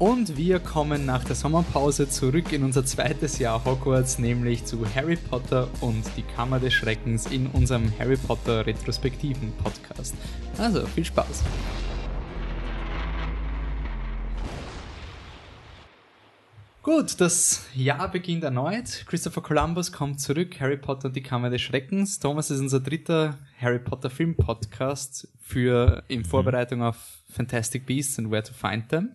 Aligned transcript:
Und 0.00 0.36
wir 0.36 0.58
kommen 0.58 1.06
nach 1.06 1.22
der 1.22 1.36
Sommerpause 1.36 2.08
zurück 2.08 2.52
in 2.52 2.64
unser 2.64 2.84
zweites 2.84 3.38
Jahr 3.38 3.64
Hogwarts, 3.64 4.18
nämlich 4.18 4.64
zu 4.64 4.84
Harry 4.92 5.14
Potter 5.14 5.68
und 5.80 6.02
die 6.16 6.22
Kammer 6.22 6.58
des 6.58 6.74
Schreckens 6.74 7.26
in 7.26 7.46
unserem 7.46 7.92
Harry 7.96 8.16
Potter 8.16 8.66
Retrospektiven 8.66 9.52
Podcast. 9.62 10.16
Also 10.58 10.84
viel 10.86 11.04
Spaß! 11.04 11.44
Gut, 16.82 17.20
das 17.20 17.64
Jahr 17.74 18.10
beginnt 18.10 18.42
erneut. 18.42 19.04
Christopher 19.06 19.42
Columbus 19.42 19.92
kommt 19.92 20.20
zurück. 20.20 20.60
Harry 20.60 20.76
Potter 20.76 21.06
und 21.06 21.16
die 21.16 21.22
Kammer 21.22 21.50
des 21.50 21.62
Schreckens. 21.62 22.18
Thomas 22.18 22.50
ist 22.50 22.60
unser 22.60 22.80
dritter 22.80 23.38
Harry 23.58 23.78
Potter 23.78 24.10
Film 24.10 24.34
Podcast 24.34 25.28
für 25.40 26.02
in. 26.08 26.24
Vorbereitung 26.24 26.82
auf 26.82 27.22
Fantastic 27.30 27.86
Beasts 27.86 28.18
and 28.18 28.30
Where 28.30 28.42
to 28.42 28.52
Find 28.52 28.88
Them. 28.88 29.12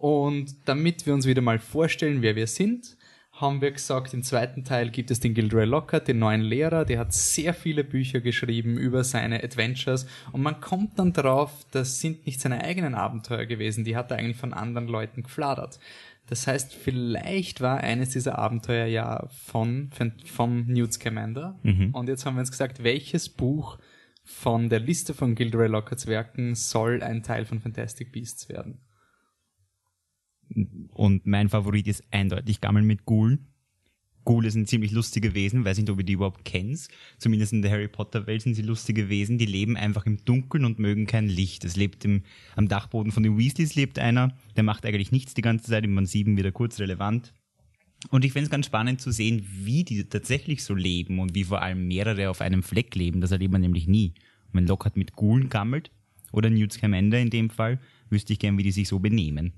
Und 0.00 0.56
damit 0.64 1.04
wir 1.04 1.12
uns 1.12 1.26
wieder 1.26 1.42
mal 1.42 1.58
vorstellen, 1.58 2.22
wer 2.22 2.34
wir 2.34 2.46
sind, 2.46 2.96
haben 3.32 3.60
wir 3.60 3.70
gesagt, 3.70 4.14
im 4.14 4.22
zweiten 4.22 4.64
Teil 4.64 4.90
gibt 4.90 5.10
es 5.10 5.20
den 5.20 5.34
Gilderoy 5.34 5.66
Lockhart, 5.66 6.08
den 6.08 6.18
neuen 6.18 6.40
Lehrer, 6.40 6.86
der 6.86 6.98
hat 6.98 7.12
sehr 7.12 7.52
viele 7.52 7.84
Bücher 7.84 8.20
geschrieben 8.20 8.78
über 8.78 9.04
seine 9.04 9.44
Adventures 9.44 10.06
und 10.32 10.40
man 10.42 10.60
kommt 10.60 10.98
dann 10.98 11.12
drauf, 11.12 11.66
das 11.70 12.00
sind 12.00 12.24
nicht 12.24 12.40
seine 12.40 12.64
eigenen 12.64 12.94
Abenteuer 12.94 13.44
gewesen, 13.44 13.84
die 13.84 13.94
hat 13.94 14.10
er 14.10 14.16
eigentlich 14.16 14.38
von 14.38 14.54
anderen 14.54 14.88
Leuten 14.88 15.22
gefladert. 15.22 15.78
Das 16.28 16.46
heißt, 16.46 16.74
vielleicht 16.74 17.60
war 17.60 17.78
eines 17.78 18.10
dieser 18.10 18.38
Abenteuer 18.38 18.86
ja 18.86 19.26
von, 19.28 19.90
von 19.92 20.12
vom 20.24 20.64
Newt 20.66 20.94
Scamander. 20.94 21.58
Mhm. 21.62 21.90
Und 21.92 22.08
jetzt 22.08 22.24
haben 22.24 22.36
wir 22.36 22.40
uns 22.40 22.52
gesagt, 22.52 22.84
welches 22.84 23.28
Buch 23.28 23.78
von 24.24 24.70
der 24.70 24.80
Liste 24.80 25.12
von 25.12 25.34
Gilderoy 25.34 25.66
Lockharts 25.66 26.06
Werken 26.06 26.54
soll 26.54 27.02
ein 27.02 27.22
Teil 27.22 27.44
von 27.44 27.60
Fantastic 27.60 28.12
Beasts 28.12 28.48
werden? 28.48 28.78
Und 30.92 31.26
mein 31.26 31.48
Favorit 31.48 31.86
ist 31.86 32.02
eindeutig 32.10 32.60
Gammel 32.60 32.82
mit 32.82 33.04
Ghoulen. 33.04 33.46
Ghule 34.24 34.50
sind 34.50 34.68
ziemlich 34.68 34.92
lustige 34.92 35.34
Wesen, 35.34 35.64
weiß 35.64 35.78
nicht, 35.78 35.88
ob 35.88 35.98
ihr 35.98 36.04
die 36.04 36.12
überhaupt 36.12 36.44
kennt. 36.44 36.88
Zumindest 37.18 37.52
in 37.52 37.62
der 37.62 37.70
Harry 37.70 37.88
Potter 37.88 38.26
Welt 38.26 38.42
sind 38.42 38.54
sie 38.54 38.62
lustige 38.62 39.08
Wesen, 39.08 39.38
die 39.38 39.46
leben 39.46 39.76
einfach 39.76 40.04
im 40.04 40.22
Dunkeln 40.24 40.64
und 40.64 40.78
mögen 40.78 41.06
kein 41.06 41.26
Licht. 41.26 41.64
Es 41.64 41.76
lebt 41.76 42.04
im, 42.04 42.22
am 42.54 42.68
Dachboden 42.68 43.12
von 43.12 43.22
den 43.22 43.38
Weasleys 43.38 43.74
lebt 43.74 43.98
einer, 43.98 44.36
der 44.56 44.62
macht 44.62 44.84
eigentlich 44.84 45.10
nichts 45.10 45.32
die 45.32 45.42
ganze 45.42 45.70
Zeit, 45.70 45.84
im 45.84 45.94
Band 45.94 46.08
7 46.08 46.36
wieder 46.36 46.52
kurz 46.52 46.78
relevant. 46.80 47.32
Und 48.10 48.24
ich 48.24 48.32
finde 48.32 48.44
es 48.44 48.50
ganz 48.50 48.66
spannend 48.66 49.00
zu 49.00 49.10
sehen, 49.10 49.46
wie 49.64 49.84
die 49.84 50.04
tatsächlich 50.04 50.64
so 50.64 50.74
leben 50.74 51.18
und 51.18 51.34
wie 51.34 51.44
vor 51.44 51.62
allem 51.62 51.88
mehrere 51.88 52.30
auf 52.30 52.40
einem 52.40 52.62
Fleck 52.62 52.94
leben. 52.94 53.20
Das 53.20 53.30
erlebt 53.30 53.52
man 53.52 53.60
nämlich 53.62 53.86
nie. 53.86 54.14
Wenn 54.52 54.66
Lockhart 54.66 54.96
mit 54.96 55.12
Ghoulen 55.12 55.48
gammelt, 55.48 55.90
oder 56.32 56.50
Newt 56.50 56.72
Scamander 56.72 57.18
in 57.18 57.30
dem 57.30 57.50
Fall, 57.50 57.78
wüsste 58.08 58.32
ich 58.32 58.38
gern, 58.38 58.58
wie 58.58 58.62
die 58.62 58.72
sich 58.72 58.88
so 58.88 58.98
benehmen. 58.98 59.52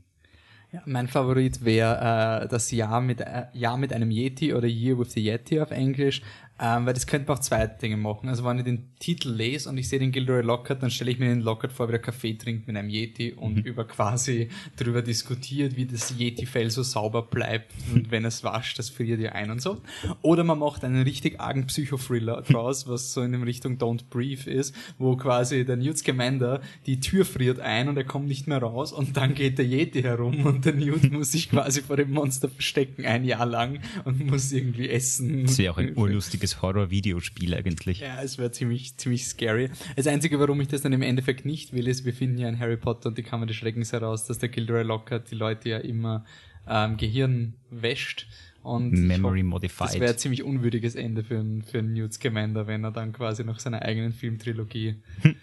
Ja, 0.73 0.81
mein 0.87 1.06
Favorit 1.06 1.67
wäre 1.67 2.45
äh, 2.45 2.48
das 2.48 2.70
Jahr 2.70 3.03
mit, 3.03 3.20
äh, 3.20 3.45
Jahr 3.53 3.77
mit 3.77 3.92
einem 3.92 4.11
Yeti 4.11 4.55
oder 4.55 4.67
Year 4.67 4.98
with 4.98 5.12
the 5.12 5.20
Yeti 5.23 5.61
auf 5.61 5.70
Englisch, 5.70 6.23
ähm, 6.61 6.86
weil 6.86 6.95
das 6.95 7.06
könnte 7.06 7.28
man 7.28 7.39
auch 7.39 7.41
zwei 7.41 7.67
Dinge 7.67 7.97
machen. 7.97 8.28
Also 8.28 8.45
wenn 8.45 8.58
ich 8.58 8.64
den 8.64 8.95
Titel 9.00 9.31
lese 9.31 9.69
und 9.69 9.78
ich 9.78 9.89
sehe 9.89 9.98
den 9.98 10.12
Gilderoy 10.12 10.42
Lockhart, 10.42 10.83
dann 10.83 10.91
stelle 10.91 11.11
ich 11.11 11.19
mir 11.19 11.28
den 11.28 11.41
Lockhart 11.41 11.72
vor, 11.72 11.89
wie 11.89 11.94
er 11.94 11.98
Kaffee 11.98 12.34
trinkt 12.34 12.69
mit 12.69 12.77
einem 12.77 12.89
Yeti 12.89 13.33
und 13.33 13.56
mhm. 13.56 13.62
über 13.62 13.84
quasi 13.84 14.48
darüber 14.77 15.03
diskutiert, 15.03 15.77
wie 15.77 15.86
das 15.86 16.14
Yeti-Fell 16.17 16.70
so 16.70 16.84
sauber 16.84 17.22
bleibt 17.22 17.72
und 17.93 18.12
wenn 18.12 18.25
es 18.25 18.44
wascht, 18.44 18.78
das 18.78 18.91
friert 18.91 19.19
ja 19.19 19.32
ein 19.32 19.50
und 19.50 19.60
so. 19.60 19.81
Oder 20.21 20.44
man 20.44 20.59
macht 20.59 20.84
einen 20.84 21.03
richtig 21.03 21.41
argen 21.41 21.66
Psychothriller 21.66 22.43
draus, 22.43 22.87
was 22.87 23.12
so 23.12 23.22
in 23.22 23.32
dem 23.32 23.43
Richtung 23.43 23.78
Don't 23.78 24.04
Breathe 24.09 24.48
ist, 24.48 24.75
wo 24.98 25.16
quasi 25.16 25.65
der 25.65 25.77
Newt 25.77 25.98
Scamander 25.98 26.60
die 26.87 27.00
Tür 27.00 27.25
friert 27.25 27.59
ein 27.59 27.88
und 27.88 27.97
er 27.97 28.04
kommt 28.04 28.28
nicht 28.28 28.47
mehr 28.47 28.59
raus 28.59 28.93
und 28.93 29.16
dann 29.16 29.34
geht 29.34 29.59
der 29.59 29.66
Yeti 29.66 30.03
herum 30.03 30.47
und 30.47 30.65
der 30.65 30.75
Newt 30.75 31.10
muss 31.10 31.32
sich 31.32 31.50
quasi 31.50 31.82
vor 31.82 31.97
dem 31.97 32.12
Monster 32.12 32.48
verstecken 32.48 33.04
ein 33.04 33.25
Jahr 33.25 33.47
lang 33.47 33.81
und 34.04 34.25
muss 34.27 34.53
irgendwie 34.53 34.88
essen. 34.88 35.47
Das 35.47 35.59
wäre 35.59 35.72
auch 35.72 35.78
ein 35.78 35.97
urlustiges 35.97 36.41
richtiges 36.42 36.62
Horror-Videospiel 36.62 37.54
eigentlich. 37.54 38.00
Ja, 38.00 38.22
es 38.22 38.38
wäre 38.38 38.50
ziemlich, 38.50 38.97
ziemlich 38.97 39.26
scary. 39.26 39.70
Das 39.97 40.06
Einzige, 40.06 40.38
warum 40.41 40.60
ich 40.60 40.69
das 40.69 40.82
dann 40.82 40.92
im 40.92 41.03
Endeffekt 41.03 41.44
nicht 41.44 41.72
will, 41.72 41.88
ist, 41.88 42.04
wir 42.04 42.12
finden 42.12 42.38
ja 42.38 42.48
in 42.48 42.58
Harry 42.58 42.76
Potter 42.76 43.08
und 43.08 43.19
die 43.19 43.22
Kammer 43.22 43.47
des 43.47 43.56
Schreckens 43.56 43.92
heraus, 43.92 44.26
dass 44.26 44.38
der 44.38 44.48
Gilderoy 44.48 44.82
Lockhart 44.82 45.30
die 45.30 45.36
Leute 45.36 45.69
ja 45.69 45.78
immer 45.78 46.25
ähm, 46.69 46.97
Gehirn 46.97 47.54
wäscht. 47.70 48.26
Und 48.62 48.92
Memory 48.92 49.42
Modified. 49.42 49.88
Das 49.88 50.00
wäre 50.00 50.12
ein 50.12 50.19
ziemlich 50.19 50.44
unwürdiges 50.44 50.94
Ende 50.94 51.25
für, 51.25 51.38
einen, 51.38 51.62
für 51.62 51.78
einen 51.78 51.94
Newt 51.94 52.12
Scamander, 52.12 52.66
wenn 52.66 52.84
er 52.84 52.92
dann 52.92 53.12
quasi 53.12 53.44
nach 53.44 53.59
seiner 53.59 53.82
eigenen 53.82 54.12
Filmtrilogie 54.12 54.97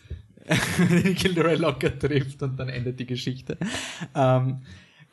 Gilderoy 1.16 1.56
Lockhart 1.56 2.00
trifft 2.00 2.42
und 2.42 2.58
dann 2.58 2.70
endet 2.70 3.00
die 3.00 3.06
Geschichte. 3.06 3.58
Ähm, 4.16 4.60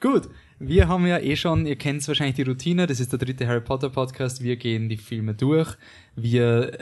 gut, 0.01 0.29
wir 0.59 0.89
haben 0.89 1.07
ja 1.07 1.19
eh 1.19 1.37
schon, 1.37 1.67
ihr 1.67 1.77
kennt 1.77 2.07
wahrscheinlich 2.09 2.37
die 2.37 2.43
Routine, 2.43 2.87
das 2.87 3.01
ist 3.01 3.13
der 3.13 3.19
dritte 3.19 3.47
Harry 3.47 3.61
Potter 3.61 3.91
Podcast, 3.91 4.43
wir 4.43 4.57
gehen 4.57 4.89
die 4.89 4.97
Filme 4.97 5.35
durch, 5.35 5.77
wir 6.15 6.79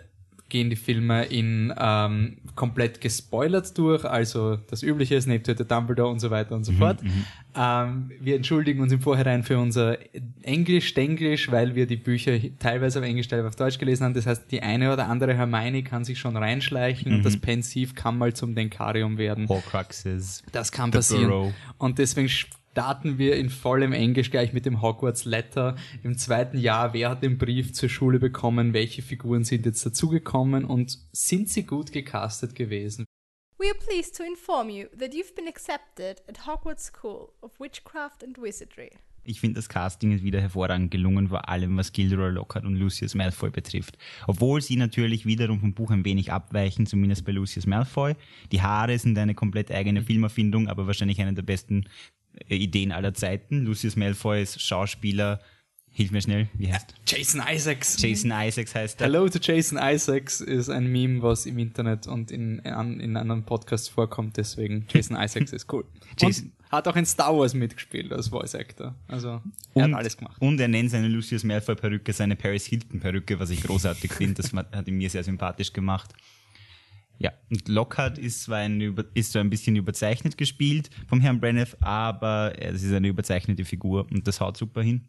gehen 0.48 0.70
die 0.70 0.76
Filme 0.76 1.24
in 1.24 1.74
ähm, 1.76 2.36
komplett 2.54 3.00
gespoilert 3.00 3.76
durch, 3.76 4.04
also 4.04 4.56
das 4.56 4.84
Übliche, 4.84 5.20
Snape 5.20 5.42
tötet 5.42 5.68
Dumbledore 5.68 6.10
und 6.10 6.20
so 6.20 6.30
weiter 6.30 6.54
und 6.54 6.62
so 6.62 6.70
mhm, 6.70 6.76
fort. 6.76 7.02
Mhm. 7.02 7.24
Ähm, 7.56 8.12
wir 8.20 8.36
entschuldigen 8.36 8.80
uns 8.80 8.92
im 8.92 9.00
Vorhinein 9.00 9.42
für 9.42 9.58
unser 9.58 9.98
Englisch, 10.42 10.94
Denglisch, 10.94 11.50
weil 11.50 11.74
wir 11.74 11.86
die 11.86 11.96
Bücher 11.96 12.38
teilweise 12.60 13.00
auf 13.00 13.04
Englisch, 13.04 13.26
teilweise 13.26 13.48
auf 13.48 13.56
Deutsch 13.56 13.78
gelesen 13.78 14.04
haben. 14.04 14.14
Das 14.14 14.26
heißt, 14.26 14.50
die 14.52 14.62
eine 14.62 14.92
oder 14.92 15.08
andere 15.08 15.34
Hermione 15.34 15.82
kann 15.82 16.04
sich 16.04 16.20
schon 16.20 16.36
reinschleichen 16.36 17.10
mhm. 17.10 17.18
und 17.18 17.24
das 17.24 17.36
Pensiv 17.36 17.96
kann 17.96 18.16
mal 18.16 18.32
zum 18.32 18.54
Denkarium 18.54 19.18
werden. 19.18 19.48
Horcruxes. 19.48 20.44
Das 20.52 20.70
kann 20.70 20.92
passieren. 20.92 21.52
Und 21.78 21.98
deswegen 21.98 22.28
starten 22.74 23.18
wir 23.18 23.36
in 23.36 23.50
vollem 23.50 23.92
Englisch 23.92 24.32
gleich 24.32 24.52
mit 24.52 24.66
dem 24.66 24.82
Hogwarts 24.82 25.24
Letter 25.24 25.76
im 26.02 26.18
zweiten 26.18 26.58
Jahr. 26.58 26.92
Wer 26.92 27.10
hat 27.10 27.22
den 27.22 27.38
Brief 27.38 27.72
zur 27.72 27.88
Schule 27.88 28.18
bekommen? 28.18 28.72
Welche 28.72 29.00
Figuren 29.00 29.44
sind 29.44 29.64
jetzt 29.64 29.86
dazugekommen 29.86 30.64
und 30.64 30.98
sind 31.12 31.48
sie 31.48 31.62
gut 31.66 31.92
gecastet 31.92 32.56
gewesen? 32.56 33.04
We 33.60 33.68
are 33.68 33.78
pleased 33.78 34.16
to 34.16 34.24
inform 34.24 34.70
you 34.70 34.88
that 34.98 35.14
you've 35.14 35.36
been 35.36 35.46
accepted 35.46 36.20
at 36.28 36.48
Hogwarts 36.48 36.86
School 36.86 37.28
of 37.42 37.52
Witchcraft 37.60 38.24
and 38.24 38.42
Wizardry. 38.42 38.90
Ich 39.22 39.38
finde, 39.38 39.54
das 39.54 39.68
Casting 39.68 40.10
ist 40.10 40.24
wieder 40.24 40.40
hervorragend 40.40 40.90
gelungen, 40.90 41.28
vor 41.28 41.48
allem 41.48 41.76
was 41.76 41.92
Gilderoy 41.92 42.30
Lockhart 42.30 42.64
und 42.64 42.74
Lucius 42.74 43.14
Malfoy 43.14 43.50
betrifft. 43.50 43.96
Obwohl 44.26 44.60
sie 44.60 44.74
natürlich 44.74 45.26
wiederum 45.26 45.60
vom 45.60 45.74
Buch 45.74 45.92
ein 45.92 46.04
wenig 46.04 46.32
abweichen, 46.32 46.86
zumindest 46.86 47.24
bei 47.24 47.30
Lucius 47.30 47.66
Malfoy. 47.66 48.16
Die 48.50 48.62
Haare 48.62 48.98
sind 48.98 49.16
eine 49.16 49.36
komplett 49.36 49.70
eigene 49.70 50.02
Filmerfindung, 50.02 50.66
aber 50.66 50.88
wahrscheinlich 50.88 51.20
eine 51.20 51.34
der 51.34 51.42
besten 51.42 51.86
Ideen 52.48 52.92
aller 52.92 53.14
Zeiten. 53.14 53.64
Lucius 53.64 53.96
Malfoy 53.96 54.42
ist 54.42 54.60
Schauspieler. 54.60 55.40
Hilf 55.96 56.10
mir 56.10 56.20
schnell, 56.20 56.48
wie 56.54 56.72
heißt? 56.72 56.92
Jason 57.06 57.40
Isaacs. 57.48 58.02
Jason 58.02 58.32
Isaacs 58.32 58.74
heißt 58.74 59.00
er. 59.00 59.06
Hello 59.06 59.28
to 59.28 59.38
Jason 59.40 59.78
Isaacs 59.80 60.40
ist 60.40 60.68
ein 60.68 60.90
Meme, 60.90 61.22
was 61.22 61.46
im 61.46 61.56
Internet 61.58 62.08
und 62.08 62.32
in, 62.32 62.58
in, 62.58 63.00
in 63.00 63.16
anderen 63.16 63.44
Podcasts 63.44 63.88
vorkommt, 63.88 64.36
deswegen 64.36 64.86
Jason 64.92 65.16
Isaacs 65.16 65.52
ist 65.52 65.72
cool. 65.72 65.84
Jason 66.18 66.46
und 66.46 66.64
hat 66.74 66.88
auch 66.88 66.96
in 66.96 67.06
Star 67.06 67.36
Wars 67.36 67.54
mitgespielt 67.54 68.12
als 68.12 68.28
Voice 68.28 68.56
Actor. 68.56 68.96
Also 69.06 69.28
er 69.28 69.42
und, 69.74 69.82
hat 69.82 69.94
alles 69.94 70.16
gemacht. 70.16 70.36
Und 70.40 70.60
er 70.60 70.68
nennt 70.68 70.90
seine 70.90 71.06
Lucius 71.08 71.44
Malfoy 71.44 71.76
Perücke 71.76 72.12
seine 72.12 72.34
Paris 72.34 72.66
Hilton 72.66 72.98
Perücke, 73.00 73.38
was 73.38 73.50
ich 73.50 73.62
großartig 73.62 74.12
finde. 74.14 74.42
Das 74.42 74.52
hat 74.52 74.88
ihn 74.88 74.96
mir 74.96 75.08
sehr 75.08 75.22
sympathisch 75.22 75.72
gemacht. 75.72 76.12
Ja, 77.18 77.32
und 77.50 77.68
Lockhart 77.68 78.18
ist 78.18 78.42
zwar 78.42 78.58
ein, 78.58 78.80
ist 79.14 79.32
zwar 79.32 79.42
ein 79.42 79.50
bisschen 79.50 79.76
überzeichnet 79.76 80.36
gespielt 80.36 80.90
vom 81.06 81.20
Herrn 81.20 81.40
Brenneth, 81.40 81.76
aber 81.80 82.52
es 82.58 82.82
ist 82.82 82.92
eine 82.92 83.08
überzeichnete 83.08 83.64
Figur 83.64 84.06
und 84.10 84.26
das 84.26 84.40
haut 84.40 84.56
super 84.56 84.82
hin. 84.82 85.08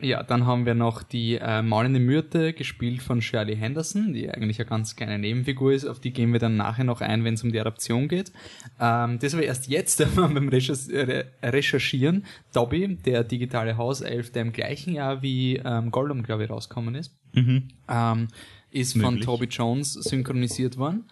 Ja, 0.00 0.22
dann 0.22 0.46
haben 0.46 0.64
wir 0.64 0.74
noch 0.74 1.02
die 1.02 1.36
äh, 1.36 1.60
Maulende 1.62 1.98
Myrte, 1.98 2.52
gespielt 2.52 3.02
von 3.02 3.20
Shirley 3.20 3.56
Henderson, 3.56 4.12
die 4.12 4.30
eigentlich 4.30 4.60
eine 4.60 4.68
ganz 4.68 4.94
kleine 4.94 5.18
Nebenfigur 5.18 5.72
ist. 5.72 5.86
Auf 5.86 5.98
die 5.98 6.12
gehen 6.12 6.32
wir 6.32 6.38
dann 6.38 6.56
nachher 6.56 6.84
noch 6.84 7.00
ein, 7.00 7.24
wenn 7.24 7.34
es 7.34 7.42
um 7.42 7.50
die 7.50 7.60
Adaption 7.60 8.06
geht. 8.06 8.32
Ähm, 8.80 9.18
das 9.18 9.34
war 9.34 9.42
erst 9.42 9.68
jetzt 9.68 10.04
beim 10.16 10.48
Recherchieren. 10.48 12.24
Dobby, 12.52 12.96
der 12.96 13.24
digitale 13.24 13.76
Hauself, 13.76 14.30
der 14.30 14.42
im 14.42 14.52
gleichen 14.52 14.94
Jahr 14.94 15.22
wie 15.22 15.56
ähm, 15.56 15.90
Gollum, 15.90 16.22
glaube 16.22 16.44
ich, 16.44 16.50
rausgekommen 16.50 16.94
ist. 16.94 17.16
Mhm. 17.34 17.68
Ähm, 17.88 18.28
ist 18.70 18.96
Möglich. 18.96 19.24
von 19.24 19.38
Toby 19.38 19.46
Jones 19.46 19.94
synchronisiert 19.94 20.76
worden. 20.76 21.04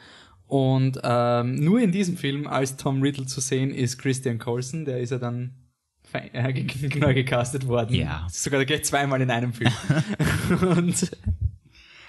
Und 0.46 1.00
ähm, 1.02 1.56
nur 1.56 1.80
in 1.80 1.90
diesem 1.90 2.16
Film 2.16 2.46
als 2.46 2.76
Tom 2.76 3.02
Riddle 3.02 3.26
zu 3.26 3.40
sehen 3.40 3.70
ist 3.70 3.98
Christian 3.98 4.38
Colson, 4.38 4.84
der 4.84 5.00
ist 5.00 5.10
ja 5.10 5.18
dann 5.18 5.54
äh, 6.12 6.62
neu 6.98 7.14
gecastet 7.14 7.66
worden. 7.66 7.94
Ja. 7.94 8.26
Sogar 8.30 8.64
gleich 8.64 8.84
zweimal 8.84 9.20
in 9.20 9.30
einem 9.30 9.52
Film. 9.52 9.72
und 10.76 11.10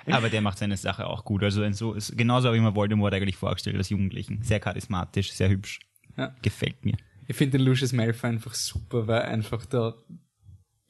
Aber 0.05 0.29
der 0.29 0.41
macht 0.41 0.59
seine 0.59 0.77
Sache 0.77 1.07
auch 1.07 1.25
gut. 1.25 1.43
Also 1.43 1.69
so 1.71 1.93
ist, 1.93 2.17
genauso 2.17 2.47
habe 2.47 2.57
ich 2.57 2.63
mir 2.63 2.75
Voldemort 2.75 3.13
eigentlich 3.13 3.37
vorgestellt 3.37 3.75
als 3.75 3.89
Jugendlichen. 3.89 4.43
Sehr 4.43 4.59
charismatisch, 4.59 5.31
sehr 5.31 5.49
hübsch. 5.49 5.79
Ja. 6.15 6.35
Gefällt 6.41 6.85
mir. 6.85 6.95
Ich 7.27 7.35
finde 7.35 7.57
den 7.57 7.65
Lucius 7.65 7.91
Malfoy 7.91 8.29
einfach 8.29 8.53
super, 8.53 9.07
weil 9.07 9.23
einfach 9.23 9.65
da 9.65 9.95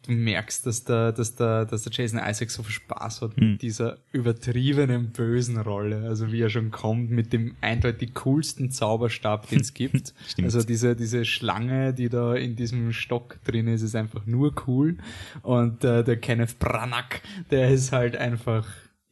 du 0.08 0.14
merkst, 0.14 0.66
dass 0.66 0.84
der, 0.84 1.12
dass 1.12 1.36
der, 1.36 1.66
dass 1.66 1.84
der 1.84 1.92
Jason 1.92 2.20
Isaac 2.20 2.50
so 2.50 2.64
viel 2.64 2.74
Spaß 2.74 3.22
hat 3.22 3.38
mit 3.38 3.62
dieser 3.62 3.98
übertriebenen 4.12 5.12
bösen 5.12 5.58
Rolle. 5.58 6.08
Also 6.08 6.32
wie 6.32 6.42
er 6.42 6.50
schon 6.50 6.72
kommt 6.72 7.12
mit 7.12 7.34
dem 7.34 7.56
eindeutig 7.62 8.14
coolsten 8.16 8.72
Zauberstab, 8.72 9.50
den 9.50 9.60
es 9.60 9.74
gibt. 9.74 10.14
Stimmt. 10.28 10.46
Also 10.46 10.64
diese, 10.64 10.96
diese 10.96 11.26
Schlange, 11.26 11.94
die 11.94 12.10
da 12.10 12.36
in 12.36 12.56
diesem 12.56 12.94
Stock 12.94 13.40
drin 13.44 13.68
ist, 13.68 13.82
ist 13.82 13.96
einfach 13.96 14.26
nur 14.26 14.54
cool. 14.68 14.98
Und 15.42 15.84
äh, 15.84 16.04
der 16.04 16.18
Kenneth 16.18 16.60
Branagh, 16.60 17.22
der 17.52 17.70
ist 17.70 17.92
halt 17.92 18.16
einfach, 18.16 18.68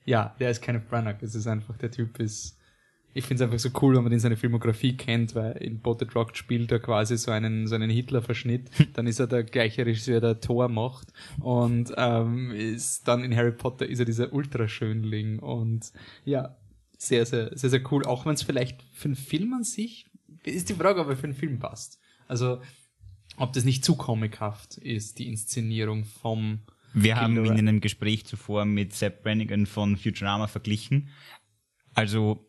ja, 0.06 0.36
der 0.40 0.52
ist 0.52 0.62
Kenneth 0.62 0.90
Branagh. 0.90 1.18
Es 1.22 1.36
ist 1.36 1.48
einfach, 1.48 1.78
der 1.78 1.92
Typ 1.92 2.20
ist, 2.20 2.58
ich 3.18 3.24
finde 3.24 3.42
es 3.42 3.50
einfach 3.50 3.60
so 3.60 3.70
cool, 3.82 3.96
wenn 3.96 4.04
man 4.04 4.12
den 4.12 4.20
seine 4.20 4.36
Filmografie 4.36 4.98
kennt, 4.98 5.36
weil 5.36 5.54
in 5.54 5.80
Botted 5.80 6.14
Rock 6.16 6.36
spielt 6.36 6.70
er 6.74 6.80
quasi 6.80 7.18
so 7.18 7.32
einen, 7.32 7.66
so 7.66 7.76
einen 7.76 7.90
Hitler-Verschnitt. 7.90 8.70
Dann 8.94 9.08
ist 9.08 9.22
er 9.22 9.28
der 9.28 9.46
gleiche 9.46 9.86
Regisseur, 9.86 10.20
der 10.20 10.42
Thor 10.42 10.68
macht. 10.68 11.14
Und 11.40 11.94
ähm, 11.96 12.52
ist 12.52 13.08
dann 13.08 13.24
in 13.24 13.34
Harry 13.34 13.54
Potter 13.54 13.88
ist 13.88 14.00
er 14.00 14.06
dieser 14.06 14.34
Ultraschönling. 14.34 15.40
Und 15.40 15.94
ja, 16.26 16.58
sehr, 16.98 17.26
sehr, 17.26 17.58
sehr, 17.58 17.70
sehr 17.70 17.82
cool. 17.90 18.06
Auch 18.06 18.26
wenn 18.26 18.34
es 18.34 18.44
vielleicht 18.44 18.84
für 18.92 19.06
einen 19.06 19.16
Film 19.16 19.54
an 19.54 19.64
sich, 19.64 20.08
ist 20.44 20.68
die 20.68 20.74
Frage, 20.74 21.00
ob 21.00 21.08
er 21.08 21.16
für 21.16 21.24
einen 21.24 21.34
Film 21.36 21.58
passt. 21.58 22.02
Also, 22.28 22.62
ob 23.38 23.54
das 23.54 23.64
nicht 23.64 23.86
zu 23.86 23.96
comichaft 23.96 24.78
ist, 24.78 25.20
die 25.20 25.30
Inszenierung 25.30 26.04
vom 26.04 26.60
Wir 26.94 27.16
haben 27.16 27.38
ihn 27.38 27.46
in 27.46 27.70
einem 27.70 27.80
Gespräch 27.80 28.26
zuvor 28.26 28.66
mit 28.66 28.94
Sepp 28.94 29.24
Brannigan 29.24 29.68
von 29.68 29.96
Futurama 29.96 30.48
verglichen. 30.48 31.08
Also 31.94 32.46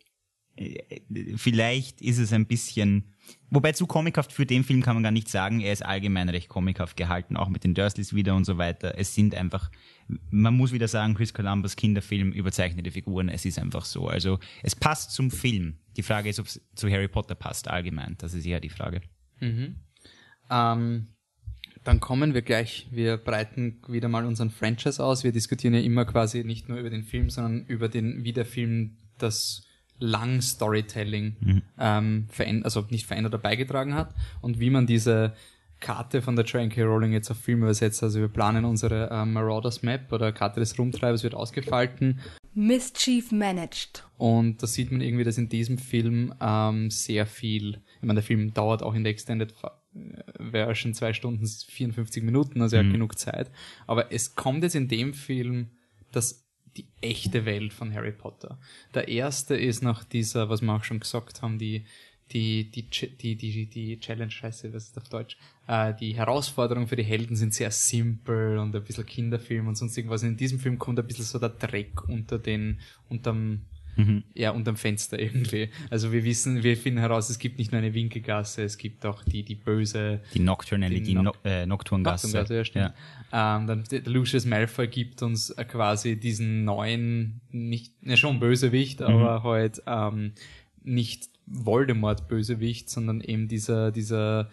vielleicht 1.37 2.01
ist 2.01 2.19
es 2.19 2.33
ein 2.33 2.47
bisschen, 2.47 3.13
wobei 3.51 3.73
zu 3.73 3.87
comichaft 3.87 4.33
für 4.33 4.47
den 4.47 4.65
Film 4.65 4.83
kann 4.83 4.97
man 4.97 5.03
gar 5.03 5.11
nicht 5.11 5.29
sagen, 5.29 5.61
er 5.61 5.73
ist 5.73 5.85
allgemein 5.85 6.29
recht 6.29 6.49
comichaft 6.49 6.97
gehalten, 6.97 7.37
auch 7.37 7.49
mit 7.49 7.65
den 7.65 7.75
Dursleys 7.75 8.15
wieder 8.15 8.35
und 8.35 8.45
so 8.45 8.57
weiter. 8.57 8.95
Es 8.97 9.15
sind 9.15 9.35
einfach, 9.35 9.71
man 10.31 10.55
muss 10.55 10.73
wieder 10.73 10.89
sagen, 10.89 11.15
Chris 11.15 11.35
Columbus 11.35 11.77
Kinderfilm, 11.77 12.33
überzeichnete 12.33 12.91
Figuren, 12.91 13.29
es 13.29 13.45
ist 13.45 13.59
einfach 13.59 13.85
so. 13.85 14.09
Also 14.09 14.39
es 14.63 14.75
passt 14.75 15.13
zum 15.13 15.31
Film. 15.31 15.79
Die 15.97 16.03
Frage 16.03 16.31
ist, 16.31 16.41
ob 16.41 16.47
es 16.47 16.61
zu 16.75 16.91
Harry 16.91 17.09
Potter 17.09 17.35
passt 17.35 17.69
allgemein. 17.69 18.17
Das 18.19 18.35
ist 18.35 18.47
eher 18.47 18.61
die 18.61 18.71
Frage. 18.71 19.03
Ähm, 20.51 21.09
dann 21.85 22.01
kommen 22.01 22.35
wir 22.35 22.43
gleich, 22.43 22.89
wir 22.91 23.17
breiten 23.17 23.81
wieder 23.89 24.09
mal 24.09 24.25
unseren 24.25 24.51
Franchise 24.51 25.03
aus. 25.03 25.23
Wir 25.23 25.33
diskutieren 25.33 25.75
ja 25.75 25.81
immer 25.81 26.05
quasi 26.05 26.45
nicht 26.45 26.69
nur 26.69 26.79
über 26.79 26.91
den 26.91 27.05
Film, 27.05 27.31
sondern 27.31 27.67
über 27.67 27.89
den, 27.89 28.25
wie 28.25 28.33
der 28.33 28.47
Film 28.47 28.97
das 29.19 29.67
lang 29.99 30.41
Storytelling 30.43 31.63
ähm, 31.79 32.27
verändert, 32.29 32.65
also 32.67 32.87
nicht 32.91 33.07
verändert 33.07 33.35
oder 33.35 33.43
beigetragen 33.43 33.95
hat 33.95 34.15
und 34.41 34.61
wie 34.61 34.71
man 34.71 34.87
diese 34.87 35.35
Karte 35.81 36.23
von 36.23 36.37
der 36.37 36.45
Joanne 36.45 36.71
K. 36.71 36.83
Rowling 36.83 37.13
jetzt 37.13 37.31
auf 37.31 37.39
Film 37.39 37.63
übersetzt. 37.63 38.03
Also 38.03 38.21
wir 38.21 38.29
planen 38.29 38.65
unsere 38.65 39.11
ähm, 39.13 39.35
Marauders 39.35 39.83
Map 39.83 40.11
oder 40.13 40.33
Karte 40.33 40.61
des 40.61 40.79
Rumtreibers 40.79 41.23
wird 41.23 41.35
ausgefalten 41.35 42.21
Mischief 42.55 43.33
managed. 43.33 44.03
und 44.17 44.63
da 44.63 44.67
sieht 44.67 44.91
man 44.91 45.03
irgendwie, 45.03 45.25
dass 45.25 45.37
in 45.37 45.51
diesem 45.51 45.77
Film 45.77 46.33
ähm, 46.41 46.91
sehr 46.91 47.27
viel, 47.27 47.83
ich 47.97 48.03
meine, 48.03 48.15
der 48.15 48.23
Film 48.23 48.55
dauert 48.55 48.83
auch 48.83 48.95
in 48.95 49.05
der 49.05 49.13
Extended 49.13 49.53
äh, 49.95 50.51
Version 50.51 50.95
zwei 50.95 51.13
Stunden 51.13 51.47
54 51.47 52.23
Minuten, 52.23 52.63
also 52.63 52.77
er 52.77 52.85
hat 52.85 52.93
genug 52.93 53.19
Zeit. 53.19 53.51
Aber 53.87 54.11
es 54.11 54.35
kommt 54.37 54.63
jetzt 54.63 54.75
in 54.75 54.89
dem 54.89 55.13
Film 55.13 55.69
das 56.13 56.46
die 56.77 56.87
echte 57.01 57.45
Welt 57.45 57.73
von 57.73 57.93
Harry 57.93 58.13
Potter. 58.13 58.59
Der 58.95 59.09
erste 59.09 59.57
ist 59.57 59.83
nach 59.83 60.05
dieser, 60.05 60.49
was 60.49 60.63
wir 60.63 60.73
auch 60.75 60.85
schon 60.85 61.01
gesagt 61.01 61.43
haben, 61.43 61.59
die 61.59 61.85
die, 62.33 62.71
die, 62.71 62.89
die, 63.17 63.37
die, 63.37 63.67
die 63.67 64.01
Challenge, 64.01 64.31
scheiße, 64.31 64.73
was 64.73 64.89
ist 64.89 64.99
auf 64.99 65.09
Deutsch? 65.09 65.37
Äh, 65.69 65.95
die 65.95 66.17
Herausforderungen 66.17 66.89
für 66.89 66.97
die 66.97 67.05
Helden 67.05 67.37
sind 67.37 67.55
sehr 67.55 67.71
simpel 67.71 68.59
und 68.59 68.75
ein 68.75 68.83
bisschen 68.83 69.07
Kinderfilm 69.07 69.69
und 69.69 69.77
sonst 69.77 69.97
irgendwas. 69.97 70.25
In 70.25 70.37
diesem 70.37 70.59
Film 70.59 70.79
kommt 70.79 70.99
ein 70.99 71.07
bisschen 71.07 71.25
so 71.25 71.39
der 71.39 71.51
Dreck 71.51 72.09
unter 72.09 72.39
den, 72.39 72.81
unterm, 73.09 73.63
ja, 74.35 74.51
unterm 74.51 74.77
Fenster 74.77 75.19
irgendwie. 75.19 75.71
Also 75.91 76.13
wir 76.13 76.25
wissen, 76.25 76.63
wir 76.63 76.77
finden 76.77 77.01
heraus, 77.01 77.31
es 77.31 77.39
gibt 77.39 77.59
nicht 77.59 77.73
nur 77.73 77.79
eine 77.79 77.95
Winkelgasse, 77.95 78.63
es 78.63 78.77
gibt 78.77 79.07
auch 79.07 79.23
die, 79.25 79.43
die 79.43 79.55
böse, 79.55 80.21
Die 80.35 80.41
Nocturnally, 80.41 81.01
Die 81.01 81.03
die, 81.03 81.15
no 81.15 81.33
äh, 81.45 81.67
Nocturngasse. 81.67 82.27
Nocturngasse, 82.27 82.57
ja, 82.57 82.65
stimmt. 82.65 82.93
Ähm, 83.33 83.67
dann 83.67 83.85
der 83.91 84.03
Lucius 84.03 84.45
Malfoy 84.45 84.89
gibt 84.89 85.23
uns 85.23 85.51
äh, 85.51 85.65
quasi 85.65 86.17
diesen 86.17 86.65
neuen, 86.65 87.41
nicht, 87.51 87.95
ja 88.03 88.17
schon 88.17 88.39
Bösewicht, 88.39 89.03
aber 89.03 89.43
halt 89.43 89.83
ähm, 89.87 90.33
nicht 90.83 91.29
Voldemort-Bösewicht, 91.47 92.91
sondern 92.91 93.21
eben 93.21 93.49
dieser, 93.49 93.93
dieser 93.93 94.51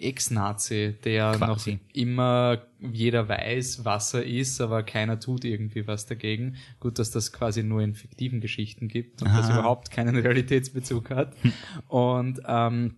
Ex-Nazi, 0.00 0.96
der 1.04 1.32
Quasi. 1.32 1.72
noch 1.72 1.80
immer 1.92 2.62
jeder 2.80 3.28
weiß, 3.28 3.84
was 3.84 4.14
er 4.14 4.24
ist, 4.24 4.60
aber 4.60 4.82
keiner 4.82 5.20
tut 5.20 5.44
irgendwie 5.44 5.86
was 5.86 6.06
dagegen. 6.06 6.56
Gut, 6.80 6.98
dass 6.98 7.10
das 7.10 7.32
quasi 7.32 7.62
nur 7.62 7.82
in 7.82 7.94
fiktiven 7.94 8.40
Geschichten 8.40 8.88
gibt 8.88 9.22
und 9.22 9.28
das 9.28 9.46
Aha. 9.46 9.60
überhaupt 9.60 9.90
keinen 9.90 10.16
Realitätsbezug 10.16 11.10
hat. 11.10 11.34
Und 11.88 12.40
ähm, 12.46 12.96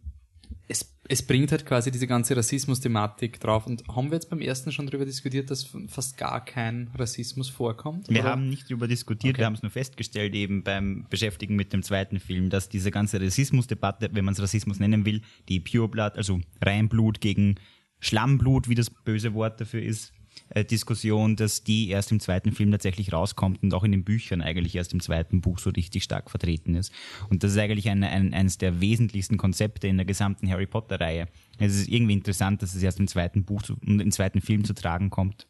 es, 0.68 0.91
es 1.08 1.22
bringt 1.22 1.50
halt 1.50 1.66
quasi 1.66 1.90
diese 1.90 2.06
ganze 2.06 2.36
Rassismus-Thematik 2.36 3.40
drauf. 3.40 3.66
Und 3.66 3.82
haben 3.88 4.10
wir 4.10 4.14
jetzt 4.14 4.30
beim 4.30 4.40
ersten 4.40 4.70
schon 4.70 4.86
darüber 4.86 5.04
diskutiert, 5.04 5.50
dass 5.50 5.70
fast 5.88 6.16
gar 6.16 6.44
kein 6.44 6.90
Rassismus 6.94 7.48
vorkommt? 7.48 8.08
Wir 8.08 8.20
Oder? 8.20 8.30
haben 8.30 8.48
nicht 8.48 8.70
darüber 8.70 8.86
diskutiert, 8.86 9.34
Okay. 9.34 9.40
wir 9.40 9.46
haben 9.46 9.54
es 9.54 9.62
nur 9.62 9.70
festgestellt 9.70 10.34
eben 10.34 10.62
beim 10.62 11.06
Beschäftigen 11.10 11.56
mit 11.56 11.72
dem 11.72 11.82
zweiten 11.82 12.20
Film, 12.20 12.50
dass 12.50 12.68
diese 12.68 12.90
ganze 12.90 13.20
Rassismusdebatte, 13.20 14.10
wenn 14.12 14.24
man 14.24 14.34
es 14.34 14.40
Rassismus 14.40 14.78
nennen 14.78 15.04
will, 15.04 15.22
die 15.48 15.58
Pureblood, 15.58 16.16
also 16.16 16.40
Reinblut 16.60 17.20
gegen 17.20 17.56
Schlammblut, 17.98 18.68
wie 18.68 18.74
das 18.74 18.90
böse 18.90 19.34
Wort 19.34 19.60
dafür 19.60 19.82
ist, 19.82 20.12
äh, 20.54 20.64
Diskussion, 20.64 21.36
dass 21.36 21.64
die 21.64 21.88
erst 21.88 22.12
im 22.12 22.20
zweiten 22.20 22.52
Film 22.52 22.70
tatsächlich 22.70 23.12
rauskommt 23.12 23.62
und 23.62 23.72
auch 23.74 23.84
in 23.84 23.92
den 23.92 24.04
Büchern 24.04 24.42
eigentlich 24.42 24.74
erst 24.74 24.92
im 24.92 25.00
zweiten 25.00 25.40
Buch 25.40 25.58
so 25.58 25.70
richtig 25.70 26.04
stark 26.04 26.30
vertreten 26.30 26.74
ist. 26.74 26.92
Und 27.30 27.42
das 27.42 27.52
ist 27.52 27.58
eigentlich 27.58 27.88
ein, 27.88 28.02
ein, 28.04 28.34
eines 28.34 28.58
der 28.58 28.80
wesentlichsten 28.80 29.36
Konzepte 29.36 29.88
in 29.88 29.96
der 29.96 30.06
gesamten 30.06 30.50
Harry 30.50 30.66
Potter-Reihe. 30.66 31.28
Es 31.58 31.74
ist 31.74 31.88
irgendwie 31.88 32.14
interessant, 32.14 32.62
dass 32.62 32.74
es 32.74 32.82
erst 32.82 33.00
im 33.00 33.08
zweiten 33.08 33.44
Buch 33.44 33.62
zu, 33.62 33.76
und 33.86 34.00
im 34.00 34.10
zweiten 34.10 34.40
Film 34.40 34.64
zu 34.64 34.74
tragen 34.74 35.10
kommt. 35.10 35.46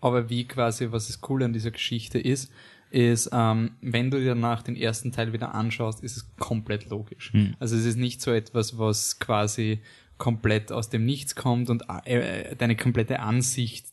Aber 0.00 0.30
wie 0.30 0.46
quasi, 0.46 0.90
was 0.90 1.08
das 1.08 1.20
Coole 1.20 1.44
an 1.44 1.52
dieser 1.52 1.70
Geschichte 1.70 2.18
ist, 2.18 2.50
ist, 2.90 3.30
ähm, 3.32 3.72
wenn 3.82 4.10
du 4.10 4.18
dir 4.18 4.34
nach 4.34 4.62
den 4.62 4.76
ersten 4.76 5.12
Teil 5.12 5.32
wieder 5.32 5.54
anschaust, 5.54 6.02
ist 6.02 6.16
es 6.16 6.36
komplett 6.36 6.88
logisch. 6.88 7.32
Also 7.58 7.76
es 7.76 7.84
ist 7.84 7.96
nicht 7.96 8.22
so 8.22 8.32
etwas, 8.32 8.78
was 8.78 9.18
quasi 9.18 9.82
komplett 10.16 10.72
aus 10.72 10.88
dem 10.88 11.04
Nichts 11.04 11.34
kommt 11.34 11.70
und 11.70 11.84
äh, 12.04 12.56
deine 12.56 12.76
komplette 12.76 13.20
Ansicht 13.20 13.86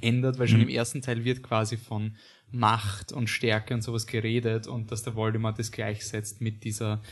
ändert, 0.00 0.38
weil 0.38 0.48
schon 0.48 0.60
im 0.60 0.68
ersten 0.68 1.02
Teil 1.02 1.24
wird 1.24 1.42
quasi 1.42 1.76
von 1.76 2.14
Macht 2.50 3.12
und 3.12 3.28
Stärke 3.28 3.74
und 3.74 3.82
sowas 3.82 4.06
geredet 4.06 4.66
und 4.66 4.90
dass 4.90 5.02
der 5.02 5.14
Voldemort 5.14 5.58
das 5.58 5.70
gleichsetzt 5.70 6.40
mit 6.40 6.64
dieser 6.64 7.02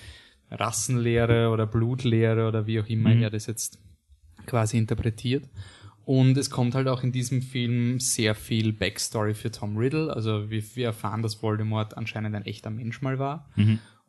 Rassenlehre 0.51 1.51
oder 1.51 1.67
Blutlehre 1.67 2.49
oder 2.49 2.67
wie 2.67 2.81
auch 2.81 2.87
immer 2.87 3.11
er 3.15 3.31
das 3.31 3.47
jetzt 3.47 3.79
quasi 4.47 4.79
interpretiert. 4.79 5.49
Und 6.05 6.39
es 6.39 6.51
kommt 6.51 6.77
halt 6.77 6.87
auch 6.87 7.03
in 7.03 7.11
diesem 7.11 7.43
Film 7.43 7.99
sehr 7.99 8.37
viel 8.37 8.73
Backstory 8.73 9.35
für 9.35 9.51
Tom 9.51 9.77
Riddle. 9.77 10.15
Also 10.15 10.51
wir, 10.51 10.63
wir 10.77 10.87
erfahren, 10.87 11.21
dass 11.21 11.43
Voldemort 11.43 11.97
anscheinend 11.97 12.37
ein 12.37 12.47
echter 12.47 12.71
Mensch 12.71 13.03
mal 13.03 13.19
war. 13.19 13.51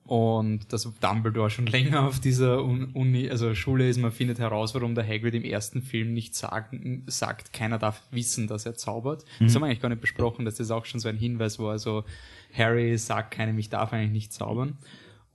Und 0.07 0.71
dass 0.73 0.89
Dumbledore 1.01 1.49
schon 1.49 1.65
länger 1.67 2.07
auf 2.07 2.19
dieser 2.19 2.63
Un- 2.63 2.91
Uni, 2.93 3.29
also 3.29 3.53
Schule 3.53 3.87
ist, 3.89 3.97
man 3.99 4.11
findet 4.11 4.39
heraus, 4.39 4.73
warum 4.73 4.95
der 4.95 5.05
Hagrid 5.07 5.35
im 5.35 5.43
ersten 5.43 5.81
Film 5.81 6.13
nicht 6.13 6.33
sagen, 6.33 7.03
sagt, 7.07 7.53
keiner 7.53 7.77
darf 7.77 8.01
wissen, 8.11 8.47
dass 8.47 8.65
er 8.65 8.75
zaubert. 8.75 9.25
Das 9.39 9.53
haben 9.53 9.61
wir 9.61 9.67
eigentlich 9.67 9.81
gar 9.81 9.89
nicht 9.89 10.01
besprochen, 10.01 10.45
dass 10.45 10.55
das 10.55 10.71
auch 10.71 10.85
schon 10.85 10.99
so 11.01 11.09
ein 11.09 11.17
Hinweis 11.17 11.59
war. 11.59 11.71
Also 11.71 12.05
Harry 12.53 12.97
sagt 12.97 13.31
keinem, 13.31 13.57
ich 13.59 13.69
darf 13.69 13.91
eigentlich 13.93 14.11
nicht 14.13 14.33
zaubern. 14.33 14.77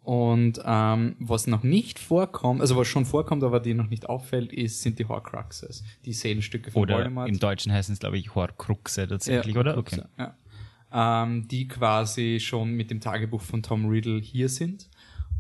Und 0.04 0.60
ähm, 0.64 1.14
was 1.20 1.46
noch 1.46 1.62
nicht 1.62 2.00
vorkommt, 2.00 2.60
also 2.60 2.74
was 2.76 2.88
schon 2.88 3.04
vorkommt, 3.04 3.44
aber 3.44 3.60
die 3.60 3.72
noch 3.74 3.88
nicht 3.88 4.08
auffällt, 4.08 4.52
ist, 4.52 4.82
sind 4.82 4.98
die 4.98 5.04
Horcruxes, 5.04 5.84
die 6.04 6.12
Seelenstücke 6.12 6.72
von 6.72 6.82
Oder 6.82 6.94
Voldemort. 6.96 7.28
im 7.28 7.38
Deutschen 7.38 7.70
heißen 7.72 7.92
es, 7.92 8.00
glaube 8.00 8.18
ich, 8.18 8.34
Horcruxe 8.34 9.06
tatsächlich, 9.06 9.56
oder? 9.56 9.76
Horcruxe, 9.76 10.08
Ja. 10.18 10.34
Ähm, 10.92 11.48
die 11.48 11.68
quasi 11.68 12.38
schon 12.38 12.72
mit 12.72 12.90
dem 12.90 13.00
Tagebuch 13.00 13.40
von 13.40 13.62
Tom 13.62 13.88
Riddle 13.88 14.20
hier 14.20 14.48
sind. 14.48 14.90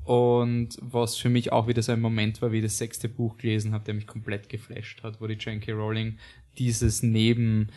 Und 0.04 0.78
was 0.80 1.16
für 1.16 1.28
mich 1.28 1.52
auch 1.52 1.68
wieder 1.68 1.82
so 1.82 1.92
ein 1.92 2.00
Moment 2.00 2.42
war, 2.42 2.50
wie 2.52 2.58
ich 2.58 2.64
das 2.64 2.78
sechste 2.78 3.08
Buch 3.08 3.36
gelesen 3.36 3.72
habe, 3.72 3.84
der 3.84 3.94
mich 3.94 4.06
komplett 4.06 4.48
geflasht 4.48 5.02
hat, 5.02 5.20
wo 5.20 5.26
die 5.26 5.34
J.K. 5.34 5.72
Rowling 5.72 6.18
dieses 6.58 7.02
Nebending, 7.02 7.68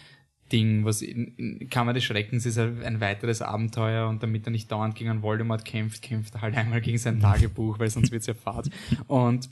was 0.86 1.02
in, 1.02 1.68
Kammer 1.70 1.94
des 1.94 2.04
Schreckens 2.04 2.46
ist 2.46 2.58
ein, 2.58 2.82
ein 2.82 3.00
weiteres 3.00 3.42
Abenteuer 3.42 4.08
und 4.08 4.24
damit 4.24 4.48
er 4.48 4.52
nicht 4.52 4.72
dauernd 4.72 4.96
gegen 4.96 5.12
einen 5.12 5.22
Voldemort 5.22 5.66
kämpft, 5.66 6.02
kämpft 6.02 6.36
er 6.36 6.42
halt 6.42 6.56
einmal 6.56 6.82
gegen 6.82 6.98
sein 6.98 7.20
Tagebuch, 7.20 7.78
weil 7.78 7.90
sonst 7.90 8.12
wird's 8.12 8.28
ja 8.28 8.34
fad. 8.34 8.70
Und 9.08 9.50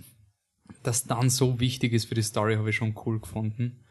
das 0.82 1.04
dann 1.06 1.30
so 1.30 1.60
wichtig 1.60 1.94
ist 1.94 2.06
für 2.06 2.16
die 2.16 2.24
Story, 2.24 2.56
habe 2.56 2.70
ich 2.72 2.76
schon 2.76 2.96
cool 3.06 3.20
gefunden. 3.20 3.84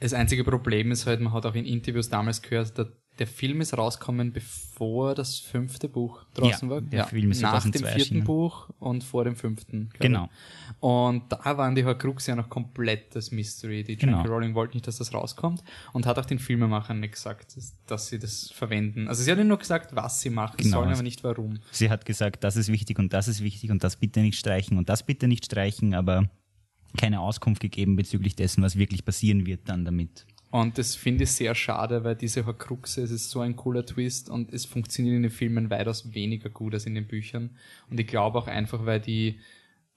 Das 0.00 0.12
einzige 0.12 0.42
Problem 0.42 0.90
ist 0.90 1.06
halt, 1.06 1.20
man 1.20 1.32
hat 1.32 1.46
auch 1.46 1.54
in 1.54 1.64
Interviews 1.64 2.08
damals 2.08 2.42
gehört, 2.42 2.76
der 2.78 2.92
der 3.18 3.26
Film 3.26 3.60
ist 3.60 3.76
rausgekommen, 3.76 4.32
bevor 4.32 5.14
das 5.14 5.38
fünfte 5.38 5.88
Buch 5.88 6.24
draußen 6.34 6.68
Ja, 6.68 6.74
war. 6.74 6.80
der 6.80 7.04
Film 7.06 7.30
ist 7.30 7.40
Nach 7.42 7.62
dem 7.62 7.72
2002 7.72 7.78
vierten 7.88 7.98
erschienen. 8.00 8.24
Buch 8.24 8.70
und 8.78 9.02
vor 9.04 9.24
dem 9.24 9.34
fünften. 9.36 9.90
Genau. 9.98 10.24
ich. 10.24 10.82
Und 10.82 11.24
da 11.30 11.56
waren 11.58 11.74
die 11.74 11.84
Horcruxe 11.84 12.30
ja 12.30 12.36
noch 12.36 12.48
komplettes 12.48 13.30
Mystery. 13.32 13.82
Die 13.84 13.96
Genau. 13.96 14.18
J.K. 14.18 14.28
Rowling 14.32 14.54
wollte 14.54 14.74
nicht, 14.76 14.86
dass 14.86 14.98
das 14.98 15.12
rauskommt 15.12 15.62
und 15.92 16.06
hat 16.06 16.18
auch 16.18 16.24
den 16.26 16.38
Filmemachern 16.38 17.00
nicht 17.00 17.14
gesagt, 17.14 17.56
dass, 17.56 17.74
dass 17.86 18.08
sie 18.08 18.18
das 18.18 18.50
verwenden. 18.52 19.08
Also 19.08 19.22
sie 19.22 19.30
hat 19.32 19.38
ihnen 19.38 19.48
nur 19.48 19.58
gesagt, 19.58 19.94
was 19.96 20.20
sie 20.20 20.30
machen 20.30 20.56
Genau. 20.58 20.78
sollen, 20.80 20.92
aber 20.92 21.02
nicht 21.02 21.24
warum. 21.24 21.58
Sie 21.72 21.90
hat 21.90 22.04
gesagt, 22.06 22.44
das 22.44 22.56
ist 22.56 22.68
wichtig 22.70 22.98
und 22.98 23.12
das 23.12 23.28
ist 23.28 23.42
wichtig 23.42 23.70
und 23.70 23.82
das 23.82 23.96
bitte 23.96 24.20
nicht 24.20 24.38
streichen 24.38 24.78
und 24.78 24.88
das 24.88 25.04
bitte 25.04 25.26
nicht 25.28 25.44
streichen, 25.46 25.94
aber 25.94 26.30
keine 26.96 27.20
Auskunft 27.20 27.60
gegeben 27.60 27.96
bezüglich 27.96 28.34
dessen, 28.36 28.62
was 28.62 28.76
wirklich 28.76 29.04
passieren 29.04 29.44
wird 29.46 29.68
dann 29.68 29.84
damit. 29.84 30.24
Und 30.50 30.78
das 30.78 30.96
finde 30.96 31.24
ich 31.24 31.32
sehr 31.32 31.54
schade, 31.54 32.04
weil 32.04 32.16
diese 32.16 32.46
Horcruxe, 32.46 33.02
es 33.02 33.10
ist 33.10 33.30
so 33.30 33.40
ein 33.40 33.56
cooler 33.56 33.84
Twist 33.84 34.30
und 34.30 34.52
es 34.52 34.64
funktioniert 34.64 35.16
in 35.16 35.22
den 35.22 35.30
Filmen 35.30 35.68
weitaus 35.68 36.14
weniger 36.14 36.48
gut 36.48 36.74
als 36.74 36.86
in 36.86 36.94
den 36.94 37.06
Büchern. 37.06 37.50
Und 37.90 38.00
ich 38.00 38.06
glaube 38.06 38.38
auch 38.38 38.46
einfach, 38.46 38.86
weil 38.86 39.00
die, 39.00 39.38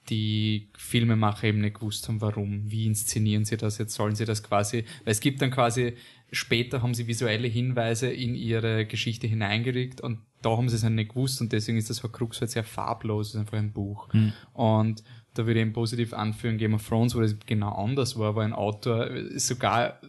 die 0.10 0.70
Filmemacher 0.78 1.48
eben 1.48 1.62
nicht 1.62 1.76
gewusst 1.76 2.08
haben, 2.08 2.20
warum, 2.20 2.70
wie 2.70 2.86
inszenieren 2.86 3.46
sie 3.46 3.56
das 3.56 3.78
jetzt, 3.78 3.94
sollen 3.94 4.16
sie 4.16 4.26
das 4.26 4.44
quasi, 4.44 4.84
weil 5.06 5.12
es 5.14 5.22
gibt 5.22 5.42
dann 5.42 5.52
quasi, 5.52 5.94
später 6.34 6.82
haben 6.82 6.94
sie 6.94 7.08
visuelle 7.08 7.48
Hinweise 7.48 8.10
in 8.12 8.36
ihre 8.36 8.86
Geschichte 8.86 9.28
hineingerückt 9.28 10.02
und 10.02 10.20
da 10.42 10.50
haben 10.58 10.68
sie 10.68 10.76
es 10.76 10.82
dann 10.82 10.96
nicht 10.96 11.10
gewusst 11.10 11.40
und 11.40 11.54
deswegen 11.54 11.78
ist 11.78 11.90
das 11.90 12.04
Horcrux 12.04 12.42
halt 12.42 12.52
sehr 12.52 12.64
farblos, 12.64 13.28
es 13.30 13.36
ist 13.36 13.40
einfach 13.40 13.58
ein 13.58 13.72
Buch. 13.72 14.10
Und 14.54 15.04
da 15.34 15.46
würde 15.46 15.60
ich 15.60 15.66
eben 15.66 15.74
positiv 15.74 16.14
anführen, 16.14 16.58
Game 16.58 16.74
of 16.74 16.86
Thrones, 16.86 17.16
wo 17.16 17.22
das 17.22 17.38
genau 17.46 17.72
anders 17.72 18.18
war, 18.18 18.36
wo 18.36 18.40
ein 18.40 18.54
Autor 18.54 19.10
sogar, 19.36 20.02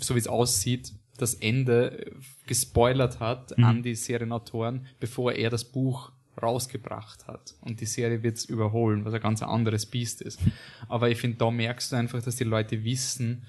so 0.00 0.14
wie 0.14 0.18
es 0.18 0.26
aussieht, 0.26 0.92
das 1.16 1.34
Ende 1.34 2.12
gespoilert 2.46 3.20
hat 3.20 3.58
an 3.58 3.82
die 3.82 3.94
Serienautoren, 3.94 4.86
bevor 5.00 5.32
er 5.32 5.50
das 5.50 5.64
Buch 5.64 6.12
rausgebracht 6.40 7.26
hat. 7.26 7.54
Und 7.60 7.80
die 7.80 7.86
Serie 7.86 8.22
wird's 8.22 8.44
überholen, 8.44 9.04
was 9.04 9.14
ein 9.14 9.20
ganz 9.20 9.42
anderes 9.42 9.86
Biest 9.86 10.22
ist. 10.22 10.40
Aber 10.88 11.10
ich 11.10 11.18
finde, 11.18 11.38
da 11.38 11.50
merkst 11.50 11.92
du 11.92 11.96
einfach, 11.96 12.22
dass 12.22 12.36
die 12.36 12.44
Leute 12.44 12.84
wissen, 12.84 13.44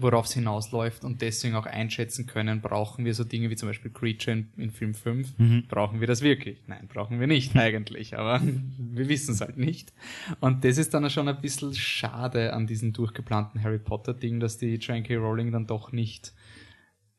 worauf 0.00 0.26
es 0.26 0.32
hinausläuft 0.32 1.04
und 1.04 1.22
deswegen 1.22 1.54
auch 1.54 1.66
einschätzen 1.66 2.26
können, 2.26 2.60
brauchen 2.60 3.04
wir 3.04 3.14
so 3.14 3.24
Dinge 3.24 3.50
wie 3.50 3.56
zum 3.56 3.68
Beispiel 3.68 3.90
Creature 3.90 4.36
in, 4.36 4.48
in 4.56 4.70
Film 4.70 4.94
5, 4.94 5.34
brauchen 5.68 6.00
wir 6.00 6.06
das 6.06 6.22
wirklich? 6.22 6.62
Nein, 6.66 6.88
brauchen 6.92 7.20
wir 7.20 7.26
nicht 7.26 7.56
eigentlich, 7.56 8.16
aber 8.16 8.40
wir 8.78 9.08
wissen 9.08 9.34
es 9.34 9.40
halt 9.40 9.56
nicht. 9.56 9.92
Und 10.40 10.64
das 10.64 10.78
ist 10.78 10.94
dann 10.94 11.08
schon 11.10 11.28
ein 11.28 11.40
bisschen 11.40 11.74
schade 11.74 12.52
an 12.52 12.66
diesem 12.66 12.92
durchgeplanten 12.92 13.62
Harry 13.62 13.78
Potter 13.78 14.14
Ding, 14.14 14.40
dass 14.40 14.58
die 14.58 14.76
J.K. 14.76 15.16
Rowling 15.16 15.52
dann 15.52 15.66
doch 15.66 15.92
nicht 15.92 16.32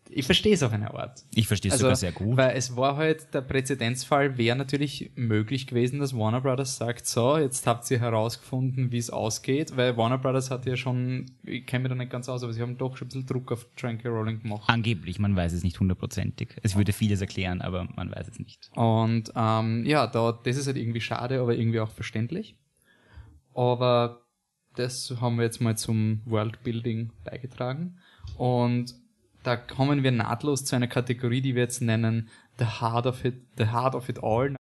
ich 0.09 0.25
verstehe 0.25 0.53
es 0.53 0.63
auf 0.63 0.71
eine 0.71 0.93
Art. 0.93 1.23
Ich 1.33 1.47
verstehe 1.47 1.71
es 1.71 1.79
sogar 1.79 1.95
sehr 1.95 2.11
gut. 2.11 2.37
Weil 2.37 2.55
es 2.55 2.75
war 2.75 2.97
halt, 2.97 3.33
der 3.33 3.41
Präzedenzfall 3.41 4.37
wäre 4.37 4.55
natürlich 4.55 5.11
möglich 5.15 5.67
gewesen, 5.67 5.99
dass 5.99 6.15
Warner 6.15 6.41
Brothers 6.41 6.77
sagt, 6.77 7.05
so, 7.07 7.37
jetzt 7.37 7.65
habt 7.67 7.89
ihr 7.91 7.99
herausgefunden, 7.99 8.91
wie 8.91 8.97
es 8.97 9.09
ausgeht, 9.09 9.75
weil 9.75 9.97
Warner 9.97 10.17
Brothers 10.17 10.51
hat 10.51 10.65
ja 10.65 10.75
schon, 10.75 11.25
ich 11.43 11.65
kenne 11.65 11.83
mich 11.83 11.89
da 11.89 11.95
nicht 11.95 12.11
ganz 12.11 12.29
aus, 12.29 12.43
aber 12.43 12.53
sie 12.53 12.61
haben 12.61 12.77
doch 12.77 12.97
schon 12.97 13.07
ein 13.07 13.09
bisschen 13.09 13.25
Druck 13.25 13.51
auf 13.51 13.67
J.K. 13.77 14.07
Rowling 14.07 14.41
gemacht. 14.41 14.63
Angeblich, 14.67 15.19
man 15.19 15.35
weiß 15.35 15.53
es 15.53 15.63
nicht 15.63 15.79
hundertprozentig. 15.79 16.49
Es 16.63 16.75
würde 16.75 16.93
vieles 16.93 17.21
erklären, 17.21 17.61
aber 17.61 17.87
man 17.95 18.11
weiß 18.11 18.27
es 18.27 18.39
nicht. 18.39 18.69
Und 18.75 19.31
ähm, 19.35 19.85
ja, 19.85 20.07
da, 20.07 20.31
das 20.31 20.57
ist 20.57 20.67
halt 20.67 20.77
irgendwie 20.77 21.01
schade, 21.01 21.39
aber 21.41 21.55
irgendwie 21.55 21.79
auch 21.79 21.91
verständlich. 21.91 22.55
Aber 23.53 24.21
das 24.75 25.15
haben 25.19 25.37
wir 25.37 25.43
jetzt 25.43 25.61
mal 25.61 25.75
zum 25.75 26.21
Worldbuilding 26.25 27.11
beigetragen. 27.23 27.97
Und 28.37 28.93
da 29.47 29.55
kommen 29.55 30.03
wir 30.03 30.11
nahtlos 30.11 30.65
zu 30.65 30.75
einer 30.75 30.89
Kategorie, 30.89 31.39
die 31.39 31.55
wir 31.55 31.63
jetzt 31.63 31.81
nennen 31.81 32.27
The 32.59 32.65
Heart 32.81 33.05
of 33.05 33.23
It, 33.23 33.35
The 33.57 33.67
Heart 33.67 33.95
of 33.95 34.09
It 34.09 34.21
All. 34.21 34.57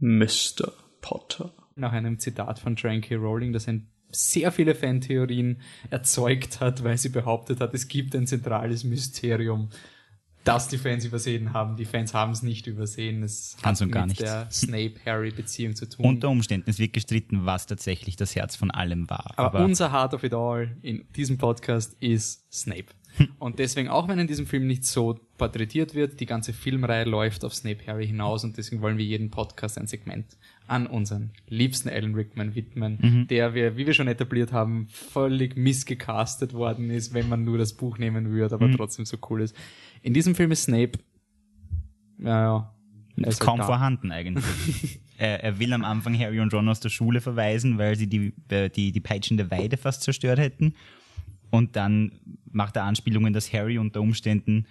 Mr. 0.00 0.70
Potter. 1.00 1.54
Nach 1.76 1.92
einem 1.92 2.18
Zitat 2.18 2.58
von 2.58 2.76
J.K. 2.76 3.14
Rowling, 3.14 3.54
das 3.54 3.68
ein 3.68 3.88
sehr 4.10 4.52
viele 4.52 4.74
Fantheorien 4.74 5.62
erzeugt 5.88 6.60
hat, 6.60 6.84
weil 6.84 6.98
sie 6.98 7.08
behauptet 7.08 7.60
hat, 7.60 7.72
es 7.72 7.88
gibt 7.88 8.14
ein 8.14 8.26
zentrales 8.26 8.84
Mysterium, 8.84 9.70
das 10.48 10.68
die 10.68 10.78
Fans 10.78 11.04
übersehen 11.04 11.52
haben. 11.52 11.76
Die 11.76 11.84
Fans 11.84 12.14
haben 12.14 12.32
es 12.32 12.42
nicht 12.42 12.66
übersehen. 12.66 13.22
Es 13.22 13.56
Ganz 13.62 13.80
hat 13.80 13.90
gar 13.90 14.02
mit 14.02 14.10
nicht. 14.10 14.22
der 14.22 14.50
Snape-Harry-Beziehung 14.50 15.76
zu 15.76 15.88
tun. 15.88 16.04
Unter 16.04 16.30
Umständen, 16.30 16.70
es 16.70 16.78
wird 16.78 16.92
gestritten, 16.92 17.46
was 17.46 17.66
tatsächlich 17.66 18.16
das 18.16 18.34
Herz 18.34 18.56
von 18.56 18.70
allem 18.70 19.08
war. 19.10 19.32
Aber, 19.36 19.64
unser 19.64 19.92
Heart 19.92 20.14
of 20.14 20.24
It 20.24 20.34
All 20.34 20.76
in 20.82 21.06
diesem 21.14 21.38
Podcast 21.38 21.96
ist 22.00 22.52
Snape. 22.52 22.86
Und 23.38 23.58
deswegen, 23.58 23.88
auch 23.88 24.06
wenn 24.08 24.18
in 24.18 24.26
diesem 24.26 24.46
Film 24.46 24.66
nicht 24.66 24.84
so 24.84 25.18
porträtiert 25.38 25.94
wird, 25.94 26.20
die 26.20 26.26
ganze 26.26 26.52
Filmreihe 26.52 27.04
läuft 27.04 27.44
auf 27.44 27.54
Snape 27.54 27.86
Harry 27.86 28.06
hinaus 28.06 28.44
und 28.44 28.56
deswegen 28.56 28.80
wollen 28.80 28.98
wir 28.98 29.04
jeden 29.04 29.30
Podcast 29.30 29.78
ein 29.78 29.86
Segment 29.86 30.36
an 30.66 30.86
unseren 30.86 31.32
liebsten 31.48 31.88
Alan 31.88 32.14
Rickman 32.14 32.54
widmen, 32.54 33.26
der 33.28 33.54
wir, 33.54 33.76
wie 33.76 33.86
wir 33.86 33.94
schon 33.94 34.08
etabliert 34.08 34.52
haben, 34.52 34.86
völlig 34.90 35.56
missgecastet 35.56 36.52
worden 36.52 36.90
ist, 36.90 37.14
wenn 37.14 37.28
man 37.28 37.44
nur 37.44 37.58
das 37.58 37.72
Buch 37.72 37.98
nehmen 37.98 38.30
würde, 38.30 38.54
aber 38.54 38.70
trotzdem 38.70 39.04
so 39.06 39.16
cool 39.30 39.42
ist. 39.42 39.56
In 40.02 40.14
diesem 40.14 40.34
Film 40.34 40.50
ist 40.52 40.64
Snape, 40.64 40.98
ja, 42.18 42.42
ja. 42.42 42.74
er 43.16 43.28
ist 43.28 43.40
halt 43.40 43.46
kaum 43.46 43.58
da. 43.58 43.66
vorhanden 43.66 44.12
eigentlich. 44.12 45.00
er, 45.18 45.42
er 45.42 45.58
will 45.58 45.72
am 45.72 45.84
Anfang 45.84 46.18
Harry 46.18 46.40
und 46.40 46.52
Ron 46.52 46.68
aus 46.68 46.80
der 46.80 46.88
Schule 46.88 47.20
verweisen, 47.20 47.78
weil 47.78 47.96
sie 47.96 48.06
die, 48.06 48.32
die, 48.50 48.92
die 48.92 49.00
peitschende 49.00 49.50
Weide 49.50 49.76
fast 49.76 50.02
zerstört 50.02 50.38
hätten. 50.38 50.74
Und 51.50 51.76
dann 51.76 52.12
macht 52.50 52.76
er 52.76 52.84
Anspielungen, 52.84 53.32
dass 53.32 53.52
Harry 53.52 53.78
unter 53.78 54.00
Umständen 54.00 54.66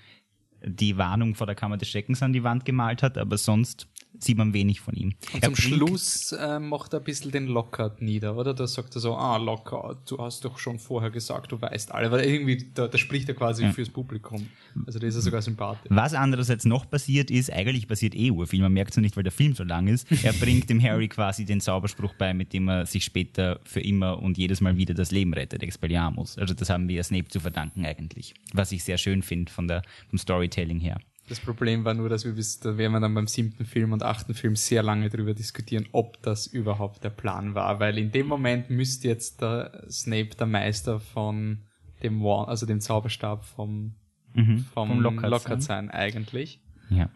die 0.63 0.97
Warnung 0.97 1.35
vor 1.35 1.47
der 1.47 1.55
Kammer 1.55 1.77
des 1.77 1.89
Schreckens 1.89 2.21
an 2.23 2.33
die 2.33 2.43
Wand 2.43 2.65
gemalt 2.65 3.03
hat, 3.03 3.17
aber 3.17 3.37
sonst 3.37 3.87
sieht 4.19 4.37
man 4.37 4.53
wenig 4.53 4.79
von 4.81 4.93
ihm. 4.95 5.13
Und 5.33 5.43
Er 5.43 5.53
zum 5.53 5.53
bringt- 5.53 5.57
Schluss 5.89 6.31
äh, 6.31 6.59
macht 6.59 6.93
er 6.93 6.99
ein 6.99 7.03
bisschen 7.03 7.31
den 7.31 7.47
Lockhart 7.47 8.01
nieder, 8.01 8.35
oder? 8.35 8.53
Da 8.53 8.67
sagt 8.67 8.95
er 8.95 9.01
so, 9.01 9.15
ah, 9.15 9.37
Lockhart, 9.37 10.09
du 10.11 10.17
hast 10.17 10.43
doch 10.45 10.57
schon 10.59 10.79
vorher 10.79 11.09
gesagt, 11.11 11.51
du 11.51 11.61
weißt 11.61 11.91
alle. 11.91 12.11
Weil 12.11 12.25
irgendwie, 12.25 12.69
da, 12.73 12.87
da 12.87 12.97
spricht 12.97 13.29
er 13.29 13.35
quasi 13.35 13.67
fürs 13.71 13.89
Publikum. 13.89 14.47
Also 14.85 14.99
da 14.99 15.07
ist 15.07 15.15
er 15.15 15.21
sogar 15.21 15.41
sympathisch. 15.41 15.89
Was 15.89 16.13
andererseits 16.13 16.65
noch 16.65 16.89
passiert 16.89 17.31
ist, 17.31 17.51
eigentlich 17.51 17.87
passiert 17.87 18.15
eh 18.15 18.31
urviel, 18.31 18.61
man 18.61 18.73
merkt 18.73 18.91
es 18.91 18.97
nur 18.97 19.01
nicht, 19.01 19.15
weil 19.15 19.23
der 19.23 19.31
Film 19.31 19.53
so 19.53 19.63
lang 19.63 19.87
ist. 19.87 20.07
Er 20.23 20.33
bringt 20.39 20.69
dem 20.69 20.81
Harry 20.81 21.07
quasi 21.07 21.45
den 21.45 21.61
Zauberspruch 21.61 22.13
bei, 22.15 22.33
mit 22.33 22.53
dem 22.53 22.67
er 22.67 22.85
sich 22.85 23.03
später 23.03 23.59
für 23.63 23.81
immer 23.81 24.21
und 24.21 24.37
jedes 24.37 24.61
Mal 24.61 24.77
wieder 24.77 24.93
das 24.93 25.11
Leben 25.11 25.33
rettet, 25.33 25.63
Expelliarmus. 25.63 26.37
Also 26.37 26.53
das 26.53 26.69
haben 26.69 26.87
wir 26.87 27.03
Snape 27.03 27.27
zu 27.27 27.39
verdanken 27.39 27.85
eigentlich. 27.85 28.33
Was 28.53 28.71
ich 28.71 28.83
sehr 28.83 28.97
schön 28.97 29.21
finde 29.21 29.51
von 29.51 29.67
der, 29.67 29.81
vom 30.09 30.17
Storytelling 30.17 30.79
her. 30.79 30.99
Das 31.29 31.41
Problem 31.41 31.83
war 31.83 31.93
nur, 31.93 32.07
dass 32.07 32.23
wir 32.23 32.33
bis, 32.33 32.59
da 32.59 32.77
werden 32.77 32.93
wir 32.93 32.99
dann 33.01 33.13
beim 33.13 33.27
siebten 33.27 33.65
Film 33.65 33.91
und 33.91 34.01
achten 34.01 34.33
Film 34.33 34.55
sehr 34.55 34.81
lange 34.81 35.09
drüber 35.09 35.33
diskutieren, 35.33 35.85
ob 35.91 36.21
das 36.21 36.47
überhaupt 36.47 37.03
der 37.03 37.09
Plan 37.09 37.53
war. 37.53 37.79
Weil 37.79 37.97
in 37.97 38.11
dem 38.11 38.27
Moment 38.27 38.69
müsste 38.69 39.09
jetzt 39.09 39.41
der 39.41 39.83
Snape 39.89 40.29
der 40.39 40.47
Meister 40.47 40.99
von 40.99 41.63
dem 42.01 42.23
Wand, 42.23 42.47
also 42.47 42.65
dem 42.65 42.79
Zauberstab 42.79 43.43
vom, 43.43 43.95
vom, 44.33 44.65
vom 44.73 44.99
Lockhart 45.01 45.31
Lockhart 45.31 45.61
sein. 45.61 45.87
sein, 45.87 45.91
eigentlich. 45.91 46.61
Ja. 46.89 47.09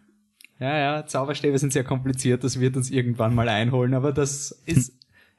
Ja, 0.59 0.77
ja, 0.77 1.05
Zauberstäbe 1.07 1.57
sind 1.57 1.73
sehr 1.73 1.83
kompliziert, 1.83 2.43
das 2.43 2.59
wird 2.59 2.77
uns 2.77 2.91
irgendwann 2.91 3.33
mal 3.33 3.49
einholen, 3.49 3.95
aber 3.95 4.11
das 4.11 4.51
ist. 4.65 4.93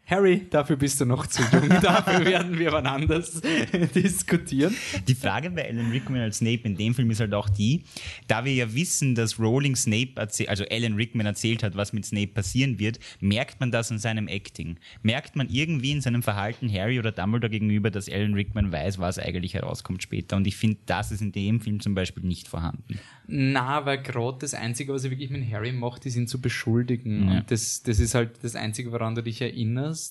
Harry, 0.07 0.47
dafür 0.51 0.77
bist 0.77 1.01
du 1.01 1.05
noch 1.05 1.27
zu 1.27 1.43
jung, 1.53 1.69
dafür 1.83 2.25
werden 2.27 2.59
wir 2.59 2.73
wann 2.73 2.87
anders 2.87 3.41
diskutieren. 3.95 4.75
Die 5.07 5.15
Frage 5.15 5.51
bei 5.51 5.69
Alan 5.69 5.91
Rickman 5.91 6.21
als 6.21 6.39
Snape 6.39 6.63
in 6.65 6.77
dem 6.77 6.95
Film 6.95 7.11
ist 7.11 7.21
halt 7.21 7.33
auch 7.35 7.49
die, 7.49 7.85
da 8.27 8.45
wir 8.45 8.53
ja 8.53 8.75
wissen, 8.75 9.15
dass 9.15 9.39
Rowling 9.39 9.77
Snape 9.77 10.13
also 10.17 10.65
Alan 10.71 10.95
Rickman 10.95 11.27
erzählt 11.27 11.63
hat, 11.63 11.77
was 11.77 11.93
mit 11.93 12.05
Snape 12.05 12.29
passieren 12.29 12.79
wird, 12.79 12.99
merkt 13.21 13.61
man 13.61 13.71
das 13.71 13.91
an 13.91 13.99
seinem 13.99 14.29
Acting. 14.29 14.77
Merkt 15.03 15.37
man 15.37 15.49
irgendwie 15.49 15.93
in 15.93 16.01
seinem 16.01 16.23
Verhalten 16.23 16.71
Harry 16.73 16.99
oder 16.99 17.13
Dumbledore 17.13 17.51
gegenüber, 17.51 17.91
dass 17.91 18.11
Alan 18.11 18.35
Rickman 18.35 18.73
weiß, 18.73 18.99
was 18.99 19.19
eigentlich 19.19 19.55
herauskommt 19.55 20.03
später. 20.03 20.37
Und 20.37 20.47
ich 20.47 20.57
finde, 20.57 20.79
das 20.87 21.13
ist 21.13 21.23
in 21.23 21.33
dem 21.33 21.61
Film 21.61 21.81
zum 21.81 21.95
Beispiel 21.95 22.25
nicht 22.25 22.49
vorhanden. 22.49 22.99
Na, 23.29 23.87
weil 23.87 24.03
gerade 24.03 24.39
das 24.41 24.53
Einzige, 24.53 24.93
was 24.93 25.05
er 25.05 25.11
wirklich 25.11 25.31
mit 25.31 25.51
Harry 25.51 25.73
macht, 25.73 26.05
ist 26.07 26.17
ihn 26.17 26.27
zu 26.27 26.41
beschuldigen. 26.41 27.29
Ja. 27.29 27.39
Und 27.39 27.51
das, 27.51 27.83
das 27.83 27.99
ist 27.99 28.15
halt 28.15 28.43
das 28.43 28.57
Einzige, 28.57 28.93
woran 28.93 29.15
du 29.15 29.23
dich 29.23 29.41
erinnerst. 29.41 30.02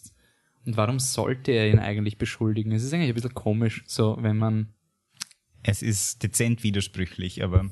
Und 0.65 0.77
warum 0.77 0.99
sollte 0.99 1.51
er 1.51 1.69
ihn 1.69 1.79
eigentlich 1.79 2.17
beschuldigen? 2.17 2.71
Es 2.71 2.83
ist 2.83 2.93
eigentlich 2.93 3.09
ein 3.09 3.15
bisschen 3.15 3.33
komisch, 3.33 3.83
so 3.87 4.17
wenn 4.19 4.37
man. 4.37 4.73
Es 5.63 5.81
ist 5.81 6.23
dezent 6.23 6.63
widersprüchlich, 6.63 7.43
aber 7.43 7.69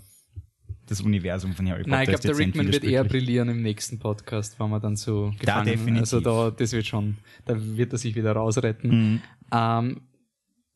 das 0.87 1.01
Universum 1.01 1.53
von 1.53 1.67
Harry 1.67 1.83
Potter 1.83 1.91
Nein, 1.91 2.03
ich 2.03 2.09
glaube, 2.09 2.27
der 2.27 2.37
Rickman 2.37 2.71
wird 2.71 2.83
eher 2.83 3.03
brillieren 3.03 3.49
im 3.49 3.61
nächsten 3.61 3.99
Podcast, 3.99 4.59
wenn 4.59 4.69
wir 4.69 4.79
dann 4.79 4.95
so 4.95 5.31
Da 5.31 5.37
gefangen 5.37 5.65
definitiv. 5.65 6.01
Also 6.01 6.19
da, 6.19 6.51
das 6.51 6.71
wird 6.71 6.85
schon, 6.87 7.17
da 7.45 7.55
wird 7.57 7.93
er 7.93 7.99
sich 7.99 8.15
wieder 8.15 8.33
rausretten. 8.33 8.89
Mhm. 8.89 9.21
Ähm, 9.51 10.01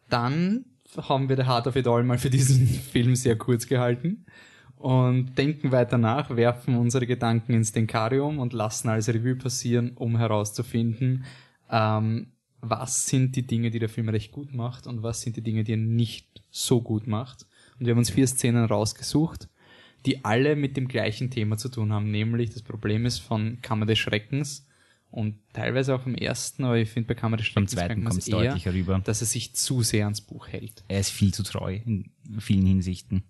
dann 0.09 0.65
haben 0.97 1.29
wir 1.29 1.35
The 1.35 1.45
Heart 1.45 1.67
of 1.67 1.75
It 1.75 1.87
All 1.87 2.03
mal 2.03 2.19
für 2.19 2.29
diesen 2.29 2.67
Film 2.91 3.15
sehr 3.15 3.35
kurz 3.37 3.67
gehalten 3.67 4.25
und 4.83 5.37
denken 5.37 5.71
weiter 5.71 5.97
nach, 5.97 6.35
werfen 6.35 6.75
unsere 6.75 7.07
Gedanken 7.07 7.53
ins 7.53 7.71
Denkarium 7.71 8.37
und 8.37 8.51
lassen 8.51 8.89
als 8.89 9.07
Revue 9.07 9.37
passieren, 9.37 9.93
um 9.95 10.17
herauszufinden, 10.17 11.23
ähm, 11.69 12.33
was 12.59 13.07
sind 13.07 13.37
die 13.37 13.47
Dinge, 13.47 13.71
die 13.71 13.79
der 13.79 13.87
Film 13.87 14.09
recht 14.09 14.33
gut 14.33 14.53
macht 14.53 14.85
und 14.85 15.01
was 15.01 15.21
sind 15.21 15.37
die 15.37 15.41
Dinge, 15.41 15.63
die 15.63 15.75
er 15.75 15.77
nicht 15.77 16.41
so 16.51 16.81
gut 16.81 17.07
macht. 17.07 17.45
Und 17.79 17.85
wir 17.85 17.91
haben 17.91 17.99
uns 17.99 18.09
vier 18.09 18.27
Szenen 18.27 18.65
rausgesucht, 18.65 19.47
die 20.05 20.25
alle 20.25 20.57
mit 20.57 20.75
dem 20.75 20.89
gleichen 20.89 21.31
Thema 21.31 21.55
zu 21.55 21.69
tun 21.69 21.93
haben, 21.93 22.11
nämlich 22.11 22.49
das 22.49 22.61
Problem 22.61 23.05
ist 23.05 23.19
von 23.19 23.59
Kammer 23.61 23.85
des 23.85 23.99
Schreckens 23.99 24.67
und 25.11 25.37
teilweise 25.53 25.95
auch 25.95 26.05
im 26.05 26.15
ersten, 26.15 26.65
aber 26.65 26.75
ich 26.75 26.89
finde 26.89 27.07
bei 27.07 27.13
Kammer 27.13 27.37
des 27.37 27.53
Beim 27.53 27.69
Schreckens 27.69 27.71
zweiten 27.71 27.87
merkt 28.01 28.03
man 28.03 28.11
kommt 28.11 28.67
es 28.67 28.75
eher, 28.75 28.99
dass 28.99 29.21
er 29.21 29.27
sich 29.27 29.55
zu 29.55 29.81
sehr 29.81 30.03
ans 30.03 30.19
Buch 30.19 30.49
hält. 30.49 30.83
Er 30.89 30.99
ist 30.99 31.11
viel 31.11 31.33
zu 31.33 31.43
treu 31.43 31.79
in 31.85 32.11
vielen 32.39 32.65
Hinsichten. 32.65 33.23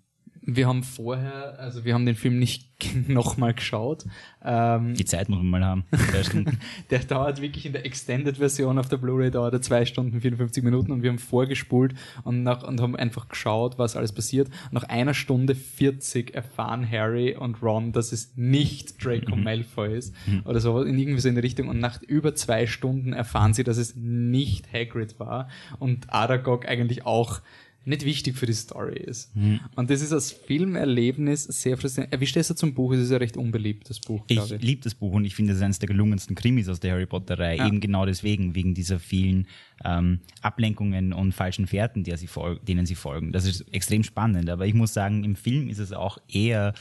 Wir 0.45 0.67
haben 0.67 0.83
vorher, 0.83 1.57
also 1.57 1.85
wir 1.85 1.93
haben 1.93 2.05
den 2.05 2.15
Film 2.15 2.37
nicht 2.37 2.67
nochmal 3.07 3.53
geschaut. 3.53 4.05
Ähm, 4.43 4.93
Die 4.93 5.05
Zeit 5.05 5.29
muss 5.29 5.37
man 5.37 5.49
mal 5.49 5.63
haben. 5.63 5.85
Der 6.89 6.99
dauert 6.99 7.41
wirklich 7.41 7.65
in 7.65 7.71
der 7.71 7.85
Extended-Version 7.85 8.77
auf 8.77 8.89
der 8.89 8.97
Blu-ray 8.97 9.31
dauert 9.31 9.53
er 9.53 9.61
zwei 9.61 9.85
Stunden 9.85 10.19
54 10.19 10.61
Minuten 10.63 10.91
und 10.91 11.01
wir 11.01 11.09
haben 11.09 11.19
vorgespult 11.19 11.93
und, 12.23 12.43
nach, 12.43 12.63
und 12.63 12.81
haben 12.81 12.95
einfach 12.95 13.29
geschaut, 13.29 13.77
was 13.77 13.95
alles 13.95 14.11
passiert. 14.11 14.49
Nach 14.71 14.83
einer 14.83 15.13
Stunde 15.13 15.55
40 15.55 16.35
erfahren 16.35 16.89
Harry 16.89 17.35
und 17.35 17.61
Ron, 17.61 17.93
dass 17.93 18.11
es 18.11 18.33
nicht 18.35 19.03
Draco 19.03 19.35
Malfoy 19.35 19.97
ist 19.97 20.13
oder 20.45 20.59
so 20.59 20.81
in 20.81 20.99
irgendwie 20.99 21.21
so 21.21 21.29
in 21.29 21.35
die 21.35 21.41
Richtung 21.41 21.69
und 21.69 21.79
nach 21.79 22.01
über 22.01 22.35
zwei 22.35 22.67
Stunden 22.67 23.13
erfahren 23.13 23.53
sie, 23.53 23.63
dass 23.63 23.77
es 23.77 23.95
nicht 23.95 24.73
Hagrid 24.73 25.19
war 25.19 25.47
und 25.79 26.11
Aragog 26.11 26.67
eigentlich 26.67 27.05
auch 27.05 27.39
nicht 27.85 28.05
wichtig 28.05 28.37
für 28.37 28.45
die 28.45 28.53
Story 28.53 28.97
ist. 28.97 29.31
Und 29.75 29.89
das 29.89 30.01
ist 30.01 30.13
als 30.13 30.31
Filmerlebnis 30.31 31.43
sehr 31.43 31.77
frustrierend. 31.77 32.19
Wie 32.19 32.27
stehst 32.27 32.49
du 32.49 32.53
zum 32.53 32.73
Buch? 32.73 32.93
Es 32.93 32.99
ist 33.01 33.11
ja 33.11 33.17
recht 33.17 33.35
unbeliebt, 33.37 33.89
das 33.89 33.99
Buch, 33.99 34.23
Ich 34.27 34.37
ich. 34.51 34.61
liebe 34.61 34.81
das 34.81 34.95
Buch 34.95 35.11
und 35.13 35.25
ich 35.25 35.35
finde, 35.35 35.51
es 35.51 35.57
ist 35.57 35.63
eines 35.63 35.79
der 35.79 35.87
gelungensten 35.87 36.35
Krimis 36.35 36.69
aus 36.69 36.79
der 36.79 36.93
Harry 36.93 37.05
Potter-Reihe. 37.05 37.57
Ja. 37.57 37.67
Eben 37.67 37.79
genau 37.81 38.05
deswegen, 38.05 38.55
wegen 38.55 38.73
dieser 38.73 38.99
vielen 38.99 39.47
ähm, 39.83 40.21
Ablenkungen 40.41 41.13
und 41.13 41.33
falschen 41.33 41.67
Fährten, 41.67 42.05
sie 42.05 42.29
denen 42.67 42.85
sie 42.85 42.95
folgen. 42.95 43.31
Das 43.31 43.45
ist 43.45 43.61
extrem 43.73 44.03
spannend. 44.03 44.49
Aber 44.49 44.65
ich 44.65 44.73
muss 44.73 44.93
sagen, 44.93 45.23
im 45.23 45.35
Film 45.35 45.67
ist 45.69 45.79
es 45.79 45.91
auch 45.91 46.17
eher, 46.27 46.73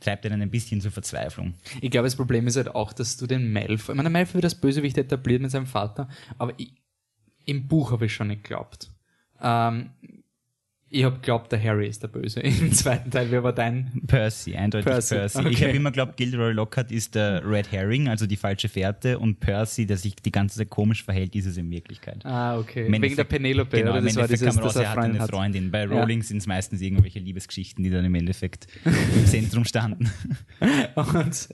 treibt 0.00 0.24
einen 0.24 0.40
ein 0.40 0.50
bisschen 0.50 0.80
zur 0.80 0.90
Verzweiflung. 0.92 1.54
Ich 1.80 1.90
glaube, 1.90 2.06
das 2.06 2.16
Problem 2.16 2.46
ist 2.46 2.56
halt 2.56 2.74
auch, 2.74 2.92
dass 2.92 3.16
du 3.16 3.26
den 3.26 3.52
Malfoy, 3.52 3.92
ich 3.92 3.96
meine, 3.96 4.04
der 4.04 4.10
Malfoy 4.10 4.34
wird 4.34 4.44
als 4.44 4.54
Bösewicht 4.60 4.96
etabliert 4.96 5.42
mit 5.42 5.50
seinem 5.50 5.66
Vater, 5.66 6.08
aber 6.38 6.54
ich, 6.58 6.72
im 7.44 7.68
Buch 7.68 7.92
habe 7.92 8.06
ich 8.06 8.14
schon 8.14 8.28
nicht 8.28 8.44
geglaubt. 8.44 8.90
Ähm, 9.42 9.90
ich 10.92 11.04
habe 11.04 11.16
geglaubt, 11.16 11.52
der 11.52 11.62
Harry 11.62 11.86
ist 11.86 12.02
der 12.02 12.08
Böse. 12.08 12.40
Im 12.40 12.72
zweiten 12.72 13.12
Teil, 13.12 13.30
wer 13.30 13.44
war 13.44 13.52
dein? 13.52 14.02
Percy, 14.08 14.56
eindeutig 14.56 14.86
Percy, 14.86 15.14
Percy. 15.14 15.38
Ich 15.42 15.46
okay. 15.46 15.68
habe 15.68 15.76
immer 15.76 15.90
geglaubt, 15.90 16.16
Gilderoy 16.16 16.52
Lockhart 16.52 16.90
ist 16.90 17.14
der 17.14 17.48
Red 17.48 17.70
Herring, 17.70 18.08
also 18.08 18.26
die 18.26 18.36
falsche 18.36 18.68
Fährte, 18.68 19.20
und 19.20 19.38
Percy, 19.38 19.86
der 19.86 19.98
sich 19.98 20.16
die 20.16 20.32
ganze 20.32 20.58
Zeit 20.58 20.68
komisch 20.68 21.04
verhält, 21.04 21.36
ist 21.36 21.46
es 21.46 21.56
in 21.56 21.70
Wirklichkeit. 21.70 22.26
Ah, 22.26 22.58
okay. 22.58 22.86
Im 22.86 23.02
Wegen 23.02 23.14
der 23.14 23.22
Penelope, 23.22 23.78
genau, 23.78 23.92
oder? 23.92 24.02
Das 24.02 24.16
war 24.16 24.26
dieses, 24.26 24.56
dass 24.56 24.64
raus, 24.64 24.76
er 24.76 24.90
hat 24.90 24.98
eine 24.98 25.20
hat. 25.20 25.30
Freundin. 25.30 25.70
Bei 25.70 25.84
Ja. 25.84 26.00
Rowling 26.00 26.22
sind 26.22 26.38
es 26.38 26.48
meistens 26.48 26.80
irgendwelche 26.80 27.20
Liebesgeschichten, 27.20 27.84
die 27.84 27.90
dann 27.90 28.04
im 28.04 28.14
Endeffekt 28.16 28.66
im 28.84 29.26
Zentrum 29.26 29.64
standen. 29.64 30.10
Und 30.96 31.48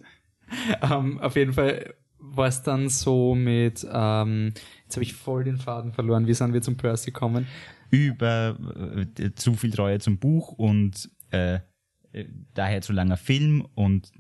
ähm, 0.81 1.21
auf 1.21 1.37
jeden 1.37 1.53
Fall 1.53 1.95
war 2.19 2.49
es 2.49 2.63
dann 2.63 2.89
so 2.89 3.35
mit, 3.35 3.87
ähm, 3.93 4.53
jetzt 4.85 4.97
habe 4.97 5.03
ich 5.03 5.13
voll 5.13 5.45
den 5.45 5.59
Faden 5.59 5.93
verloren, 5.93 6.27
wie 6.27 6.35
sind 6.35 6.55
wir 6.55 6.63
zum 6.63 6.77
Percy 6.79 7.11
gekommen? 7.11 7.47
Über 7.91 8.59
äh, 9.19 9.33
zu 9.35 9.55
viel 9.55 9.71
Treue 9.71 9.99
zum 9.99 10.19
Buch 10.19 10.53
und 10.53 11.11
äh, 11.31 11.61
daher 12.55 12.81
zu 12.83 12.93
langer 12.93 13.17
Film 13.17 13.67
und 13.75 14.11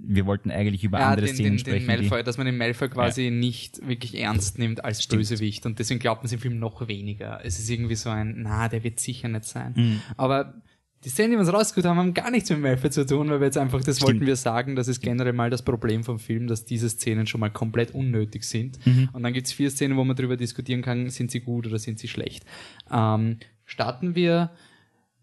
wir 0.00 0.26
wollten 0.26 0.50
eigentlich 0.50 0.84
über 0.84 1.00
Ja, 1.00 1.10
andere 1.10 1.26
den, 1.26 1.34
Szenen 1.34 1.50
den, 1.52 1.58
sprechen. 1.58 1.86
den 1.88 2.00
Malfoy, 2.00 2.22
dass 2.22 2.38
man 2.38 2.46
den 2.46 2.56
Malfoy 2.56 2.88
quasi 2.88 3.30
nicht 3.30 3.86
wirklich 3.86 4.16
ernst 4.16 4.58
nimmt 4.58 4.84
als 4.84 5.02
Stimmt. 5.02 5.20
Bösewicht 5.20 5.66
und 5.66 5.78
deswegen 5.78 5.98
glaubt 5.98 6.22
man 6.22 6.26
es 6.26 6.32
im 6.32 6.38
Film 6.38 6.58
noch 6.58 6.86
weniger. 6.86 7.40
Es 7.44 7.58
ist 7.58 7.68
irgendwie 7.68 7.96
so 7.96 8.10
ein, 8.10 8.36
na, 8.38 8.68
der 8.68 8.84
wird 8.84 9.00
sicher 9.00 9.28
nicht 9.28 9.44
sein. 9.44 9.72
Mhm. 9.76 10.00
Aber 10.16 10.62
die 11.04 11.10
Szenen, 11.10 11.30
die 11.30 11.36
wir 11.36 11.40
uns 11.40 11.52
rausgeholt 11.52 11.86
haben, 11.86 11.96
haben 11.98 12.14
gar 12.14 12.30
nichts 12.30 12.50
mit 12.50 12.60
Malfoy 12.60 12.90
zu 12.90 13.06
tun, 13.06 13.30
weil 13.30 13.40
wir 13.40 13.46
jetzt 13.46 13.56
einfach, 13.58 13.82
das 13.82 13.96
Stimmt. 13.96 14.08
wollten 14.14 14.26
wir 14.26 14.36
sagen, 14.36 14.74
das 14.76 14.88
ist 14.88 15.00
generell 15.00 15.32
mal 15.32 15.48
das 15.48 15.62
Problem 15.62 16.02
vom 16.02 16.18
Film, 16.18 16.48
dass 16.48 16.64
diese 16.64 16.88
Szenen 16.90 17.26
schon 17.26 17.40
mal 17.40 17.50
komplett 17.50 17.92
unnötig 17.92 18.42
sind. 18.44 18.84
Mhm. 18.84 19.08
Und 19.12 19.22
dann 19.22 19.32
gibt's 19.32 19.52
vier 19.52 19.70
Szenen, 19.70 19.96
wo 19.96 20.04
man 20.04 20.16
darüber 20.16 20.36
diskutieren 20.36 20.82
kann, 20.82 21.08
sind 21.10 21.30
sie 21.30 21.40
gut 21.40 21.66
oder 21.66 21.78
sind 21.78 21.98
sie 21.98 22.08
schlecht. 22.08 22.44
Ähm, 22.90 23.38
starten 23.64 24.14
wir 24.14 24.50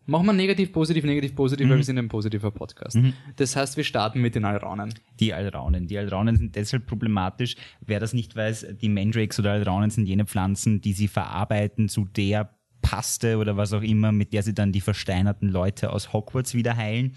Machen 0.08 0.28
wir 0.28 0.34
negativ, 0.34 0.72
positiv, 0.72 1.04
negativ, 1.04 1.34
positiv, 1.34 1.66
Mhm. 1.66 1.72
weil 1.72 1.78
wir 1.78 1.84
sind 1.84 1.98
ein 1.98 2.10
positiver 2.10 2.52
Podcast. 2.52 2.96
Das 3.38 3.56
heißt, 3.56 3.76
wir 3.76 3.84
starten 3.84 4.22
mit 4.22 4.36
den 4.36 4.46
Alraunen. 4.46 4.94
die 5.20 5.34
Alraunen. 5.34 5.88
Die 5.88 5.98
Alraunen 5.98 6.36
sind 6.36 6.56
deshalb 6.56 6.86
problematisch. 6.86 7.56
Wer 7.84 8.00
das 8.00 8.14
nicht 8.14 8.36
weiß, 8.36 8.68
die 8.80 8.90
Mandrakes 8.90 9.40
oder 9.40 9.54
Alraunen 9.54 9.90
sind 9.90 10.06
jene 10.06 10.26
Pflanzen, 10.28 10.80
die 10.80 10.94
sie 10.94 11.08
verarbeiten 11.08 11.90
zu 11.90 12.06
der 12.06 12.55
Paste 12.86 13.38
oder 13.40 13.58
was 13.58 13.74
auch 13.74 13.82
immer, 13.82 14.12
mit 14.12 14.32
der 14.32 14.44
sie 14.44 14.54
dann 14.54 14.72
die 14.72 14.80
versteinerten 14.80 15.50
Leute 15.50 15.92
aus 15.92 16.14
Hogwarts 16.14 16.54
wieder 16.54 16.78
heilen. 16.78 17.16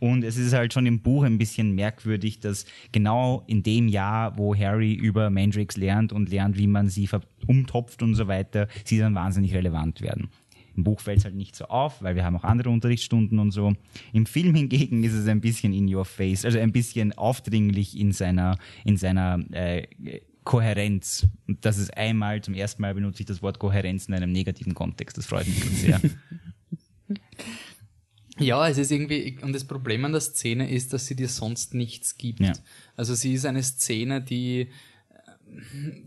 Und 0.00 0.24
es 0.24 0.36
ist 0.36 0.52
halt 0.52 0.74
schon 0.74 0.84
im 0.84 1.00
Buch 1.00 1.22
ein 1.22 1.38
bisschen 1.38 1.76
merkwürdig, 1.76 2.40
dass 2.40 2.66
genau 2.90 3.44
in 3.46 3.62
dem 3.62 3.86
Jahr, 3.86 4.36
wo 4.36 4.54
Harry 4.54 4.92
über 4.92 5.30
Mandrakes 5.30 5.76
lernt 5.76 6.12
und 6.12 6.28
lernt, 6.28 6.58
wie 6.58 6.66
man 6.66 6.88
sie 6.88 7.08
umtopft 7.46 8.02
und 8.02 8.16
so 8.16 8.26
weiter, 8.26 8.66
sie 8.84 8.98
dann 8.98 9.14
wahnsinnig 9.14 9.54
relevant 9.54 10.02
werden. 10.02 10.28
Im 10.76 10.82
Buch 10.82 11.00
fällt 11.00 11.18
es 11.18 11.24
halt 11.24 11.36
nicht 11.36 11.54
so 11.54 11.66
auf, 11.66 12.02
weil 12.02 12.16
wir 12.16 12.24
haben 12.24 12.36
auch 12.36 12.44
andere 12.44 12.68
Unterrichtsstunden 12.70 13.38
und 13.38 13.52
so. 13.52 13.74
Im 14.12 14.26
Film 14.26 14.56
hingegen 14.56 15.04
ist 15.04 15.14
es 15.14 15.28
ein 15.28 15.40
bisschen 15.40 15.72
in 15.72 15.92
your 15.94 16.04
face, 16.04 16.44
also 16.44 16.58
ein 16.58 16.72
bisschen 16.72 17.12
aufdringlich 17.12 17.98
in 17.98 18.10
seiner, 18.10 18.58
in 18.84 18.96
seiner 18.96 19.38
äh, 19.52 19.84
Kohärenz. 20.46 21.26
Und 21.46 21.64
das 21.66 21.76
ist 21.76 21.94
einmal, 21.96 22.40
zum 22.40 22.54
ersten 22.54 22.80
Mal 22.80 22.94
benutze 22.94 23.20
ich 23.20 23.26
das 23.26 23.42
Wort 23.42 23.58
Kohärenz 23.58 24.06
in 24.06 24.14
einem 24.14 24.32
negativen 24.32 24.74
Kontext. 24.74 25.18
Das 25.18 25.26
freut 25.26 25.46
mich 25.46 25.56
sehr. 25.56 26.00
Ja, 28.38 28.68
es 28.68 28.76
ist 28.76 28.90
irgendwie, 28.90 29.38
und 29.40 29.54
das 29.54 29.64
Problem 29.64 30.04
an 30.04 30.12
der 30.12 30.20
Szene 30.20 30.70
ist, 30.70 30.92
dass 30.92 31.06
sie 31.06 31.16
dir 31.16 31.28
sonst 31.28 31.72
nichts 31.72 32.18
gibt. 32.18 32.40
Ja. 32.40 32.52
Also 32.94 33.14
sie 33.14 33.32
ist 33.32 33.46
eine 33.46 33.62
Szene, 33.62 34.20
die, 34.20 34.68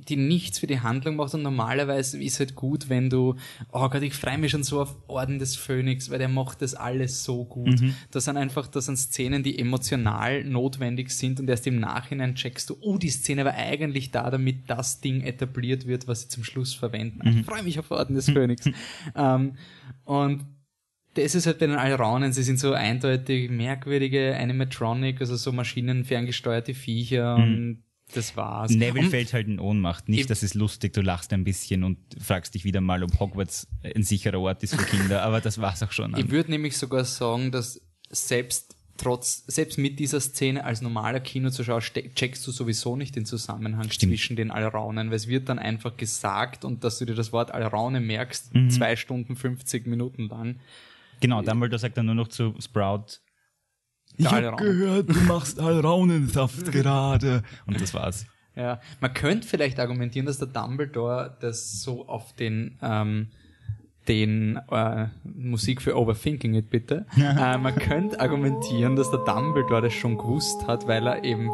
die 0.07 0.15
nichts 0.15 0.59
für 0.59 0.67
die 0.67 0.81
Handlung 0.81 1.15
macht 1.15 1.33
und 1.33 1.41
normalerweise 1.41 2.21
ist 2.21 2.39
halt 2.39 2.55
gut, 2.55 2.89
wenn 2.89 3.09
du, 3.09 3.35
oh 3.71 3.89
Gott, 3.89 4.01
ich 4.01 4.13
freue 4.13 4.37
mich 4.37 4.51
schon 4.51 4.63
so 4.63 4.81
auf 4.81 4.95
Orden 5.07 5.39
des 5.39 5.55
Phönix, 5.55 6.09
weil 6.09 6.19
der 6.19 6.27
macht 6.27 6.61
das 6.61 6.75
alles 6.75 7.23
so 7.23 7.45
gut. 7.45 7.79
Das 8.11 8.25
sind 8.25 8.37
einfach, 8.37 8.67
das 8.67 8.85
sind 8.85 8.97
Szenen, 8.97 9.43
die 9.43 9.57
emotional 9.57 10.43
notwendig 10.43 11.11
sind 11.11 11.39
und 11.39 11.49
erst 11.49 11.67
im 11.67 11.79
Nachhinein 11.79 12.35
checkst 12.35 12.69
du, 12.69 12.77
oh, 12.81 12.97
die 12.97 13.09
Szene 13.09 13.45
war 13.45 13.53
eigentlich 13.53 14.11
da, 14.11 14.29
damit 14.29 14.69
das 14.69 15.01
Ding 15.01 15.21
etabliert 15.21 15.87
wird, 15.87 16.07
was 16.07 16.21
sie 16.21 16.27
zum 16.29 16.43
Schluss 16.43 16.73
verwenden. 16.73 17.27
Ich 17.27 17.45
freue 17.45 17.63
mich 17.63 17.79
auf 17.79 17.91
Orden 17.91 18.15
des 18.15 18.29
Phönix. 18.29 18.69
ähm, 19.15 19.53
und 20.03 20.45
das 21.15 21.35
ist 21.35 21.47
halt 21.47 21.59
bei 21.59 21.67
den 21.67 21.75
Alraunen, 21.75 22.33
sie 22.33 22.43
sind 22.43 22.59
so 22.59 22.73
eindeutig 22.73 23.49
merkwürdige 23.49 24.37
Animatronic, 24.37 25.19
also 25.21 25.35
so 25.35 25.51
maschinenferngesteuerte 25.51 26.73
Viecher 26.73 27.35
und 27.35 27.83
das 28.13 28.35
war's. 28.35 28.71
Neville 28.71 29.05
Und 29.05 29.09
fällt 29.11 29.33
halt 29.33 29.47
in 29.47 29.59
Ohnmacht. 29.59 30.03
Ich- 30.07 30.15
Nicht, 30.17 30.29
das 30.29 30.43
ist 30.43 30.53
lustig, 30.55 30.93
du 30.93 31.01
lachst 31.01 31.31
ein 31.33 31.43
bisschen 31.43 31.83
und 31.83 31.97
fragst 32.19 32.55
dich 32.55 32.63
wieder 32.65 32.81
mal, 32.81 33.03
ob 33.03 33.19
Hogwarts 33.19 33.67
ein 33.83 34.03
sicherer 34.03 34.39
Ort 34.39 34.63
ist 34.63 34.75
für 34.75 34.83
Kinder, 34.85 35.23
aber 35.23 35.41
das 35.41 35.59
war's 35.59 35.81
auch 35.83 35.91
schon. 35.91 36.15
ich 36.17 36.29
würde 36.31 36.51
nämlich 36.51 36.77
sogar 36.77 37.05
sagen, 37.05 37.51
dass 37.51 37.81
selbst 38.09 38.75
trotz, 38.97 39.45
selbst 39.47 39.77
mit 39.77 39.97
dieser 39.97 40.19
Szene 40.19 40.65
als 40.65 40.81
normaler 40.81 41.21
Kinozuschauer 41.21 41.79
checkst 41.79 42.45
du 42.45 42.51
sowieso 42.51 42.97
nicht 42.97 43.15
den 43.15 43.25
Zusammenhang 43.25 43.89
Stimmt. 43.89 44.11
zwischen 44.11 44.35
den 44.35 44.51
Alraunen, 44.51 45.09
weil 45.09 45.15
es 45.15 45.27
wird 45.29 45.47
dann 45.47 45.57
einfach 45.57 45.95
gesagt 45.95 46.65
und 46.65 46.83
dass 46.83 46.99
du 46.99 47.05
dir 47.05 47.15
das 47.15 47.31
Wort 47.31 47.51
Alraune 47.51 48.01
merkst, 48.01 48.53
Mhm. 48.53 48.69
zwei 48.71 48.95
Stunden, 48.97 49.37
50 49.37 49.87
Minuten 49.87 50.27
lang. 50.27 50.59
Genau, 51.21 51.41
Dumbledore 51.41 51.79
sagt 51.79 51.97
dann 51.97 52.07
nur 52.07 52.15
noch 52.15 52.27
zu 52.27 52.53
Sprout, 52.59 53.19
Der 54.19 54.33
Alraune. 54.33 54.63
gehört, 54.63 55.09
du 55.09 55.19
machst 55.21 55.59
Alraunensaft 55.59 56.71
gerade. 56.71 57.43
Und 57.65 57.79
das 57.79 57.93
war's. 57.93 58.25
Ja, 58.55 58.81
man 58.99 59.13
könnte 59.13 59.47
vielleicht 59.47 59.79
argumentieren, 59.79 60.25
dass 60.25 60.37
der 60.37 60.47
Dumbledore 60.47 61.37
das 61.39 61.81
so 61.81 62.07
auf 62.07 62.33
den 62.33 62.77
ähm, 62.81 63.27
den 64.09 64.59
äh, 64.71 65.07
Musik 65.23 65.81
für 65.81 65.95
Overthinking 65.95 66.55
It 66.55 66.69
bitte. 66.69 67.05
äh, 67.17 67.57
man 67.57 67.75
könnte 67.75 68.19
argumentieren, 68.19 68.95
dass 68.95 69.11
der 69.11 69.19
Dumbledore 69.19 69.83
das 69.83 69.93
schon 69.93 70.17
gewusst 70.17 70.67
hat, 70.67 70.87
weil 70.87 71.07
er 71.07 71.23
eben 71.23 71.49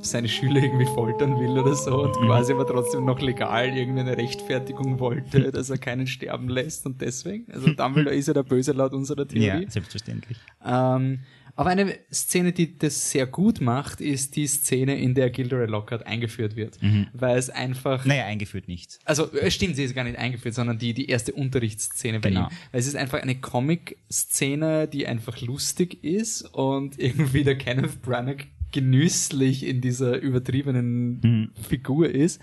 seine 0.00 0.28
Schüler 0.28 0.62
irgendwie 0.62 0.86
foltern 0.86 1.38
will 1.38 1.58
oder 1.58 1.74
so 1.74 2.04
und 2.04 2.12
quasi 2.16 2.52
aber 2.52 2.66
trotzdem 2.66 3.04
noch 3.04 3.20
legal 3.20 3.76
irgendwie 3.76 4.00
eine 4.00 4.16
Rechtfertigung 4.16 5.00
wollte, 5.00 5.50
dass 5.52 5.70
er 5.70 5.78
keinen 5.78 6.06
sterben 6.06 6.48
lässt 6.48 6.86
und 6.86 7.00
deswegen. 7.00 7.50
Also 7.52 7.72
Dumbledore 7.72 8.14
ist 8.14 8.28
ja 8.28 8.34
der 8.34 8.44
Böse 8.44 8.72
laut 8.72 8.92
unserer 8.92 9.26
Theorie. 9.26 9.64
Ja, 9.64 9.70
selbstverständlich. 9.70 10.38
Ähm, 10.64 11.20
aber 11.56 11.70
eine 11.70 11.98
Szene, 12.12 12.52
die 12.52 12.78
das 12.78 13.10
sehr 13.10 13.26
gut 13.26 13.60
macht, 13.60 14.00
ist 14.00 14.36
die 14.36 14.46
Szene, 14.46 14.98
in 14.98 15.14
der 15.14 15.30
Gilderoy 15.30 15.66
Lockhart 15.66 16.06
eingeführt 16.06 16.54
wird. 16.54 16.78
Weil 17.14 17.38
es 17.38 17.50
einfach... 17.50 18.04
Naja, 18.04 18.26
eingeführt 18.26 18.68
nicht. 18.68 18.98
Also, 19.04 19.32
es 19.32 19.54
stimmt, 19.54 19.74
sie 19.76 19.84
ist 19.84 19.94
gar 19.94 20.04
nicht 20.04 20.18
eingeführt, 20.18 20.54
sondern 20.54 20.78
die, 20.78 20.92
die 20.94 21.08
erste 21.08 21.32
Unterrichtsszene 21.32 22.20
bei 22.20 22.28
Genau. 22.28 22.42
ihm. 22.48 22.48
Weil 22.72 22.80
es 22.80 22.86
ist 22.86 22.96
einfach 22.96 23.20
eine 23.22 23.36
Comic-Szene, 23.36 24.88
die 24.88 25.06
einfach 25.06 25.40
lustig 25.40 26.04
ist 26.04 26.42
und 26.42 26.98
irgendwie 26.98 27.42
der 27.44 27.56
Kenneth 27.56 28.02
Branagh 28.02 28.44
genüsslich 28.72 29.64
in 29.64 29.80
dieser 29.80 30.18
übertriebenen 30.20 31.50
Figur 31.68 32.10
ist. 32.10 32.40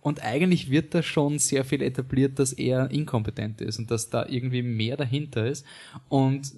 Und 0.00 0.22
eigentlich 0.22 0.70
wird 0.70 0.94
da 0.94 1.02
schon 1.02 1.38
sehr 1.38 1.64
viel 1.64 1.82
etabliert, 1.82 2.38
dass 2.38 2.52
er 2.52 2.90
inkompetent 2.90 3.60
ist 3.60 3.78
und 3.78 3.90
dass 3.90 4.08
da 4.08 4.24
irgendwie 4.26 4.62
mehr 4.62 4.96
dahinter 4.96 5.46
ist. 5.46 5.66
Und 6.08 6.52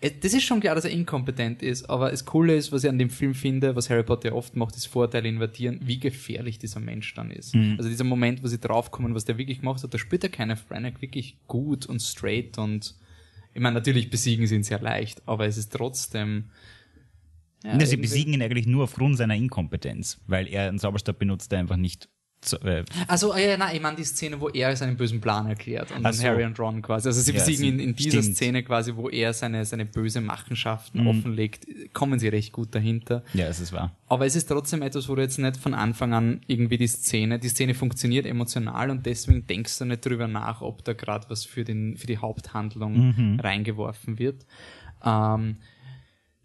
Das 0.00 0.32
ist 0.32 0.44
schon 0.44 0.60
klar, 0.60 0.74
dass 0.74 0.86
er 0.86 0.90
inkompetent 0.90 1.62
ist, 1.62 1.90
aber 1.90 2.10
das 2.10 2.24
Coole 2.24 2.56
ist, 2.56 2.72
was 2.72 2.84
ich 2.84 2.90
an 2.90 2.98
dem 2.98 3.10
Film 3.10 3.34
finde, 3.34 3.76
was 3.76 3.90
Harry 3.90 4.02
Potter 4.02 4.34
oft 4.34 4.56
macht, 4.56 4.74
ist 4.76 4.86
Vorteile 4.86 5.28
invertieren, 5.28 5.78
wie 5.82 6.00
gefährlich 6.00 6.58
dieser 6.58 6.80
Mensch 6.80 7.12
dann 7.12 7.30
ist. 7.30 7.54
Also 7.76 7.90
dieser 7.90 8.04
Moment, 8.04 8.42
wo 8.42 8.46
sie 8.46 8.58
draufkommen, 8.58 9.14
was 9.14 9.26
der 9.26 9.36
wirklich 9.36 9.60
gemacht 9.60 9.82
hat, 9.82 9.92
da 9.92 9.98
spielt 9.98 10.22
der 10.22 10.30
keine 10.30 10.56
Branagh 10.56 11.02
wirklich 11.02 11.36
gut 11.46 11.84
und 11.84 12.00
straight 12.00 12.56
und 12.56 12.94
ich 13.52 13.60
meine, 13.60 13.74
natürlich 13.74 14.08
besiegen 14.08 14.46
sie 14.46 14.54
ihn 14.54 14.62
sehr 14.62 14.80
leicht, 14.80 15.22
aber 15.26 15.46
es 15.46 15.58
ist 15.58 15.72
trotzdem 15.72 16.44
ja, 17.64 17.76
Ja, 17.76 17.86
sie 17.86 17.96
besiegen 17.96 18.32
ihn 18.32 18.42
eigentlich 18.42 18.66
nur 18.66 18.84
aufgrund 18.84 19.16
seiner 19.18 19.34
Inkompetenz, 19.34 20.20
weil 20.26 20.48
er 20.48 20.68
einen 20.68 20.78
Zauberstab 20.78 21.18
benutzt, 21.18 21.52
der 21.52 21.58
einfach 21.58 21.76
nicht. 21.76 22.08
So, 22.42 22.56
äh, 22.60 22.84
Also, 23.06 23.36
ja, 23.36 23.58
nein, 23.58 23.76
ich 23.76 23.82
meine 23.82 23.96
die 23.96 24.04
Szene, 24.04 24.40
wo 24.40 24.48
er 24.48 24.74
seinen 24.74 24.96
bösen 24.96 25.20
Plan 25.20 25.46
erklärt 25.46 25.90
und 25.90 25.98
Ach 25.98 26.02
dann 26.04 26.12
so. 26.14 26.22
Harry 26.24 26.44
und 26.44 26.58
Ron 26.58 26.80
quasi. 26.80 27.06
Also 27.08 27.20
sie 27.20 27.32
Ja, 27.32 27.38
besiegen 27.38 27.58
sie- 27.60 27.68
ihn 27.68 27.78
in 27.80 27.94
dieser 27.94 28.22
stimmt. 28.22 28.36
Szene 28.36 28.62
quasi, 28.62 28.96
wo 28.96 29.10
er 29.10 29.34
seine, 29.34 29.62
seine 29.66 29.84
böse 29.84 30.22
Machenschaften 30.22 31.02
Mhm. 31.02 31.06
offenlegt, 31.08 31.66
kommen 31.92 32.18
sie 32.18 32.28
recht 32.28 32.52
gut 32.52 32.74
dahinter. 32.74 33.22
ja, 33.34 33.46
es 33.46 33.60
ist 33.60 33.74
wahr. 33.74 33.94
Aber 34.08 34.24
es 34.24 34.36
ist 34.36 34.46
trotzdem 34.46 34.80
etwas, 34.80 35.06
wo 35.10 35.14
du 35.16 35.20
jetzt 35.22 35.38
nicht 35.38 35.58
von 35.58 35.74
Anfang 35.74 36.14
an 36.14 36.40
irgendwie 36.46 36.78
die 36.78 36.86
Szene, 36.88 37.38
die 37.38 37.48
Szene 37.50 37.74
funktioniert 37.74 38.24
emotional 38.24 38.88
und 38.90 39.04
deswegen 39.04 39.46
denkst 39.46 39.78
du 39.78 39.84
nicht 39.84 40.06
drüber 40.06 40.26
nach, 40.26 40.62
ob 40.62 40.82
da 40.84 40.94
gerade 40.94 41.26
was 41.28 41.44
für, 41.44 41.64
den, 41.64 41.98
für 41.98 42.06
die 42.06 42.16
Haupthandlung 42.18 43.38
reingeworfen 43.38 44.18
wird. 44.18 44.46
Ähm, 45.04 45.56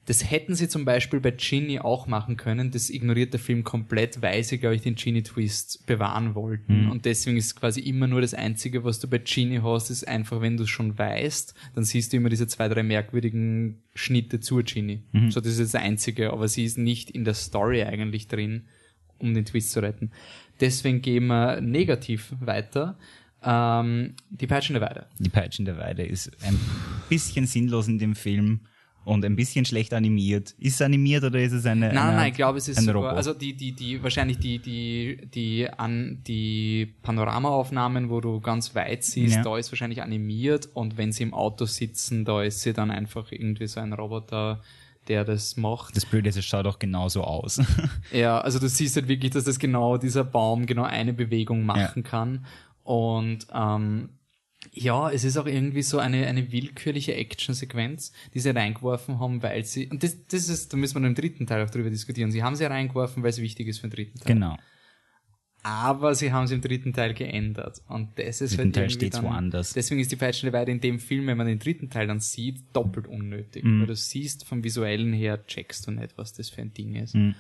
das 0.06 0.30
hätten 0.30 0.54
sie 0.54 0.70
zum 0.70 0.86
Beispiel 0.86 1.20
bei 1.20 1.32
Ginny 1.32 1.80
auch 1.80 2.06
machen 2.06 2.38
können. 2.38 2.70
Das 2.70 2.92
ignoriert 2.92 3.34
der 3.34 3.40
Film 3.40 3.64
komplett, 3.64 4.22
weil 4.22 4.44
sie, 4.44 4.60
glaube 4.60 4.76
ich, 4.76 4.82
den 4.82 4.96
Ginny-Twist 4.96 5.88
bewahren 5.88 6.36
wollten. 6.36 6.86
Und 6.92 7.06
deswegen 7.06 7.38
ist 7.38 7.56
quasi 7.56 7.82
immer 7.82 8.06
nur 8.06 8.22
das 8.22 8.36
Einzige, 8.36 8.84
was 8.84 9.00
du 9.00 9.08
bei 9.08 9.18
Ginny 9.18 9.62
hast, 9.64 9.90
ist 9.90 10.08
einfach, 10.08 10.42
wenn 10.42 10.58
du 10.58 10.64
es 10.64 10.70
schon 10.70 10.98
weißt, 10.98 11.56
dann 11.74 11.84
siehst 11.84 12.14
du 12.14 12.18
immer 12.18 12.30
diese 12.30 12.46
zwei, 12.48 12.70
drei 12.70 12.84
merkwürdigen 12.84 13.82
Schnitte 13.96 14.40
zur 14.40 14.62
Ginny. 14.62 15.02
So, 15.32 15.42
das 15.42 15.58
ist 15.58 15.74
das 15.74 15.82
Einzige, 15.82 16.32
aber 16.32 16.48
sie 16.48 16.66
ist 16.66 16.78
nicht 16.78 17.10
in 17.10 17.26
der 17.26 17.34
Story 17.34 17.82
eigentlich 17.84 18.28
drin, 18.28 18.66
um 19.18 19.34
den 19.34 19.46
Twist 19.46 19.72
zu 19.72 19.82
retten. 19.82 20.12
Deswegen 20.62 21.02
gehen 21.02 21.26
wir 21.28 21.62
negativ 21.62 22.32
weiter. 22.40 22.98
Ähm, 23.44 24.14
die 24.30 24.48
peitschende 24.48 24.82
Weide. 24.82 25.08
Die 25.20 25.30
Peitschen 25.30 25.66
der 25.66 25.78
Weide 25.78 26.04
ist 26.04 26.32
ein 26.44 26.60
bisschen 27.10 27.48
sinnlos 27.48 27.88
in 27.88 27.98
dem 27.98 28.16
Film 28.16 28.62
und 29.06 29.24
ein 29.24 29.36
bisschen 29.38 29.64
schlecht 29.66 29.94
animiert. 29.94 30.52
Ist 30.58 30.76
es 30.76 30.82
animiert 30.82 31.24
oder 31.24 31.40
ist 31.40 31.54
es 31.54 31.66
eine. 31.66 31.88
Nein, 31.88 31.98
eine, 31.98 32.16
nein, 32.18 32.30
ich 32.32 32.36
glaube, 32.36 32.58
es 32.58 32.68
ist 32.68 32.78
ein 32.80 32.86
sogar, 32.86 33.04
Robot? 33.04 33.18
also 33.18 33.34
die, 33.34 33.54
die, 33.56 33.72
die, 33.72 34.04
wahrscheinlich 34.04 34.40
die, 34.40 34.60
die, 34.60 35.18
die, 35.34 35.70
an, 35.70 36.22
die 36.28 36.94
Panoramaaufnahmen, 37.04 38.10
wo 38.10 38.20
du 38.20 38.42
ganz 38.42 38.76
weit 38.76 39.04
siehst, 39.04 39.38
Ja. 39.38 39.44
da 39.44 39.58
ist 39.58 39.72
wahrscheinlich 39.72 40.02
animiert 40.02 40.68
und 40.74 40.98
wenn 40.98 41.12
sie 41.12 41.24
im 41.24 41.34
Auto 41.34 41.66
sitzen, 41.66 42.26
da 42.26 42.42
ist 42.44 42.62
sie 42.62 42.74
dann 42.74 42.92
einfach 42.92 43.32
irgendwie 43.32 43.68
so 43.68 43.80
ein 43.80 43.94
Roboter, 43.94 44.62
der 45.08 45.24
das 45.24 45.56
macht. 45.56 45.96
das 45.96 46.06
Blöde 46.06 46.30
ist, 46.30 46.38
es 46.38 46.46
schaut 46.46 46.66
auch 46.66 46.80
genauso 46.80 47.24
aus. 47.24 47.62
Ja, 48.12 48.40
also 48.40 48.58
du 48.60 48.68
siehst 48.68 48.96
halt 48.96 49.08
wirklich, 49.08 49.32
dass 49.32 49.44
das 49.44 49.60
genau, 49.60 49.98
dieser 49.98 50.24
Baum 50.24 50.66
genau 50.66 50.84
eine 50.84 51.14
Bewegung 51.14 51.64
machen 51.64 52.04
kann. 52.04 52.46
Und 52.84 53.46
ähm, 53.54 54.10
ja, 54.74 55.12
es 55.12 55.24
ist 55.24 55.38
auch 55.38 55.46
irgendwie 55.46 55.82
so 55.82 56.00
eine, 56.00 56.28
eine 56.28 56.52
willkürliche 56.52 57.16
Actionsequenz, 57.16 58.12
die 58.34 58.40
sie 58.40 58.50
reingeworfen 58.50 59.20
haben, 59.20 59.42
weil 59.44 59.64
sie, 59.66 59.88
und 59.88 60.04
das, 60.04 60.18
das 60.28 60.50
ist, 60.50 60.74
da 60.74 60.78
müssen 60.78 61.02
wir 61.02 61.08
im 61.08 61.16
dritten 61.16 61.48
Teil 61.48 61.66
auch 61.66 61.70
drüber 61.70 61.90
diskutieren. 61.90 62.32
Sie 62.32 62.44
haben 62.44 62.56
sie 62.56 62.66
reingeworfen, 62.66 63.24
weil 63.24 63.30
es 63.30 63.42
wichtig 63.42 63.68
ist 63.68 63.80
für 63.80 63.88
den 63.88 63.96
dritten 63.96 64.20
Teil. 64.20 64.34
genau. 64.34 64.58
Aber 65.68 66.14
sie 66.14 66.32
haben 66.32 66.44
es 66.44 66.52
im 66.52 66.62
dritten 66.62 66.94
Teil 66.94 67.16
geändert. 67.16 67.82
Und 67.88 68.20
das 68.20 68.40
ist 68.40 68.52
Im 68.60 68.72
dritten 68.72 68.82
halt 68.82 69.00
Teil 69.00 69.10
dann, 69.10 69.24
woanders. 69.24 69.74
Deswegen 69.74 70.00
ist 70.00 70.12
die 70.12 70.16
peitschende 70.16 70.54
Weide 70.54 70.72
in 70.72 70.80
dem 70.80 71.00
Film, 71.00 71.26
wenn 71.26 71.38
man 71.38 71.48
den 71.48 71.58
dritten 71.58 71.90
Teil 71.90 72.06
dann 72.06 72.20
sieht, 72.20 72.60
doppelt 72.72 73.08
unnötig. 73.08 73.64
Mhm. 73.64 73.80
Weil 73.80 73.88
du 73.88 73.96
siehst, 73.96 74.46
vom 74.46 74.64
Visuellen 74.64 75.12
her 75.12 75.44
checkst 75.48 75.88
du 75.88 75.92
nicht, 75.92 76.20
was 76.20 76.34
das 76.34 76.50
für 76.52 76.62
ein 76.62 76.72
Ding 76.72 76.94
ist. 76.94 77.16
Mhm. 77.16 77.34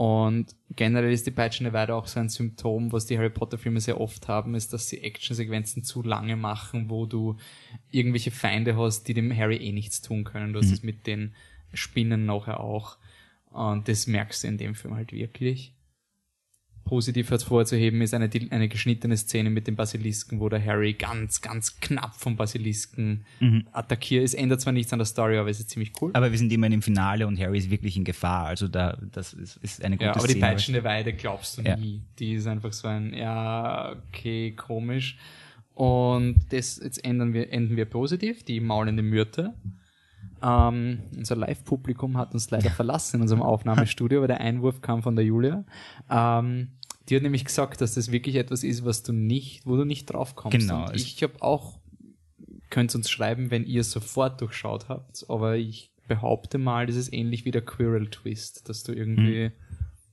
Und 0.00 0.56
generell 0.70 1.12
ist 1.12 1.26
die 1.26 1.30
peitschende 1.30 1.74
Weide 1.74 1.94
auch 1.94 2.06
so 2.06 2.20
ein 2.20 2.30
Symptom, 2.30 2.90
was 2.90 3.04
die 3.04 3.18
Harry 3.18 3.28
Potter 3.28 3.58
Filme 3.58 3.82
sehr 3.82 4.00
oft 4.00 4.28
haben, 4.28 4.54
ist, 4.54 4.72
dass 4.72 4.88
sie 4.88 5.02
Actionsequenzen 5.02 5.84
zu 5.84 6.02
lange 6.02 6.36
machen, 6.36 6.88
wo 6.88 7.04
du 7.04 7.36
irgendwelche 7.90 8.30
Feinde 8.30 8.78
hast, 8.78 9.08
die 9.08 9.12
dem 9.12 9.30
Harry 9.36 9.58
eh 9.58 9.72
nichts 9.72 10.00
tun 10.00 10.24
können. 10.24 10.54
Du 10.54 10.60
hast 10.60 10.72
es 10.72 10.82
mit 10.82 11.06
den 11.06 11.34
Spinnen 11.74 12.24
nachher 12.24 12.60
auch. 12.60 12.96
Und 13.50 13.88
das 13.88 14.06
merkst 14.06 14.42
du 14.42 14.48
in 14.48 14.56
dem 14.56 14.74
Film 14.74 14.94
halt 14.94 15.12
wirklich. 15.12 15.74
Positiv 16.90 17.30
hervorzuheben 17.30 18.00
ist 18.02 18.14
eine, 18.14 18.28
eine 18.50 18.68
geschnittene 18.68 19.16
Szene 19.16 19.48
mit 19.48 19.68
dem 19.68 19.76
Basilisken, 19.76 20.40
wo 20.40 20.48
der 20.48 20.64
Harry 20.64 20.94
ganz, 20.94 21.40
ganz 21.40 21.78
knapp 21.78 22.16
vom 22.16 22.34
Basilisken 22.34 23.24
attackiert. 23.70 24.24
Es 24.24 24.34
ändert 24.34 24.60
zwar 24.60 24.72
nichts 24.72 24.92
an 24.92 24.98
der 24.98 25.06
Story, 25.06 25.38
aber 25.38 25.48
es 25.50 25.60
ist 25.60 25.70
ziemlich 25.70 25.92
cool. 26.02 26.10
Aber 26.14 26.32
wir 26.32 26.36
sind 26.36 26.52
immer 26.52 26.68
dem 26.68 26.82
Finale 26.82 27.28
und 27.28 27.38
Harry 27.38 27.58
ist 27.58 27.70
wirklich 27.70 27.96
in 27.96 28.02
Gefahr. 28.02 28.46
Also 28.46 28.66
da, 28.66 28.98
das 29.12 29.32
ist, 29.34 29.56
ist 29.58 29.84
eine 29.84 29.96
gute 29.98 30.06
Ja, 30.06 30.16
aber 30.16 30.26
die 30.26 30.32
Szene. 30.32 30.46
peitschende 30.46 30.82
Weide 30.82 31.12
glaubst 31.12 31.58
du 31.58 31.62
Ja. 31.62 31.76
nie. 31.76 32.02
Die 32.18 32.32
ist 32.32 32.48
einfach 32.48 32.72
so 32.72 32.88
ein, 32.88 33.14
ja, 33.14 33.94
okay, 34.08 34.50
komisch. 34.56 35.16
Und 35.74 36.40
das, 36.50 36.80
jetzt 36.82 37.04
ändern 37.04 37.32
wir, 37.34 37.52
enden 37.52 37.76
wir 37.76 37.84
positiv, 37.84 38.42
die 38.42 38.58
maulende 38.58 39.04
Myrte. 39.04 39.54
Ähm, 40.42 40.98
unser 41.16 41.36
Live-Publikum 41.36 42.16
hat 42.16 42.34
uns 42.34 42.50
leider 42.50 42.70
verlassen 42.80 43.16
in 43.16 43.22
unserem 43.22 43.42
Aufnahmestudio, 43.42 44.20
weil 44.22 44.26
der 44.28 44.40
Einwurf 44.40 44.80
kam 44.80 45.02
von 45.04 45.14
der 45.14 45.24
Julia. 45.24 45.64
Ähm, 46.10 46.72
die 47.10 47.16
hat 47.16 47.22
nämlich 47.24 47.44
gesagt, 47.44 47.80
dass 47.80 47.94
das 47.94 48.12
wirklich 48.12 48.36
etwas 48.36 48.62
ist, 48.62 48.84
was 48.84 49.02
du 49.02 49.12
nicht, 49.12 49.66
wo 49.66 49.76
du 49.76 49.84
nicht 49.84 50.06
drauf 50.06 50.36
kommst. 50.36 50.58
Genau. 50.58 50.86
Und 50.86 50.94
ich 50.94 51.20
habe 51.22 51.42
auch, 51.42 51.80
könnt 52.70 52.94
uns 52.94 53.10
schreiben, 53.10 53.50
wenn 53.50 53.66
ihr 53.66 53.82
sofort 53.82 54.40
durchschaut 54.40 54.88
habt, 54.88 55.26
aber 55.28 55.56
ich 55.56 55.90
behaupte 56.06 56.58
mal, 56.58 56.86
das 56.86 56.96
ist 56.96 57.12
ähnlich 57.12 57.44
wie 57.44 57.50
der 57.50 57.62
Quirrell-Twist, 57.62 58.68
dass 58.68 58.84
du 58.84 58.92
irgendwie, 58.92 59.42
Ja, 59.42 59.50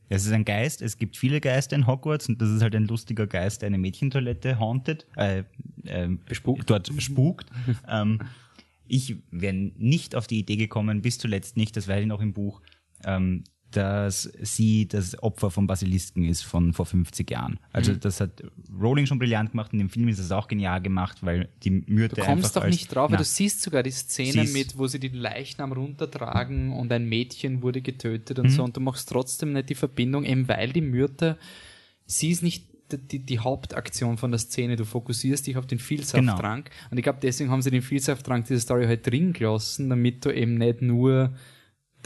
Es 0.10 0.26
ist 0.26 0.32
ein 0.32 0.46
Geist, 0.46 0.82
es 0.82 0.98
gibt 0.98 1.18
viele 1.18 1.40
Geister 1.40 1.76
in 1.76 1.86
Hogwarts 1.86 2.30
und 2.30 2.42
das 2.42 2.50
ist 2.50 2.62
halt 2.62 2.76
ein 2.76 2.88
lustiger 2.88 3.28
Geist, 3.28 3.62
der 3.62 3.68
eine 3.68 3.78
Mädchentoilette 3.78 4.58
hauntet, 4.58 5.06
äh, 5.16 5.44
äh, 5.86 6.10
bespukt. 6.26 6.70
dort 6.70 6.92
spukt. 7.02 7.50
ähm, 7.88 8.20
ich 8.88 9.18
wäre 9.32 9.54
nicht 9.54 10.16
auf 10.16 10.28
die 10.28 10.40
Idee 10.40 10.56
gekommen, 10.56 11.02
bis 11.02 11.20
zuletzt 11.20 11.58
nicht, 11.58 11.76
das 11.78 11.88
weiß 11.88 12.02
ich 12.02 12.08
noch 12.08 12.22
im 12.22 12.34
Buch, 12.34 12.62
ähm, 13.04 13.44
dass 13.72 14.24
sie 14.42 14.88
das 14.88 15.22
Opfer 15.22 15.52
vom 15.52 15.68
Basilisken 15.68 16.24
ist 16.24 16.44
von 16.44 16.72
vor 16.74 16.86
50 16.86 17.30
Jahren. 17.30 17.60
Also 17.74 17.92
Mhm. 17.92 18.00
das 18.00 18.22
hat 18.22 18.42
Rowling 18.80 19.06
schon 19.06 19.20
brillant 19.20 19.52
gemacht 19.52 19.74
und 19.74 19.80
im 19.82 19.90
Film 19.90 20.08
ist 20.08 20.20
es 20.20 20.32
auch 20.32 20.48
genial 20.48 20.82
gemacht, 20.82 21.18
weil 21.22 21.50
die 21.64 21.72
Myrte 21.72 22.16
Du 22.16 22.22
kommst 22.22 22.46
einfach 22.56 22.62
doch 22.62 22.70
nicht 22.70 22.96
drauf, 22.96 23.12
weil 23.12 23.18
du 23.18 23.24
siehst 23.26 23.62
sogar 23.62 23.84
die 23.84 23.92
Szene 23.92 24.46
mit, 24.46 24.78
wo 24.78 24.88
sie 24.88 25.00
die 25.00 25.10
Leichnam 25.10 25.74
runtertragen 25.74 26.72
und 26.72 26.92
ein 26.94 27.10
Mädchen 27.10 27.62
wurde 27.62 27.82
getötet 27.82 28.38
Mhm. 28.38 28.44
und 28.46 28.50
so 28.52 28.64
und 28.64 28.78
du 28.78 28.82
machst 28.82 29.10
trotzdem 29.10 29.52
nicht 29.54 29.70
die 29.70 29.76
Verbindung, 29.76 30.24
eben 30.24 30.48
weil 30.48 30.72
die 30.72 30.82
Myrte, 30.82 31.38
sie 32.06 32.30
ist 32.32 32.44
nicht 32.44 32.66
die, 33.12 33.20
die, 33.20 33.40
Hauptaktion 33.40 34.18
von 34.18 34.32
der 34.32 34.40
Szene, 34.40 34.78
du 34.78 34.86
fokussierst 34.86 35.46
dich 35.46 35.58
auf 35.58 35.68
den 35.68 35.78
Vielsafttrank 35.78 36.70
und 36.90 36.98
ich 36.98 37.04
glaube, 37.04 37.20
deswegen 37.22 37.50
haben 37.52 37.62
sie 37.62 37.70
den 37.70 37.82
Vielsafttrank 37.82 38.46
dieser 38.48 38.62
Story 38.62 38.86
halt 38.86 39.06
drin 39.06 39.34
gelassen, 39.34 39.90
damit 39.90 40.24
du 40.24 40.34
eben 40.34 40.54
nicht 40.56 40.82
nur, 40.82 41.34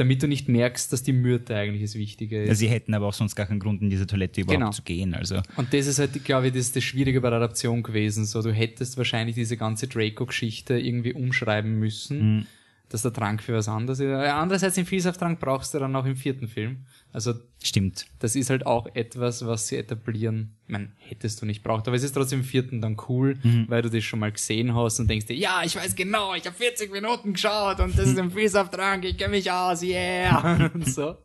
damit 0.01 0.23
du 0.23 0.27
nicht 0.27 0.49
merkst, 0.49 0.91
dass 0.91 1.03
die 1.03 1.13
Myrte 1.13 1.55
eigentlich 1.55 1.83
das 1.83 1.95
Wichtige 1.95 2.41
ist. 2.41 2.47
Ja, 2.49 2.55
sie 2.55 2.67
hätten 2.69 2.93
aber 2.95 3.05
auch 3.07 3.13
sonst 3.13 3.35
gar 3.35 3.45
keinen 3.45 3.59
Grund, 3.59 3.81
in 3.81 3.89
diese 3.89 4.07
Toilette 4.07 4.41
überhaupt 4.41 4.59
Genau. 4.59 4.71
zu 4.71 4.81
gehen. 4.81 5.13
Also 5.13 5.41
Und 5.57 5.73
das 5.73 5.85
ist 5.85 5.99
halt, 5.99 6.23
glaube 6.25 6.47
ich, 6.47 6.53
das, 6.53 6.71
das 6.71 6.83
Schwierige 6.83 7.21
bei 7.21 7.29
der 7.29 7.37
Adaption 7.37 7.83
gewesen. 7.83 8.25
So, 8.25 8.41
du 8.41 8.51
hättest 8.51 8.97
wahrscheinlich 8.97 9.35
diese 9.35 9.57
ganze 9.57 9.87
Draco-Geschichte 9.87 10.79
irgendwie 10.79 11.13
umschreiben 11.13 11.77
müssen, 11.79 12.37
Mhm. 12.37 12.45
Dass 12.91 13.03
der 13.03 13.13
Trank 13.13 13.41
für 13.41 13.53
was 13.53 13.67
anderes 13.69 13.99
ist. 13.99 14.07
Andererseits, 14.11 14.75
den 14.75 14.85
Vielsafttrank 14.85 15.39
brauchst 15.39 15.73
du 15.73 15.79
dann 15.79 15.95
auch 15.95 16.05
im 16.05 16.15
vierten 16.15 16.47
Film. 16.47 16.85
Also, 17.13 17.33
stimmt. 17.63 18.05
das 18.19 18.35
ist 18.35 18.49
halt 18.49 18.65
auch 18.65 18.87
etwas, 18.93 19.45
was 19.45 19.67
sie 19.67 19.77
etablieren. 19.77 20.55
Ich 20.65 20.71
meine, 20.71 20.91
hättest 20.97 21.41
du 21.41 21.45
nicht 21.45 21.63
braucht, 21.63 21.87
aber 21.87 21.95
es 21.95 22.03
ist 22.03 22.11
trotzdem 22.13 22.39
im 22.39 22.45
vierten 22.45 22.81
dann 22.81 22.97
cool, 23.09 23.37
Mhm. 23.43 23.65
weil 23.69 23.81
du 23.81 23.89
das 23.89 24.03
schon 24.03 24.19
mal 24.19 24.31
gesehen 24.31 24.75
hast 24.75 24.99
und 24.99 25.09
denkst 25.09 25.25
dir, 25.27 25.35
ja, 25.35 25.61
ich 25.63 25.75
weiß 25.75 25.95
genau, 25.95 26.33
ich 26.35 26.45
habe 26.45 26.55
40 26.55 26.91
Minuten 26.91 27.33
geschaut 27.33 27.79
und 27.79 27.97
das 27.97 28.09
ist 28.09 28.19
ein 28.19 28.31
Vielsafttrank, 28.35 29.05
ich 29.05 29.17
kenne 29.17 29.31
mich 29.31 29.49
aus, 29.51 29.81
yeah! 29.83 30.69
und 30.73 30.87
so. 30.87 31.15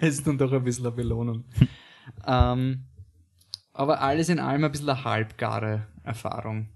Es 0.00 0.14
ist 0.18 0.26
dann 0.26 0.38
doch 0.38 0.52
ein 0.52 0.64
bisschen 0.64 0.86
eine 0.86 0.94
Belohnung. 0.94 1.44
ähm, 2.26 2.84
aber 3.74 4.00
alles 4.02 4.28
in 4.28 4.38
allem 4.38 4.64
ein 4.64 4.70
bisschen 4.72 4.88
eine 4.90 5.04
halbgare 5.04 5.86
Erfahrung, 6.04 6.68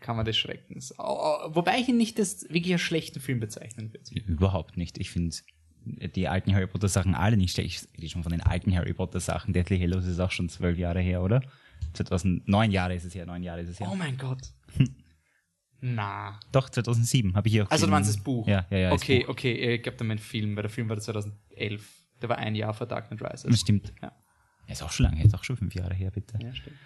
kann 0.00 0.16
man 0.16 0.24
des 0.24 0.36
Schreckens. 0.36 0.94
Wobei 0.98 1.78
ich 1.78 1.88
ihn 1.88 1.96
nicht 1.96 2.18
als 2.18 2.42
wirklich 2.44 2.72
einen 2.72 2.78
schlechten 2.78 3.20
Film 3.20 3.40
bezeichnen 3.40 3.92
würde. 3.92 4.20
Überhaupt 4.26 4.76
nicht. 4.76 4.98
Ich 4.98 5.10
finde 5.10 5.34
die 5.84 6.28
alten 6.28 6.54
Harry 6.54 6.66
Potter 6.66 6.88
Sachen 6.88 7.14
alle 7.14 7.36
nicht 7.36 7.52
schlecht. 7.52 7.88
Ich 7.94 7.98
rede 7.98 8.10
schon 8.10 8.22
von 8.22 8.32
den 8.32 8.42
alten 8.42 8.74
Harry 8.74 8.92
Potter 8.92 9.20
Sachen. 9.20 9.52
Deathly 9.52 9.78
Hallows 9.78 10.06
ist 10.06 10.20
auch 10.20 10.30
schon 10.30 10.48
zwölf 10.48 10.78
Jahre 10.78 11.00
her, 11.00 11.22
oder? 11.22 11.42
2009 11.94 12.70
Jahre 12.70 12.94
ist 12.94 13.04
es 13.04 13.14
her, 13.14 13.26
neun 13.26 13.42
Jahre 13.42 13.62
ist 13.62 13.68
es 13.70 13.80
her. 13.80 13.88
Oh 13.90 13.94
mein 13.94 14.16
Gott. 14.16 14.42
Na. 15.80 16.38
Doch, 16.52 16.68
2007 16.68 17.34
habe 17.34 17.48
ich 17.48 17.54
hier 17.54 17.66
auch 17.66 17.70
Also 17.70 17.86
du 17.86 17.92
meinst 17.92 18.10
das 18.10 18.22
Buch? 18.22 18.46
Ja, 18.48 18.66
ja, 18.70 18.78
ja. 18.78 18.92
Okay, 18.92 19.24
okay, 19.28 19.76
ich 19.76 19.82
glaube, 19.82 19.96
da 19.96 20.04
mein 20.04 20.18
Film, 20.18 20.56
weil 20.56 20.62
der 20.62 20.70
Film 20.70 20.88
war 20.88 20.98
2011. 20.98 21.88
Der 22.20 22.28
war 22.28 22.38
ein 22.38 22.54
Jahr 22.56 22.74
vor 22.74 22.86
Dark 22.86 23.08
Knight 23.08 23.22
Rises. 23.22 23.42
Das 23.48 23.60
stimmt. 23.60 23.92
Ja. 24.02 24.12
Ja, 24.66 24.72
ist 24.72 24.82
auch 24.82 24.90
schon 24.90 25.04
lange, 25.04 25.24
ist 25.24 25.34
auch 25.34 25.44
schon 25.44 25.56
fünf 25.56 25.74
Jahre 25.74 25.94
her, 25.94 26.10
bitte. 26.10 26.38
Ja, 26.42 26.52
stimmt. 26.52 26.76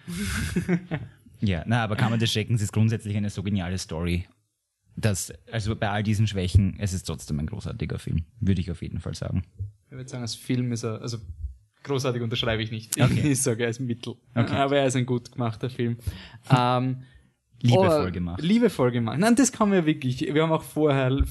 Ja, 1.43 1.63
na, 1.67 1.83
aber 1.83 1.97
Kammer 1.97 2.17
des 2.17 2.31
Schreckens 2.31 2.61
ist 2.61 2.71
grundsätzlich 2.71 3.17
eine 3.17 3.29
so 3.29 3.43
geniale 3.43 3.77
Story. 3.77 4.25
das, 4.95 5.33
also 5.51 5.75
bei 5.75 5.89
all 5.89 6.03
diesen 6.03 6.27
Schwächen, 6.27 6.75
es 6.79 6.93
ist 6.93 7.03
trotzdem 7.03 7.39
ein 7.39 7.47
großartiger 7.47 7.99
Film, 7.99 8.25
würde 8.39 8.61
ich 8.61 8.71
auf 8.71 8.81
jeden 8.81 8.99
Fall 8.99 9.13
sagen. 9.13 9.43
Ich 9.87 9.91
würde 9.91 10.09
sagen, 10.09 10.21
als 10.21 10.35
Film 10.35 10.71
ist 10.71 10.83
er, 10.83 11.01
also 11.01 11.17
großartig 11.83 12.21
unterschreibe 12.21 12.63
ich 12.63 12.71
nicht. 12.71 12.99
Okay. 12.99 13.21
Ich 13.31 13.41
sage, 13.41 13.63
er 13.63 13.69
ist 13.69 13.79
Mittel. 13.79 14.15
Okay. 14.35 14.55
Aber 14.55 14.77
er 14.77 14.87
ist 14.87 14.95
ein 14.95 15.05
gut 15.05 15.31
gemachter 15.31 15.69
Film. 15.69 15.97
ähm, 16.49 17.03
Liebevoll 17.61 18.07
oh, 18.07 18.11
gemacht. 18.11 18.41
Liebevoll 18.41 18.91
gemacht. 18.91 19.19
Nein, 19.19 19.35
das 19.35 19.51
kann 19.51 19.69
man 19.69 19.79
ja 19.79 19.85
wirklich. 19.85 20.21
Wir 20.21 20.43
haben 20.43 20.51
auch 20.51 20.63
vorher 20.63 21.23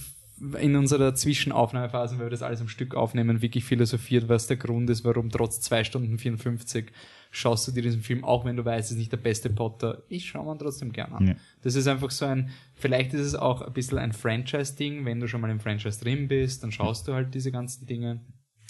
in 0.59 0.77
unserer 0.77 1.15
Zwischenaufnahmephase, 1.15 2.19
weil 2.19 2.27
wir 2.27 2.31
das 2.31 2.43
alles 2.43 2.61
am 2.61 2.69
Stück 2.69 2.95
aufnehmen, 2.95 3.43
wirklich 3.43 3.65
philosophiert, 3.65 4.29
was 4.29 4.47
der 4.47 4.57
Grund 4.57 4.91
ist, 4.91 5.05
warum 5.05 5.31
trotz 5.31 5.61
2 5.61 5.85
Stunden 5.85 6.19
54 6.19 6.91
schaust 7.35 7.67
du 7.67 7.73
dir 7.73 7.83
diesen 7.83 8.03
Film, 8.03 8.23
auch 8.25 8.45
wenn 8.45 8.57
du 8.57 8.65
weißt, 8.65 8.87
es 8.87 8.93
ist 8.93 8.99
nicht 8.99 9.11
der 9.11 9.17
beste 9.17 9.51
Potter, 9.51 10.03
ich 10.09 10.27
schaue 10.29 10.55
ihn 10.55 10.59
trotzdem 10.59 10.93
gerne 10.93 11.15
an. 11.17 11.27
Ja. 11.29 11.35
Das 11.63 11.75
ist 11.75 11.89
einfach 11.89 12.11
so 12.11 12.27
ein, 12.27 12.51
vielleicht 12.75 13.15
ist 13.15 13.23
es 13.27 13.35
auch 13.35 13.63
ein 13.63 13.73
bisschen 13.73 13.99
ein 13.99 14.13
Franchise-Ding, 14.13 15.05
wenn 15.05 15.19
du 15.19 15.27
schon 15.27 15.41
mal 15.41 15.51
im 15.51 15.59
Franchise 15.59 15.99
drin 15.99 16.29
bist, 16.29 16.63
dann 16.63 16.71
schaust 16.71 17.09
du 17.09 17.15
halt 17.15 17.35
diese 17.35 17.51
ganzen 17.51 17.87
Dinge. 17.87 18.21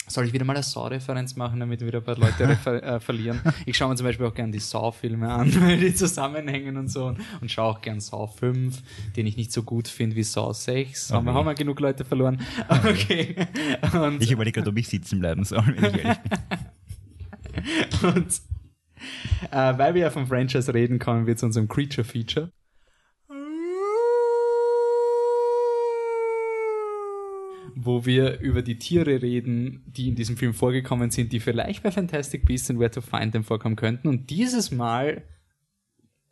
Soll 0.05 0.25
ich 0.25 0.33
wieder 0.33 0.43
mal 0.43 0.53
eine 0.53 0.63
Saw-Referenz 0.63 1.37
machen, 1.37 1.61
damit 1.61 1.79
wieder 1.79 1.99
ein 1.99 2.03
paar 2.03 2.17
Leute 2.17 2.43
äh, 2.83 2.99
verlieren? 2.99 3.39
Ich 3.65 3.77
schaue 3.77 3.87
mir 3.89 3.95
zum 3.95 4.05
Beispiel 4.05 4.25
auch 4.25 4.33
gern 4.33 4.51
die 4.51 4.59
Saw-Filme 4.59 5.29
an, 5.31 5.53
weil 5.61 5.77
die 5.79 5.93
zusammenhängen 5.95 6.75
und 6.75 6.89
so. 6.89 7.15
Und 7.39 7.49
schaue 7.51 7.71
auch 7.71 7.81
gern 7.81 8.01
Saw 8.01 8.27
5, 8.27 8.81
den 9.15 9.25
ich 9.27 9.37
nicht 9.37 9.53
so 9.53 9.63
gut 9.63 9.87
finde 9.87 10.17
wie 10.17 10.23
Saw 10.23 10.53
6. 10.53 11.11
Haben, 11.11 11.25
wir, 11.25 11.31
Okay. 11.31 11.37
haben 11.39 11.45
wir 11.45 11.53
genug 11.53 11.79
Leute 11.79 12.03
verloren? 12.05 12.39
Okay. 12.69 13.35
Und, 13.93 14.21
Ich 14.21 14.31
überlege 14.31 14.59
gerade, 14.59 14.69
ob 14.71 14.77
ich 14.77 14.89
sitzen 14.89 15.19
bleiben 15.19 15.43
soll, 15.45 15.63
wenn 15.67 15.95
ich 15.95 16.03
ehrlich 16.03 16.17
bin. 18.01 18.09
und 18.15 18.41
äh, 19.51 19.77
weil 19.77 19.93
wir 19.93 20.01
ja 20.01 20.09
vom 20.09 20.27
Franchise 20.27 20.73
reden, 20.73 20.99
kommen 20.99 21.27
wir 21.27 21.35
zu 21.35 21.45
unserem 21.45 21.67
Creature-Feature. 21.67 22.51
wo 27.75 28.05
wir 28.05 28.39
über 28.39 28.61
die 28.61 28.77
Tiere 28.77 29.21
reden, 29.21 29.83
die 29.87 30.07
in 30.07 30.15
diesem 30.15 30.37
Film 30.37 30.53
vorgekommen 30.53 31.11
sind, 31.11 31.31
die 31.31 31.39
vielleicht 31.39 31.83
bei 31.83 31.91
Fantastic 31.91 32.45
Beasts 32.45 32.69
and 32.69 32.79
Where 32.79 32.91
to 32.91 33.01
Find 33.01 33.31
Them 33.31 33.43
vorkommen 33.43 33.75
könnten. 33.75 34.07
Und 34.07 34.29
dieses 34.29 34.71
Mal 34.71 35.23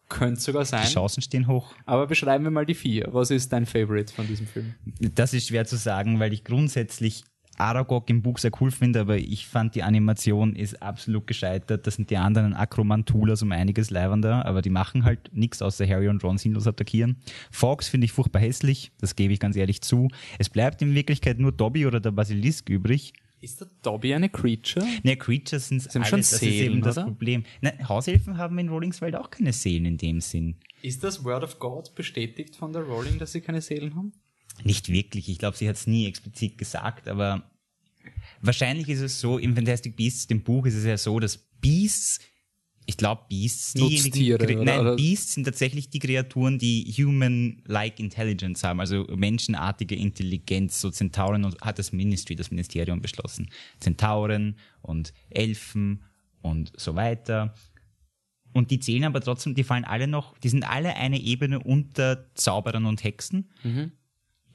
könnte 0.10 0.36
es 0.36 0.43
sogar 0.43 0.65
sein. 0.65 0.84
Die 0.86 0.93
Chancen 0.93 1.21
stehen 1.21 1.47
hoch. 1.47 1.73
Aber 1.86 2.08
beschreiben 2.08 2.43
wir 2.43 2.51
mal 2.51 2.65
die 2.65 2.75
vier. 2.75 3.10
Was 3.12 3.32
ist 3.32 3.51
dein 3.51 3.65
Favorite 3.65 4.13
von 4.13 4.27
diesem 4.27 4.45
Film? 4.45 4.75
Das 4.99 5.34
ist 5.34 5.47
schwer 5.47 5.65
zu 5.65 5.77
sagen, 5.77 6.19
weil 6.19 6.34
ich 6.34 6.43
grundsätzlich 6.43 7.23
Aragog 7.58 8.10
im 8.10 8.22
Buch 8.22 8.38
sehr 8.38 8.52
cool 8.60 8.72
finde, 8.72 9.02
aber 9.02 9.18
ich 9.18 9.48
fand 9.48 9.76
die 9.76 9.84
Animation 9.84 10.56
ist 10.56 10.82
absolut 10.82 11.28
gescheitert. 11.28 11.86
Das 11.86 11.96
sind 11.96 12.10
die 12.10 12.18
anderen 12.18 12.54
Akromantulas 12.54 13.42
um 13.44 13.52
einiges 13.52 13.90
leibender, 13.90 14.46
aber 14.46 14.62
die 14.62 14.70
machen 14.70 15.04
halt 15.04 15.30
nichts 15.34 15.62
außer 15.62 15.88
Harry 15.88 16.08
und 16.08 16.24
Ron 16.24 16.38
sinnlos 16.38 16.68
attackieren. 16.68 17.18
Fox 17.52 17.88
finde 17.88 18.06
ich 18.06 18.12
furchtbar 18.12 18.42
hässlich, 18.42 18.92
das 19.00 19.16
gebe 19.16 19.34
ich 19.34 19.40
ganz 19.40 19.56
ehrlich 19.56 19.82
zu. 19.82 20.08
Es 20.40 20.50
bleibt 20.50 20.82
in 20.82 20.96
Wirklichkeit 20.96 21.40
nur 21.40 21.52
Dobby 21.52 21.86
oder 21.86 22.00
der 22.00 22.12
Basilisk 22.12 22.70
übrig. 22.70 23.14
Ist 23.42 23.60
der 23.60 23.70
Dobby 23.82 24.14
eine 24.14 24.30
Creature? 24.30 24.86
Ne, 25.02 25.18
Creatures 25.18 25.70
sind 25.70 25.96
alles, 25.96 26.08
schon 26.08 26.20
das 26.20 26.34
ist 26.34 26.40
Seelen, 26.40 26.74
eben 26.74 26.82
das 26.82 26.98
oder? 26.98 27.08
Problem. 27.08 27.44
Ne, 27.62 27.74
Hauselfen 27.90 28.38
haben 28.38 28.60
in 28.60 28.70
Rollings 28.70 29.02
Welt 29.02 29.16
auch 29.16 29.32
keine 29.32 29.52
Seelen 29.52 29.86
in 29.86 29.98
dem 29.98 30.22
Sinn. 30.22 30.58
Ist 30.84 31.04
das 31.04 31.24
Word 31.24 31.44
of 31.44 31.58
God 31.58 31.96
bestätigt 31.96 32.56
von 32.56 32.72
der 32.72 32.84
Rowling, 32.84 33.18
dass 33.18 33.32
sie 33.32 33.42
keine 33.42 33.62
Seelen 33.62 33.96
haben? 33.96 34.14
Nicht 34.63 34.89
wirklich. 34.89 35.30
Ich 35.30 35.38
glaube, 35.38 35.58
sie 35.58 35.67
hat 35.67 35.76
es 35.76 35.88
nie 35.88 36.06
explizit 36.08 36.58
gesagt, 36.58 37.08
aber 37.08 37.43
wahrscheinlich 38.41 38.89
ist 38.89 39.02
es 39.02 39.19
so, 39.19 39.38
im 39.38 39.56
Fantastic 39.56 39.95
Beasts, 39.95 40.28
dem 40.28 40.41
Buch 40.43 40.65
ist 40.65 40.76
es 40.76 40.86
ja 40.86 40.97
so, 40.97 41.19
dass 41.19 41.38
Beasts, 41.60 42.19
ich 42.86 42.97
glaube 42.97 43.24
Beasts, 43.30 43.74
diejenigen, 43.74 44.60
oder- 44.60 44.63
nein, 44.63 44.80
oder- 44.80 44.95
Beasts 44.95 45.34
sind 45.34 45.43
tatsächlich 45.43 45.89
die 45.89 46.00
Kreaturen, 46.00 46.58
die 46.58 46.84
human-like 46.97 48.00
intelligence 48.00 48.63
haben, 48.63 48.80
also 48.80 49.06
menschenartige 49.15 49.95
Intelligenz, 49.95 50.82
so 50.82 50.89
Zentauren 50.89 51.45
und 51.45 51.60
hat 51.62 51.78
das 51.80 51.91
Ministry, 51.91 52.36
das 52.36 52.50
Ministerium 52.52 53.02
beschlossen. 53.02 53.50
Zentauren 53.80 54.58
und 54.82 55.13
Elfen 55.30 56.04
und 56.41 56.71
so 56.76 56.95
weiter. 56.95 57.54
Und 58.54 58.69
die 58.71 58.80
zählen 58.80 59.06
aber 59.06 59.21
trotzdem, 59.21 59.56
die 59.56 59.63
fallen 59.63 59.86
alle 59.86 60.08
noch, 60.08 60.38
die 60.39 60.50
sind 60.50 60.67
alle 60.67 60.95
eine 60.97 61.21
Ebene 61.21 61.60
unter 61.60 62.26
Zauberern 62.36 62.86
und 62.86 63.02
Hexen. 63.04 63.50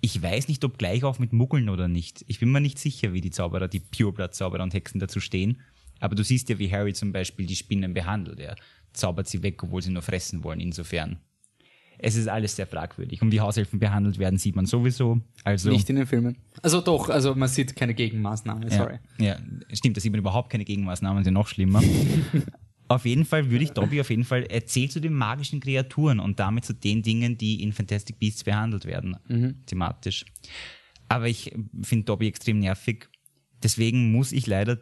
Ich 0.00 0.22
weiß 0.22 0.48
nicht, 0.48 0.64
ob 0.64 0.78
gleich 0.78 1.04
auch 1.04 1.18
mit 1.18 1.32
Muggeln 1.32 1.68
oder 1.68 1.88
nicht. 1.88 2.24
Ich 2.28 2.38
bin 2.38 2.52
mir 2.52 2.60
nicht 2.60 2.78
sicher, 2.78 3.12
wie 3.12 3.20
die 3.20 3.30
Zauberer, 3.30 3.68
die 3.68 3.80
Pureblood-Zauberer 3.80 4.62
und 4.62 4.74
Hexen 4.74 5.00
dazu 5.00 5.20
stehen. 5.20 5.60
Aber 6.00 6.14
du 6.14 6.22
siehst 6.22 6.48
ja, 6.48 6.58
wie 6.58 6.70
Harry 6.70 6.92
zum 6.92 7.12
Beispiel 7.12 7.46
die 7.46 7.56
Spinnen 7.56 7.94
behandelt. 7.94 8.38
Er 8.38 8.56
zaubert 8.92 9.28
sie 9.28 9.42
weg, 9.42 9.62
obwohl 9.62 9.82
sie 9.82 9.90
nur 9.90 10.02
fressen 10.02 10.44
wollen. 10.44 10.60
Insofern. 10.60 11.18
Es 11.98 12.14
ist 12.14 12.28
alles 12.28 12.54
sehr 12.56 12.66
fragwürdig. 12.66 13.22
Und 13.22 13.32
wie 13.32 13.40
Hauselfen 13.40 13.78
behandelt 13.78 14.18
werden, 14.18 14.38
sieht 14.38 14.54
man 14.54 14.66
sowieso. 14.66 15.20
Also, 15.44 15.70
Nicht 15.70 15.88
in 15.88 15.96
den 15.96 16.06
Filmen. 16.06 16.36
Also 16.62 16.82
doch, 16.82 17.08
also 17.08 17.34
man 17.34 17.48
sieht 17.48 17.74
keine 17.74 17.94
Gegenmaßnahme, 17.94 18.70
sorry. 18.70 18.98
ja, 19.18 19.26
ja, 19.26 19.38
stimmt, 19.72 19.96
da 19.96 20.02
sieht 20.02 20.12
man 20.12 20.18
überhaupt 20.18 20.50
keine 20.50 20.66
Gegenmaßnahmen, 20.66 21.24
sind 21.24 21.34
noch 21.34 21.48
schlimmer. 21.48 21.82
auf 22.88 23.04
jeden 23.04 23.24
Fall 23.24 23.50
würde 23.50 23.64
ich 23.64 23.70
Dobby 23.72 24.00
auf 24.00 24.10
jeden 24.10 24.24
Fall 24.24 24.44
erzählt 24.44 24.92
zu 24.92 25.00
den 25.00 25.12
magischen 25.12 25.60
Kreaturen 25.60 26.20
und 26.20 26.38
damit 26.38 26.64
zu 26.64 26.72
den 26.72 27.02
Dingen, 27.02 27.36
die 27.36 27.62
in 27.62 27.72
Fantastic 27.72 28.18
Beasts 28.18 28.44
behandelt 28.44 28.84
werden, 28.84 29.16
thematisch. 29.66 30.24
Aber 31.08 31.28
ich 31.28 31.52
finde 31.82 32.04
Dobby 32.04 32.28
extrem 32.28 32.60
nervig. 32.60 33.08
Deswegen 33.62 34.12
muss 34.12 34.32
ich 34.32 34.46
leider 34.46 34.78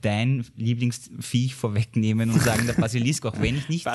dein 0.00 0.44
Lieblingsviech 0.56 1.54
vorwegnehmen 1.54 2.30
und 2.30 2.40
sagen, 2.40 2.66
der 2.66 2.72
Basilisk, 2.80 3.26
auch 3.26 3.40
wenn 3.40 3.56
ich 3.56 3.68
nicht. 3.68 3.86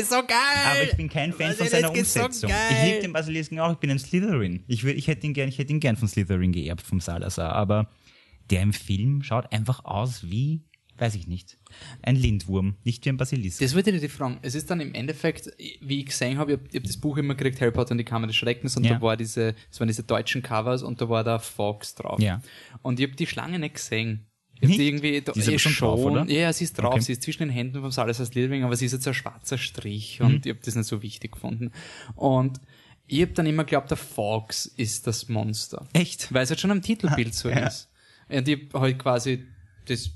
ist 0.00 0.10
so 0.10 0.16
geil! 0.16 0.36
aber 0.64 0.82
ich 0.82 0.96
bin 0.96 1.08
kein 1.08 1.32
Fan 1.32 1.54
von 1.54 1.68
seiner 1.68 1.88
Basilisk 1.88 2.06
ist 2.06 2.14
so 2.14 2.24
Umsetzung. 2.24 2.50
geil. 2.50 2.70
ich 2.70 2.84
liebe 2.88 3.00
den 3.02 3.12
Basilisken 3.12 3.60
auch, 3.60 3.72
ich 3.72 3.78
bin 3.78 3.90
ein 3.90 3.98
Slytherin. 3.98 4.64
Ich, 4.66 4.84
würd, 4.84 4.96
ich 4.96 5.06
hätte 5.06 5.26
ihn 5.26 5.34
gern, 5.34 5.48
ich 5.48 5.58
hätte 5.58 5.72
ihn 5.72 5.80
gern 5.80 5.96
von 5.96 6.08
Slytherin 6.08 6.52
geerbt, 6.52 6.82
vom 6.82 7.00
Salazar, 7.00 7.52
aber 7.52 7.88
der 8.50 8.62
im 8.62 8.72
Film 8.72 9.22
schaut 9.22 9.52
einfach 9.52 9.84
aus 9.84 10.28
wie, 10.28 10.62
weiß 10.98 11.14
ich 11.16 11.26
nicht, 11.26 11.58
ein 12.02 12.16
Lindwurm, 12.16 12.76
nicht 12.84 13.04
wie 13.04 13.08
ein 13.10 13.16
Basilisk. 13.16 13.60
Das 13.60 13.74
wollte 13.74 13.90
ich 13.90 14.00
dir 14.00 14.08
fragen. 14.08 14.38
Es 14.42 14.54
ist 14.54 14.70
dann 14.70 14.80
im 14.80 14.94
Endeffekt, 14.94 15.50
wie 15.80 16.00
ich 16.00 16.06
gesehen 16.06 16.38
habe, 16.38 16.52
ich 16.52 16.58
habe 16.58 16.68
hab 16.78 16.82
das 16.84 16.96
Buch 16.96 17.16
immer 17.16 17.34
gekriegt, 17.34 17.60
Harry 17.60 17.72
Potter 17.72 17.92
und 17.92 17.98
die 17.98 18.04
Kammer 18.04 18.26
des 18.28 18.36
Schreckens, 18.36 18.76
und 18.76 18.84
Ja. 18.84 18.94
da 18.94 19.02
war 19.02 19.16
diese, 19.16 19.54
das 19.70 19.80
waren 19.80 19.88
diese 19.88 20.04
deutschen 20.04 20.42
Covers 20.42 20.82
und 20.82 21.00
da 21.00 21.08
war 21.08 21.24
da 21.24 21.38
Fox 21.38 21.94
drauf. 21.96 22.20
Ja. 22.20 22.40
Und 22.82 23.00
ich 23.00 23.06
habe 23.06 23.16
die 23.16 23.26
Schlange 23.26 23.58
nicht 23.58 23.74
gesehen. 23.74 24.26
Ich 24.60 24.68
Nicht? 24.68 24.78
die 24.80 24.86
irgendwie, 24.88 25.20
da, 25.20 25.32
Die 25.32 25.40
ist 25.40 25.48
eh 25.48 25.58
schon 25.58 25.74
drauf, 25.74 25.98
oder? 26.00 26.24
Ja, 26.30 26.52
sie 26.52 26.62
ist 26.64 26.78
drauf, 26.78 26.94
Okay. 26.94 27.00
sie 27.02 27.12
ist 27.12 27.22
zwischen 27.24 27.40
den 27.42 27.50
Händen 27.50 27.80
vom 27.80 27.90
Salazar 27.90 28.24
Slytherin, 28.24 28.62
aber 28.62 28.76
sie 28.76 28.86
ist 28.86 28.92
jetzt 28.92 29.06
ein 29.08 29.12
schwarzer 29.14 29.58
Strich 29.58 30.20
Mhm. 30.20 30.26
und 30.26 30.46
ich 30.46 30.50
habe 30.52 30.60
das 30.64 30.76
nicht 30.76 30.86
so 30.86 31.02
wichtig 31.02 31.32
gefunden. 31.32 31.72
Und 32.14 32.60
ich 33.08 33.20
habe 33.22 33.32
dann 33.32 33.46
immer 33.46 33.64
geglaubt, 33.64 33.90
der 33.90 33.96
Fox 33.98 34.66
ist 34.66 35.08
das 35.08 35.28
Monster. 35.28 35.88
Echt? 35.92 36.32
Weil 36.32 36.44
es 36.44 36.50
halt 36.50 36.60
schon 36.60 36.70
am 36.70 36.82
Titelbild 36.82 37.34
so 37.34 37.48
Ja. 37.50 37.66
ist. 37.66 37.90
Und 38.28 38.46
ich 38.48 38.68
hab 38.72 38.80
halt 38.80 38.98
quasi 39.00 39.44
das 39.86 40.10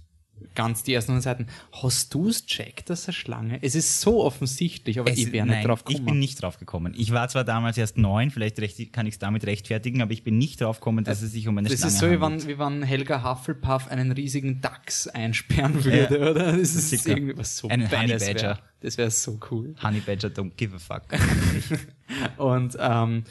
ganz 0.55 0.83
die 0.83 0.95
ersten 0.95 1.21
Seiten. 1.21 1.47
Hast 1.83 2.13
du 2.15 2.29
es 2.29 2.47
checkt, 2.47 2.91
dass 2.91 3.07
eine 3.07 3.13
Schlange? 3.15 3.59
Es 3.63 3.75
ist 3.75 4.01
so 4.01 4.25
offensichtlich, 4.25 4.99
aber 5.01 5.11
Es- 5.11 5.19
ich 5.19 5.33
wäre 5.33 5.47
nicht 5.47 5.67
drauf 5.67 5.81
Ich 5.81 5.95
gekommen. 5.97 6.07
bin 6.07 6.19
nicht 6.19 6.43
drauf 6.43 6.59
gekommen. 6.59 6.95
Ich 6.97 7.13
war 7.13 7.29
zwar 7.29 7.45
damals 7.45 7.79
erst 7.79 7.99
neun, 7.99 8.31
vielleicht 8.31 8.59
recht, 8.61 8.93
kann 8.93 9.07
ich 9.07 9.15
es 9.15 9.19
damit 9.19 9.45
rechtfertigen, 9.47 10.03
aber 10.03 10.13
ich 10.13 10.23
bin 10.25 10.39
nicht 10.39 10.61
drauf 10.61 10.81
gekommen, 10.81 11.05
dass 11.05 11.23
es 11.23 11.33
sich 11.33 11.49
um 11.49 11.57
eine 11.59 11.69
das 11.69 11.79
Schlange 11.79 11.93
ist 11.95 12.01
so, 12.01 12.07
wie 12.11 12.19
handelt. 12.19 12.43
wenn, 12.47 12.49
wie 12.49 12.59
wenn 12.59 12.83
Helga 12.83 13.23
Hufflepuff 13.31 13.89
einen 13.89 14.13
riesigen 14.13 14.61
Dachs 14.61 15.07
einsperren 15.09 15.85
würde, 15.85 16.19
Ja. 16.21 16.31
oder? 16.31 16.53
Das 16.53 16.75
ist 16.75 16.91
Sicher. 16.91 17.11
irgendwie 17.11 17.37
was 17.37 17.57
so 17.57 17.69
Einen 17.69 17.91
Honey 17.91 18.09
badass 18.09 18.27
wär. 18.27 18.35
Badger. 18.35 18.59
Das 18.81 18.97
wäre 18.99 19.11
so 19.11 19.39
cool. 19.51 19.75
Honey 19.83 20.01
Badger 20.01 20.29
don't 20.29 20.53
give 20.57 20.75
a 20.75 20.79
fuck. 20.79 21.03
Und 22.37 22.77
ähm, 22.81 23.25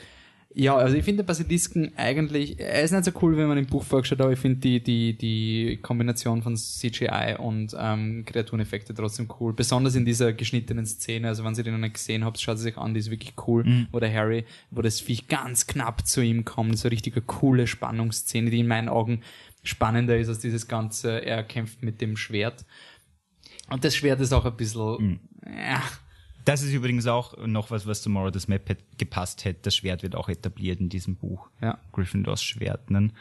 ja, 0.54 0.76
also 0.76 0.96
ich 0.96 1.04
finde 1.04 1.24
Basilisken 1.24 1.92
eigentlich, 1.98 2.60
er 2.60 2.82
ist 2.82 2.92
nicht 2.92 3.04
so 3.04 3.12
cool, 3.22 3.38
wenn 3.38 3.48
man 3.48 3.58
im 3.58 3.68
Buch 3.68 3.84
vorgestellt, 3.84 4.22
aber 4.22 4.32
ich 4.32 4.40
finde 4.40 4.60
die, 4.60 4.82
die, 4.82 5.18
die 5.18 5.78
Kombination 5.82 6.42
von 6.42 6.56
CGI 6.56 7.36
und 7.38 7.76
ähm, 7.78 8.24
Kreatureneffekte 8.26 8.94
trotzdem 8.96 9.28
cool. 9.40 9.54
Besonders 9.54 9.96
in 9.96 10.06
dieser 10.06 10.34
geschnittenen 10.34 10.86
Szene, 10.86 11.28
also 11.28 11.44
wenn 11.44 11.54
ihr 11.54 11.64
den 11.64 11.74
noch 11.74 11.82
nicht 11.82 11.96
gesehen 11.96 12.26
habt, 12.26 12.40
schaut 12.40 12.56
es 12.56 12.62
sich 12.62 12.78
an, 12.78 12.94
die 12.94 13.02
ist 13.02 13.12
wirklich 13.12 13.34
cool. 13.46 13.66
Wo 13.92 14.00
der 14.00 14.12
Harry, 14.14 14.46
wo 14.72 14.82
das 14.82 15.00
Viech 15.00 15.28
ganz 15.28 15.68
knapp 15.68 16.08
zu 16.08 16.22
ihm 16.22 16.44
kommt, 16.44 16.78
so 16.80 16.88
richtige 16.88 17.22
coole 17.22 17.68
Spannungsszene, 17.68 18.50
die 18.50 18.60
in 18.60 18.68
meinen 18.68 18.90
Augen 18.90 19.22
spannender 19.64 20.18
ist 20.18 20.30
als 20.30 20.40
dieses 20.40 20.68
ganze, 20.68 21.24
er 21.24 21.44
kämpft 21.44 21.84
mit 21.84 22.02
dem 22.02 22.18
Schwert. 22.18 22.66
Und 23.70 23.84
das 23.84 23.96
Schwert 23.96 24.22
ist 24.22 24.34
auch 24.34 24.46
ein 24.46 24.56
bisschen, 24.56 25.20
ja, 25.46 25.84
Das 26.48 26.62
ist 26.62 26.72
übrigens 26.72 27.08
auch 27.08 27.36
noch 27.46 27.72
was, 27.72 27.86
was 27.86 28.02
zu 28.02 28.06
Tomorrow 28.06 28.32
das 28.32 28.48
Map 28.48 28.78
gepasst 28.98 29.44
hätte. 29.44 29.60
Das 29.64 29.76
Schwert 29.76 30.02
wird 30.02 30.16
auch 30.16 30.30
etabliert 30.30 30.80
in 30.80 30.88
diesem 30.88 31.18
Buch. 31.18 31.50
Ja. 31.62 31.78
Gryffindors 31.92 32.42
Schwert. 32.42 32.90
Ne? 32.90 33.12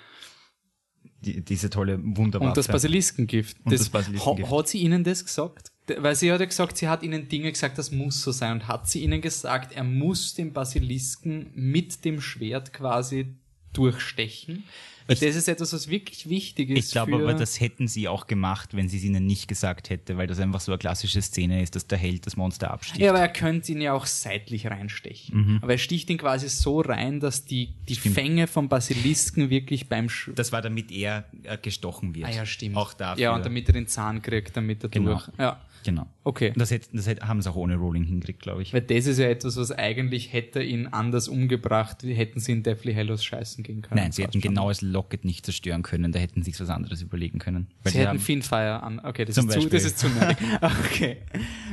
Die, 1.23 1.45
diese 1.45 1.69
tolle 1.69 1.99
Wunderwaffe. 2.01 2.51
Und 2.51 2.57
das 2.57 2.69
Basiliskengift. 2.69 3.57
Und 3.65 3.73
das 3.73 3.89
Basiliskengift. 3.91 4.49
Ha, 4.49 4.57
hat 4.57 4.69
sie 4.69 4.79
Ihnen 4.79 5.03
das 5.03 5.25
gesagt? 5.25 5.73
Weil 5.99 6.15
sie 6.15 6.31
hat 6.31 6.39
ja 6.39 6.47
gesagt, 6.47 6.77
sie 6.77 6.87
hat 6.87 7.03
Ihnen 7.03 7.29
Dinge 7.29 7.51
gesagt, 7.51 7.79
das 7.79 7.91
muss 7.91 8.23
so 8.23 8.31
sein. 8.31 8.53
Und 8.53 8.69
hat 8.69 8.89
sie 8.89 9.03
Ihnen 9.03 9.21
gesagt, 9.21 9.73
er 9.73 9.83
muss 9.83 10.35
den 10.35 10.53
Basilisken 10.53 11.51
mit 11.53 12.05
dem 12.05 12.21
Schwert 12.21 12.73
quasi 12.73 13.35
durchstechen? 13.73 14.63
Das 15.09 15.23
ist 15.23 15.49
etwas, 15.49 15.73
was 15.73 15.89
wirklich 15.89 16.29
wichtig 16.29 16.71
ist. 16.71 16.87
Ich 16.87 16.93
glaube 16.93 17.15
aber, 17.15 17.35
das 17.35 17.61
hätten 17.61 17.89
sie 17.89 18.09
auch 18.09 18.27
gemacht, 18.27 18.75
wenn 18.75 18.89
sie 18.89 18.99
es 18.99 19.05
ihnen 19.05 19.27
nicht 19.27 19.49
gesagt 19.49 19.91
hätte, 19.91 20.17
weil 20.17 20.27
das 20.27 20.41
einfach 20.41 20.61
so 20.61 20.73
eine 20.73 20.79
klassische 20.79 21.23
Szene 21.23 21.63
ist, 21.63 21.77
dass 21.77 21.87
der 21.87 21.99
Held 21.99 22.27
das 22.27 22.37
Monster 22.37 22.71
absticht. 22.71 23.01
Ja, 23.01 23.11
aber 23.11 23.21
er 23.21 23.29
könnte 23.29 23.73
ihn 23.73 23.81
ja 23.81 23.93
auch 23.93 24.07
seitlich 24.07 24.67
reinstechen. 24.67 25.61
Aber 25.63 25.73
er 25.73 25.79
sticht 25.79 26.11
ihn 26.11 26.19
quasi 26.19 26.49
so 26.49 26.81
rein, 26.81 27.21
dass 27.21 27.45
die, 27.45 27.75
die 27.89 27.95
Fänge 27.95 28.47
vom 28.47 28.69
Basilisken 28.69 29.51
wirklich 29.51 29.89
beim 29.89 30.09
Sch 30.09 30.31
Das 30.35 30.53
war 30.53 30.63
damit 30.63 30.91
er 30.91 31.25
äh, 31.45 31.57
gestochen 31.59 32.15
wird. 32.15 32.27
Ah 32.27 32.31
ja, 32.31 32.47
stimmt. 32.47 32.77
Auch 32.77 32.93
dafür. 32.93 33.23
Ja, 33.23 33.35
und 33.35 33.45
damit 33.45 33.69
er 33.69 33.73
den 33.73 33.87
Zahn 33.87 34.23
kriegt, 34.23 34.57
damit 34.57 34.83
er 34.83 34.89
Genau. 34.89 35.13
durch. 35.13 35.29
Ja. 35.39 35.61
Genau. 35.85 36.09
Okay. 36.25 36.53
Das, 36.57 36.73
hätt, 36.73 36.89
das 36.93 37.07
hätt, 37.07 37.23
haben 37.23 37.41
sie 37.41 37.49
auch 37.49 37.55
ohne 37.55 37.77
Rolling 37.77 38.03
hingekriegt, 38.03 38.43
glaube 38.43 38.61
ich. 38.63 38.73
Weil 38.75 38.81
das 38.81 39.07
ist 39.07 39.19
ja 39.19 39.29
etwas, 39.29 39.57
was 39.57 39.71
eigentlich 39.71 40.33
hätte 40.33 40.61
ihn 40.61 40.89
anders 40.89 41.29
umgebracht, 41.29 42.03
hätten 42.03 42.41
sie 42.41 42.53
in 42.53 42.65
Deathly 42.65 42.93
Hallows 42.93 43.25
scheißen 43.25 43.63
gehen 43.63 43.83
können. 43.83 44.01
Nein, 44.01 44.11
sie 44.11 44.25
hätten 44.25 44.41
genau 44.41 44.69
das 44.69 44.83
Locket 44.97 45.27
nicht 45.27 45.45
zerstören 45.45 45.83
können, 45.83 46.11
da 46.11 46.19
hätten 46.19 46.43
sie 46.43 46.51
sich 46.53 46.61
was 46.61 46.71
anderes 46.71 47.03
überlegen 47.03 47.39
können. 47.39 47.69
Weil 47.83 47.93
Sie 47.93 47.99
hätten 47.99 48.19
Fiendfire 48.19 48.83
an. 48.83 48.99
Okay, 48.99 49.27
das 49.27 49.37
ist, 49.37 49.53
zu, 49.53 49.69
das 49.69 49.85
ist 49.85 49.99
zu 49.99 50.09
nerdig. 50.09 50.39
Okay. 50.63 51.19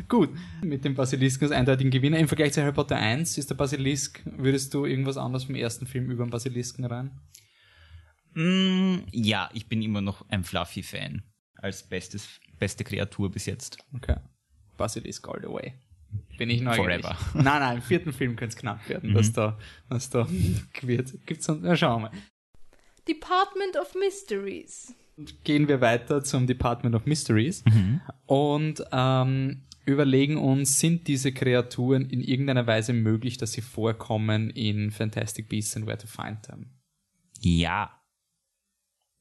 Gut. 0.09 0.29
Mit 0.61 0.83
dem 0.83 0.93
Basilisken 0.93 1.45
als 1.45 1.53
eindeutigen 1.53 1.89
Gewinner. 1.89 2.19
Im 2.19 2.27
Vergleich 2.27 2.51
zu 2.51 2.61
Harry 2.61 2.73
Potter 2.73 2.97
1 2.97 3.37
ist 3.37 3.49
der 3.49 3.55
Basilisk, 3.55 4.21
würdest 4.25 4.73
du 4.73 4.85
irgendwas 4.85 5.15
anderes 5.15 5.45
vom 5.45 5.55
ersten 5.55 5.87
Film 5.87 6.11
über 6.11 6.25
den 6.25 6.31
Basilisken 6.31 6.83
rein? 6.83 7.11
Mm, 8.33 9.05
ja, 9.11 9.49
ich 9.53 9.67
bin 9.67 9.81
immer 9.81 10.01
noch 10.01 10.27
ein 10.29 10.43
Fluffy-Fan. 10.43 11.23
Als 11.55 11.87
bestes, 11.87 12.41
beste 12.59 12.83
Kreatur 12.83 13.31
bis 13.31 13.45
jetzt. 13.45 13.77
Okay. 13.95 14.17
Basilisk 14.75 15.29
all 15.29 15.39
the 15.41 15.47
way. 15.47 15.73
Bin 16.37 16.49
ich 16.49 16.61
neugierig. 16.61 17.01
Forever. 17.01 17.17
Nein, 17.33 17.43
nein, 17.45 17.75
im 17.77 17.81
vierten 17.81 18.11
Film 18.11 18.35
könnte 18.35 18.55
es 18.55 18.59
knapp 18.59 18.87
werden, 18.89 19.13
dass 19.13 19.31
da, 19.31 19.57
dass 19.89 20.09
da 20.09 20.27
wird. 20.81 21.13
Gibt's 21.25 21.47
na, 21.47 21.75
schauen 21.75 22.03
wir 22.03 22.09
mal. 22.09 22.17
Department 23.07 23.77
of 23.77 23.95
Mysteries. 23.95 24.95
Gehen 25.43 25.67
wir 25.67 25.81
weiter 25.81 26.23
zum 26.23 26.47
Department 26.47 26.95
of 26.95 27.05
Mysteries 27.05 27.63
und 28.25 28.83
ähm, 28.91 29.63
überlegen 29.85 30.37
uns, 30.37 30.79
sind 30.79 31.07
diese 31.07 31.31
Kreaturen 31.31 32.09
in 32.09 32.21
irgendeiner 32.21 32.65
Weise 32.65 32.93
möglich, 32.93 33.37
dass 33.37 33.51
sie 33.51 33.61
vorkommen 33.61 34.49
in 34.49 34.89
Fantastic 34.91 35.49
Beasts 35.49 35.75
and 35.75 35.85
Where 35.85 35.97
to 35.97 36.07
Find 36.07 36.41
Them? 36.43 36.71
Ja, 37.41 38.01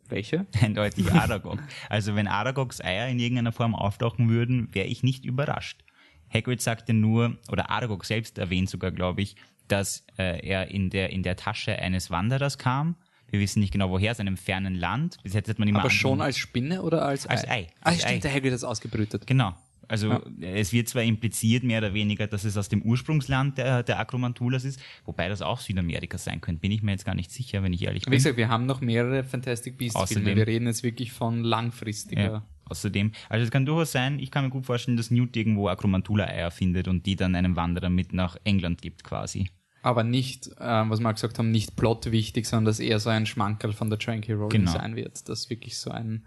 Welche? 0.08 0.46
eindeutig 0.60 1.12
Aragog. 1.12 1.58
also 1.88 2.14
wenn 2.14 2.28
Aragogs 2.28 2.80
Eier 2.80 3.08
in 3.08 3.18
irgendeiner 3.18 3.52
Form 3.52 3.74
auftauchen 3.74 4.28
würden, 4.30 4.68
wäre 4.72 4.86
ich 4.86 5.02
nicht 5.02 5.24
überrascht. 5.24 5.84
Hagrid 6.32 6.62
sagte 6.62 6.94
nur, 6.94 7.36
oder 7.50 7.70
Aragog 7.70 8.04
selbst 8.04 8.38
erwähnt 8.38 8.70
sogar, 8.70 8.92
glaube 8.92 9.20
ich, 9.20 9.36
dass 9.68 10.06
äh, 10.16 10.46
er 10.46 10.70
in 10.70 10.88
der, 10.90 11.10
in 11.10 11.22
der 11.22 11.36
Tasche 11.36 11.76
eines 11.78 12.10
Wanderers 12.10 12.56
kam. 12.58 12.96
Wir 13.32 13.40
wissen 13.40 13.60
nicht 13.60 13.72
genau 13.72 13.90
woher, 13.90 14.10
aus 14.12 14.20
einem 14.20 14.36
fernen 14.36 14.74
Land. 14.74 15.16
Bis 15.22 15.32
jetzt 15.32 15.48
hat 15.48 15.58
man 15.58 15.66
immer 15.66 15.80
Aber 15.80 15.90
schon 15.90 16.20
als 16.20 16.36
Spinne 16.36 16.82
oder 16.82 17.04
als 17.04 17.26
Als 17.26 17.48
Ei. 17.48 17.66
Ah, 17.80 17.88
Als 17.88 18.00
stimmt, 18.02 18.12
Ei. 18.14 18.18
der 18.18 18.30
Hagrid 18.30 18.44
hat 18.52 18.52
das 18.56 18.64
ausgebrütet. 18.64 19.26
Genau. 19.26 19.54
Also 19.88 20.20
es 20.40 20.72
wird 20.72 20.88
zwar 20.88 21.02
impliziert, 21.02 21.64
mehr 21.64 21.78
oder 21.78 21.92
weniger, 21.92 22.26
dass 22.26 22.44
es 22.44 22.56
aus 22.56 22.68
dem 22.68 22.82
Ursprungsland 22.82 23.58
der, 23.58 23.82
der 23.82 23.98
Akromantulas 23.98 24.64
ist, 24.64 24.80
wobei 25.04 25.28
das 25.28 25.42
auch 25.42 25.60
Südamerika 25.60 26.16
sein 26.18 26.40
könnte. 26.40 26.60
Bin 26.60 26.70
ich 26.72 26.82
mir 26.82 26.92
jetzt 26.92 27.04
gar 27.04 27.14
nicht 27.14 27.30
sicher, 27.30 27.62
wenn 27.62 27.72
ich 27.72 27.82
ehrlich 27.82 28.04
Wie 28.06 28.10
bin. 28.10 28.16
gesagt, 28.18 28.36
wir 28.36 28.48
haben 28.48 28.64
noch 28.66 28.80
mehrere 28.80 29.24
Fantastic 29.24 29.76
Beasts 29.78 29.94
Filme. 30.08 30.30
Außerdem- 30.30 30.36
Wir 30.36 30.46
reden 30.46 30.66
jetzt 30.66 30.82
wirklich 30.82 31.12
von 31.12 31.42
langfristiger. 31.42 32.22
Ja. 32.22 32.46
Außerdem, 32.66 33.12
also 33.28 33.44
es 33.44 33.50
kann 33.50 33.66
durchaus 33.66 33.92
sein, 33.92 34.18
ich 34.18 34.30
kann 34.30 34.44
mir 34.44 34.50
gut 34.50 34.64
vorstellen, 34.66 34.96
dass 34.96 35.10
Newt 35.10 35.36
irgendwo 35.36 35.68
Akromantula-Eier 35.68 36.50
findet 36.50 36.86
und 36.88 37.04
die 37.04 37.16
dann 37.16 37.34
einem 37.34 37.56
Wanderer 37.56 37.90
mit 37.90 38.12
nach 38.14 38.36
England 38.44 38.80
gibt 38.82 39.04
quasi. 39.04 39.48
Aber 39.82 40.04
nicht, 40.04 40.48
ähm, 40.60 40.90
was 40.90 41.00
wir 41.00 41.12
gesagt 41.12 41.38
haben, 41.38 41.50
nicht 41.50 41.74
plotwichtig, 41.76 42.46
sondern 42.46 42.66
dass 42.66 42.78
eher 42.80 43.00
so 43.00 43.10
ein 43.10 43.26
Schmankerl 43.26 43.72
von 43.72 43.90
der 43.90 43.98
Tranky 43.98 44.32
Rowling 44.32 44.50
Genau. 44.50 44.72
sein 44.72 44.94
wird. 44.96 45.28
Das 45.28 45.50
wirklich 45.50 45.76
so 45.76 45.90
ein. 45.90 46.24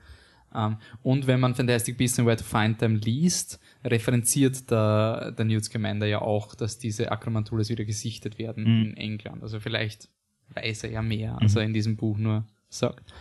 Ähm, 0.54 0.78
und 1.04 1.26
wenn 1.28 1.39
man 1.39 1.56
Fantastic 1.56 1.98
Beasts 1.98 2.20
and 2.20 2.28
Where 2.28 2.36
to 2.38 2.44
Find 2.44 2.80
Them 2.80 2.96
liest, 2.96 3.60
referenziert 3.84 4.70
der, 4.70 5.32
der 5.32 5.46
Newt 5.46 5.63
Scamander 5.65 6.06
ja 6.06 6.22
auch, 6.22 6.54
dass 6.56 6.78
diese 6.78 7.12
Akromantulas 7.12 7.70
wieder 7.70 7.86
gesichtet 7.86 8.38
werden 8.38 8.63
Mhm. 8.63 8.86
in 8.89 8.98
England. 8.98 9.41
Also 9.41 9.60
vielleicht 9.60 10.10
weiß 10.54 10.84
er 10.84 10.91
ja 10.91 11.02
mehr, 11.02 11.38
als 11.41 11.56
er 11.56 11.63
in 11.63 11.74
diesem 11.74 11.96
Buch 11.96 12.18
nur 12.18 12.46
sagt. 12.70 13.13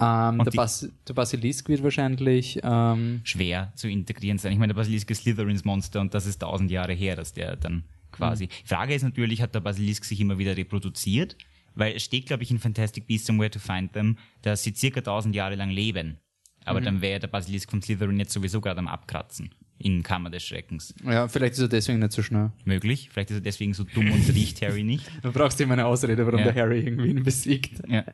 Ähm, 0.00 0.38
der, 0.44 0.50
Bas 0.52 0.88
der 1.06 1.14
Basilisk 1.14 1.68
wird 1.68 1.82
wahrscheinlich 1.82 2.58
ähm, 2.62 3.20
Schwer 3.24 3.72
zu 3.76 3.88
integrieren 3.88 4.38
sein. 4.38 4.52
Ich 4.52 4.58
meine, 4.58 4.72
der 4.72 4.80
Basilisk 4.80 5.10
ist 5.10 5.22
Slytherins 5.22 5.64
Monster 5.64 6.00
und 6.00 6.14
das 6.14 6.26
ist 6.26 6.38
tausend 6.40 6.70
Jahre 6.70 6.92
her, 6.94 7.14
dass 7.14 7.32
der 7.32 7.56
dann 7.56 7.84
quasi. 8.12 8.48
Die 8.48 8.66
Frage 8.68 8.94
ist 8.94 9.02
natürlich, 9.02 9.42
hat 9.42 9.54
der 9.54 9.60
Basilisk 9.60 10.04
sich 10.04 10.20
immer 10.20 10.38
wieder 10.38 10.56
reproduziert? 10.56 11.36
Weil 11.74 11.96
es 11.96 12.02
steht, 12.02 12.26
glaube 12.26 12.42
ich, 12.42 12.50
in 12.50 12.58
Fantastic 12.58 13.06
Beasts 13.06 13.30
and 13.30 13.40
Where 13.40 13.50
to 13.50 13.58
Find 13.58 13.92
Them, 13.94 14.18
dass 14.42 14.62
sie 14.62 14.74
circa 14.74 15.00
tausend 15.00 15.34
Jahre 15.34 15.54
lang 15.54 15.70
leben. 15.70 16.18
Aber 16.64 16.80
dann 16.80 17.00
wäre 17.00 17.18
der 17.18 17.26
Basilisk 17.26 17.70
von 17.70 17.82
Slytherin 17.82 18.18
jetzt 18.20 18.32
sowieso 18.32 18.60
gerade 18.60 18.78
am 18.78 18.86
Abkratzen. 18.88 19.52
In 19.78 20.04
Kammer 20.04 20.30
des 20.30 20.44
Schreckens. 20.44 20.94
ja, 21.04 21.26
vielleicht 21.26 21.54
ist 21.54 21.58
er 21.60 21.66
deswegen 21.68 21.98
nicht 21.98 22.12
so 22.12 22.22
schnell. 22.22 22.52
Möglich. 22.64 23.08
Vielleicht 23.10 23.30
ist 23.30 23.38
er 23.38 23.40
deswegen 23.40 23.74
so 23.74 23.82
dumm 23.82 24.12
und 24.12 24.28
riecht 24.32 24.62
Harry 24.62 24.84
nicht. 24.84 25.10
Du 25.22 25.32
brauchst 25.32 25.60
immer 25.60 25.72
eine 25.72 25.86
Ausrede, 25.86 26.24
warum 26.24 26.38
Ja. 26.38 26.52
der 26.52 26.62
Harry 26.62 26.80
irgendwie 26.80 27.08
ihn 27.10 27.22
besiegt. 27.24 27.82
Ja. 27.88 28.04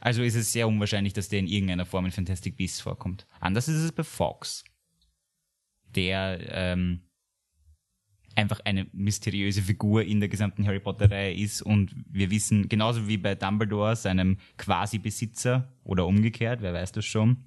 Also 0.00 0.22
ist 0.22 0.36
es 0.36 0.52
sehr 0.52 0.68
unwahrscheinlich, 0.68 1.12
dass 1.12 1.28
der 1.28 1.40
in 1.40 1.48
irgendeiner 1.48 1.86
Form 1.86 2.04
in 2.06 2.12
Fantastic 2.12 2.56
Beasts 2.56 2.80
vorkommt. 2.80 3.26
Anders 3.40 3.66
ist 3.66 3.76
es 3.82 3.90
bei 3.90 4.04
Fox, 4.04 4.62
der 5.96 6.38
ähm, 6.50 7.00
einfach 8.36 8.60
eine 8.64 8.86
mysteriöse 8.92 9.62
Figur 9.62 10.04
in 10.04 10.20
der 10.20 10.28
gesamten 10.28 10.66
Harry 10.66 10.80
Potter-Reihe 10.80 11.34
ist 11.34 11.62
und 11.62 11.94
wir 12.10 12.30
wissen, 12.30 12.68
genauso 12.68 13.08
wie 13.08 13.16
bei 13.16 13.34
Dumbledore, 13.34 13.96
seinem 13.96 14.38
Quasi-Besitzer 14.58 15.68
oder 15.84 16.06
umgekehrt, 16.06 16.62
wer 16.62 16.74
weiß 16.74 16.92
das 16.92 17.04
schon, 17.04 17.38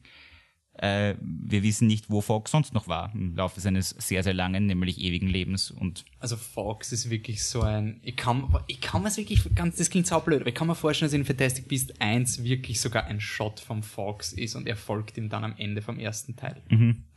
äh, 0.78 1.16
wir 1.22 1.64
wissen 1.64 1.88
nicht, 1.88 2.10
wo 2.10 2.20
Fox 2.22 2.52
sonst 2.52 2.74
noch 2.74 2.88
war 2.88 3.12
im 3.14 3.36
Laufe 3.36 3.62
seines 3.62 3.92
sehr, 3.92 4.24
sehr 4.24 4.34
langen, 4.34 4.66
nämlich 4.66 5.00
ewigen 5.00 5.28
Lebens 5.28 5.72
und 5.72 6.04
Also 6.20 6.36
Fox 6.36 6.92
ist 6.92 7.10
wirklich 7.10 7.44
so 7.44 7.62
ein. 7.62 8.00
Ich 8.04 8.18
kann, 8.18 8.54
ich 8.68 8.82
kann 8.82 9.02
mir 9.02 9.08
es 9.08 9.18
wirklich 9.18 9.42
ganz, 9.56 9.78
das 9.78 9.90
klingt 9.90 10.08
saublöd, 10.08 10.42
aber 10.42 10.50
ich 10.50 10.56
kann 10.56 10.68
mir 10.68 10.76
vorstellen, 10.76 11.08
dass 11.08 11.14
in 11.14 11.24
Fantastic 11.24 11.68
Beast 11.70 12.02
1 12.02 12.44
wirklich 12.44 12.82
sogar 12.82 13.06
ein 13.06 13.22
Shot 13.22 13.60
vom 13.60 13.84
Fox 13.84 14.34
ist 14.34 14.56
und 14.56 14.68
er 14.68 14.76
folgt 14.76 15.18
ihm 15.18 15.30
dann 15.30 15.44
am 15.46 15.54
Ende 15.58 15.82
vom 15.82 15.98
ersten 15.98 16.36
Teil. 16.36 16.62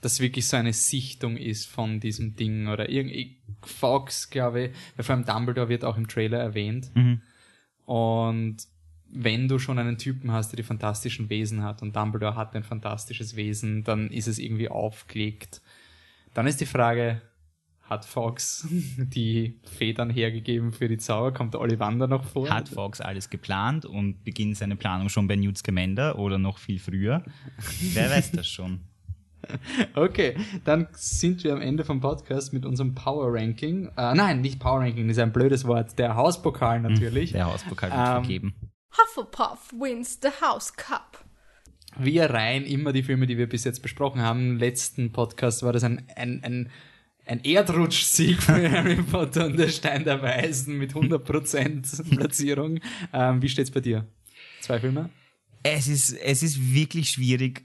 Dass 0.00 0.20
wirklich 0.20 0.46
so 0.46 0.56
eine 0.56 0.72
Sichtung 0.72 1.36
ist 1.36 1.66
von 1.66 1.98
diesem 1.98 2.36
Ding 2.36 2.68
oder 2.68 2.88
irgendwie. 2.88 3.36
Fox, 3.62 4.30
glaube 4.30 4.66
ich, 4.66 4.70
weil 4.96 5.04
vor 5.04 5.14
allem 5.16 5.24
Dumbledore 5.24 5.68
wird 5.68 5.84
auch 5.84 5.96
im 5.96 6.06
Trailer 6.06 6.38
erwähnt. 6.38 6.90
Und 7.86 8.58
wenn 9.10 9.48
du 9.48 9.58
schon 9.58 9.78
einen 9.78 9.98
Typen 9.98 10.32
hast, 10.32 10.52
der 10.52 10.58
die 10.58 10.62
fantastischen 10.62 11.30
Wesen 11.30 11.62
hat 11.62 11.82
und 11.82 11.96
Dumbledore 11.96 12.36
hat 12.36 12.54
ein 12.54 12.62
fantastisches 12.62 13.36
Wesen, 13.36 13.84
dann 13.84 14.10
ist 14.10 14.28
es 14.28 14.38
irgendwie 14.38 14.68
aufgelegt. 14.68 15.62
Dann 16.34 16.46
ist 16.46 16.60
die 16.60 16.66
Frage, 16.66 17.22
hat 17.82 18.04
Fox 18.04 18.68
die 18.98 19.60
Federn 19.64 20.10
hergegeben 20.10 20.72
für 20.72 20.88
die 20.88 20.98
Zauber? 20.98 21.32
Kommt 21.32 21.54
der 21.54 21.60
Ollivander 21.60 22.06
noch 22.06 22.24
vor? 22.24 22.50
hat 22.50 22.68
Fox 22.68 23.00
alles 23.00 23.30
geplant 23.30 23.86
und 23.86 24.24
beginnt 24.24 24.56
seine 24.58 24.76
Planung 24.76 25.08
schon 25.08 25.26
bei 25.26 25.36
Newt 25.36 25.58
Scamander 25.58 26.18
oder 26.18 26.38
noch 26.38 26.58
viel 26.58 26.78
früher? 26.78 27.22
Wer 27.94 28.10
weiß 28.10 28.32
das 28.32 28.46
schon? 28.46 28.80
Okay, 29.94 30.36
dann 30.64 30.88
sind 30.92 31.42
wir 31.44 31.54
am 31.54 31.62
Ende 31.62 31.84
vom 31.84 32.00
Podcast 32.00 32.52
mit 32.52 32.66
unserem 32.66 32.94
Power 32.94 33.32
Ranking. 33.32 33.86
Äh, 33.96 34.14
nein, 34.14 34.40
nicht 34.40 34.58
Power 34.58 34.80
Ranking, 34.80 35.08
das 35.08 35.16
ist 35.16 35.22
ein 35.22 35.32
blödes 35.32 35.64
Wort. 35.64 35.98
Der 35.98 36.16
Hauspokal 36.16 36.80
natürlich. 36.80 37.32
Der 37.32 37.46
Hauspokal 37.46 37.90
wird 37.90 38.00
Ähm, 38.00 38.24
vergeben. 38.24 38.54
Hufflepuff 38.92 39.72
wins 39.72 40.18
the 40.22 40.30
House 40.40 40.72
Cup. 40.72 41.24
Wir 41.96 42.30
reihen 42.30 42.64
immer 42.64 42.92
die 42.92 43.02
Filme, 43.02 43.26
die 43.26 43.38
wir 43.38 43.48
bis 43.48 43.64
jetzt 43.64 43.82
besprochen 43.82 44.20
haben. 44.20 44.50
Im 44.50 44.58
letzten 44.58 45.12
Podcast 45.12 45.62
war 45.62 45.72
das 45.72 45.84
ein, 45.84 46.04
ein, 46.14 46.42
ein, 46.44 46.70
ein 47.26 47.42
Erdrutschsieg 47.44 48.42
für 48.42 48.70
Harry 48.70 49.02
Potter 49.02 49.46
und 49.46 49.58
der 49.58 49.68
Stein 49.68 50.04
der 50.04 50.22
Weisen 50.22 50.78
mit 50.78 50.92
100% 50.92 52.16
Platzierung. 52.16 52.80
Ähm, 53.12 53.42
wie 53.42 53.48
steht's 53.48 53.70
bei 53.70 53.80
dir? 53.80 54.06
Zwei 54.60 54.80
Filme? 54.80 55.10
Es 55.62 55.88
ist, 55.88 56.12
es 56.12 56.42
ist 56.42 56.72
wirklich 56.72 57.10
schwierig, 57.10 57.64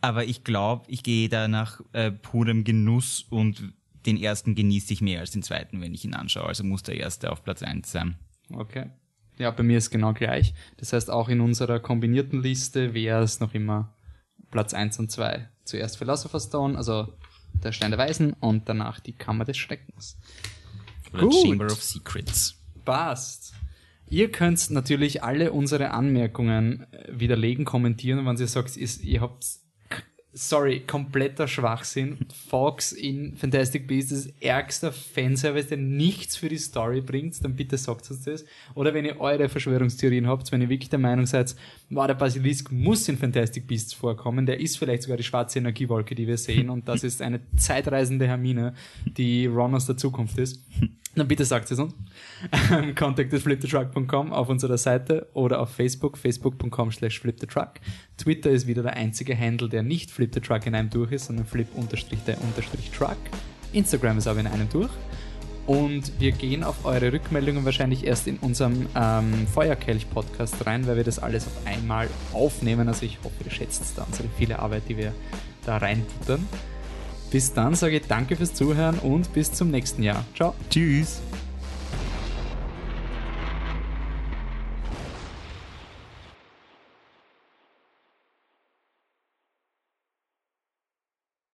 aber 0.00 0.24
ich 0.24 0.44
glaube, 0.44 0.86
ich 0.88 1.02
gehe 1.02 1.28
da 1.28 1.48
nach 1.48 1.80
äh, 1.92 2.10
purem 2.10 2.64
Genuss 2.64 3.26
und 3.28 3.74
den 4.06 4.16
ersten 4.16 4.54
genieße 4.54 4.92
ich 4.92 5.00
mehr 5.00 5.20
als 5.20 5.32
den 5.32 5.42
zweiten, 5.42 5.80
wenn 5.80 5.92
ich 5.92 6.04
ihn 6.04 6.14
anschaue. 6.14 6.46
Also 6.46 6.64
muss 6.64 6.82
der 6.82 6.96
erste 6.96 7.30
auf 7.30 7.42
Platz 7.42 7.62
1 7.62 7.90
sein. 7.90 8.16
Okay. 8.50 8.90
Ja, 9.38 9.50
bei 9.50 9.62
mir 9.62 9.78
ist 9.78 9.90
genau 9.90 10.12
gleich. 10.12 10.54
Das 10.78 10.92
heißt, 10.92 11.10
auch 11.10 11.28
in 11.28 11.40
unserer 11.40 11.80
kombinierten 11.80 12.42
Liste 12.42 12.94
wäre 12.94 13.22
es 13.22 13.40
noch 13.40 13.54
immer 13.54 13.94
Platz 14.50 14.72
1 14.72 14.98
und 14.98 15.10
2. 15.10 15.48
Zuerst 15.64 15.98
Philosopher's 15.98 16.44
Stone, 16.44 16.76
also 16.76 17.12
der 17.52 17.72
Stein 17.72 17.90
der 17.90 17.98
Weisen 17.98 18.32
und 18.34 18.68
danach 18.68 19.00
die 19.00 19.12
Kammer 19.12 19.44
des 19.44 19.56
Schreckens. 19.56 20.16
Oder 21.12 21.22
Gut. 21.22 21.34
Chamber 21.42 21.66
of 21.66 21.82
Secrets. 21.82 22.56
Passt. 22.84 23.52
Ihr 24.08 24.30
könnt 24.30 24.70
natürlich 24.70 25.22
alle 25.24 25.52
unsere 25.52 25.90
Anmerkungen 25.90 26.86
äh, 26.92 27.08
widerlegen, 27.10 27.64
kommentieren, 27.64 28.24
wenn 28.24 28.36
ihr 28.36 28.46
sagt, 28.46 28.76
ihr 28.76 29.20
habt 29.20 29.44
sorry, 30.36 30.80
kompletter 30.80 31.48
Schwachsinn. 31.48 32.18
Fox 32.48 32.92
in 32.92 33.34
Fantastic 33.36 33.88
Beasts 33.88 34.12
ist 34.12 34.34
ärgster 34.40 34.92
Fanservice, 34.92 35.68
der 35.68 35.78
nichts 35.78 36.36
für 36.36 36.50
die 36.50 36.58
Story 36.58 37.00
bringt, 37.00 37.42
dann 37.42 37.56
bitte 37.56 37.78
sagt 37.78 38.10
uns 38.10 38.22
das. 38.22 38.44
Oder 38.74 38.92
wenn 38.92 39.06
ihr 39.06 39.18
eure 39.18 39.48
Verschwörungstheorien 39.48 40.26
habt, 40.26 40.52
wenn 40.52 40.60
ihr 40.60 40.68
wirklich 40.68 40.90
der 40.90 40.98
Meinung 40.98 41.24
seid, 41.24 41.56
wow, 41.88 42.06
der 42.06 42.14
Basilisk 42.14 42.70
muss 42.70 43.08
in 43.08 43.16
Fantastic 43.16 43.66
Beasts 43.66 43.94
vorkommen, 43.94 44.44
der 44.44 44.60
ist 44.60 44.78
vielleicht 44.78 45.04
sogar 45.04 45.16
die 45.16 45.24
schwarze 45.24 45.58
Energiewolke, 45.58 46.14
die 46.14 46.26
wir 46.26 46.36
sehen, 46.36 46.68
und 46.68 46.86
das 46.86 47.02
ist 47.02 47.22
eine 47.22 47.40
zeitreisende 47.56 48.26
Hermine, 48.26 48.74
die 49.06 49.46
Ron 49.46 49.74
aus 49.74 49.86
der 49.86 49.96
Zukunft 49.96 50.38
ist. 50.38 50.60
Dann 51.16 51.28
bitte 51.28 51.46
sagt 51.46 51.70
es 51.70 51.78
uns. 51.78 51.94
Contact 52.94 53.32
at 53.32 53.40
flipthetruck.com 53.40 54.32
auf 54.34 54.50
unserer 54.50 54.76
Seite 54.76 55.26
oder 55.32 55.60
auf 55.60 55.70
Facebook, 55.70 56.18
facebook.com 56.18 56.92
slash 56.92 57.20
flipthetruck. 57.20 57.80
Twitter 58.18 58.50
ist 58.50 58.66
wieder 58.66 58.82
der 58.82 58.92
einzige 58.94 59.36
Handle, 59.36 59.70
der 59.70 59.82
nicht 59.82 60.10
Flip 60.10 60.30
in 60.66 60.74
einem 60.74 60.90
durch 60.90 61.12
ist, 61.12 61.26
sondern 61.26 61.46
flip 61.46 61.68
unterstrich 61.74 62.20
der 62.26 62.38
unterstrich 62.42 62.90
truck. 62.90 63.16
Instagram 63.72 64.18
ist 64.18 64.26
aber 64.26 64.40
in 64.40 64.46
einem 64.46 64.68
durch. 64.68 64.90
Und 65.66 66.20
wir 66.20 66.32
gehen 66.32 66.62
auf 66.62 66.84
eure 66.84 67.12
Rückmeldungen 67.12 67.64
wahrscheinlich 67.64 68.04
erst 68.04 68.28
in 68.28 68.36
unserem 68.36 68.86
ähm, 68.94 69.46
Feuerkelch-Podcast 69.48 70.64
rein, 70.66 70.86
weil 70.86 70.96
wir 70.96 71.04
das 71.04 71.18
alles 71.18 71.46
auf 71.46 71.66
einmal 71.66 72.08
aufnehmen. 72.34 72.88
Also 72.88 73.06
ich 73.06 73.18
hoffe, 73.24 73.42
ihr 73.44 73.50
schätzt 73.50 73.82
da 73.96 74.04
unsere 74.04 74.28
viele 74.36 74.58
Arbeit, 74.58 74.82
die 74.88 74.96
wir 74.98 75.12
da 75.64 75.78
reinputtern. 75.78 76.46
Bis 77.30 77.52
dann 77.52 77.74
sage 77.74 77.96
ich 77.96 78.06
danke 78.06 78.36
fürs 78.36 78.54
Zuhören 78.54 78.98
und 78.98 79.32
bis 79.32 79.52
zum 79.52 79.70
nächsten 79.70 80.02
Jahr. 80.02 80.24
Ciao. 80.34 80.54
Tschüss. 80.70 81.20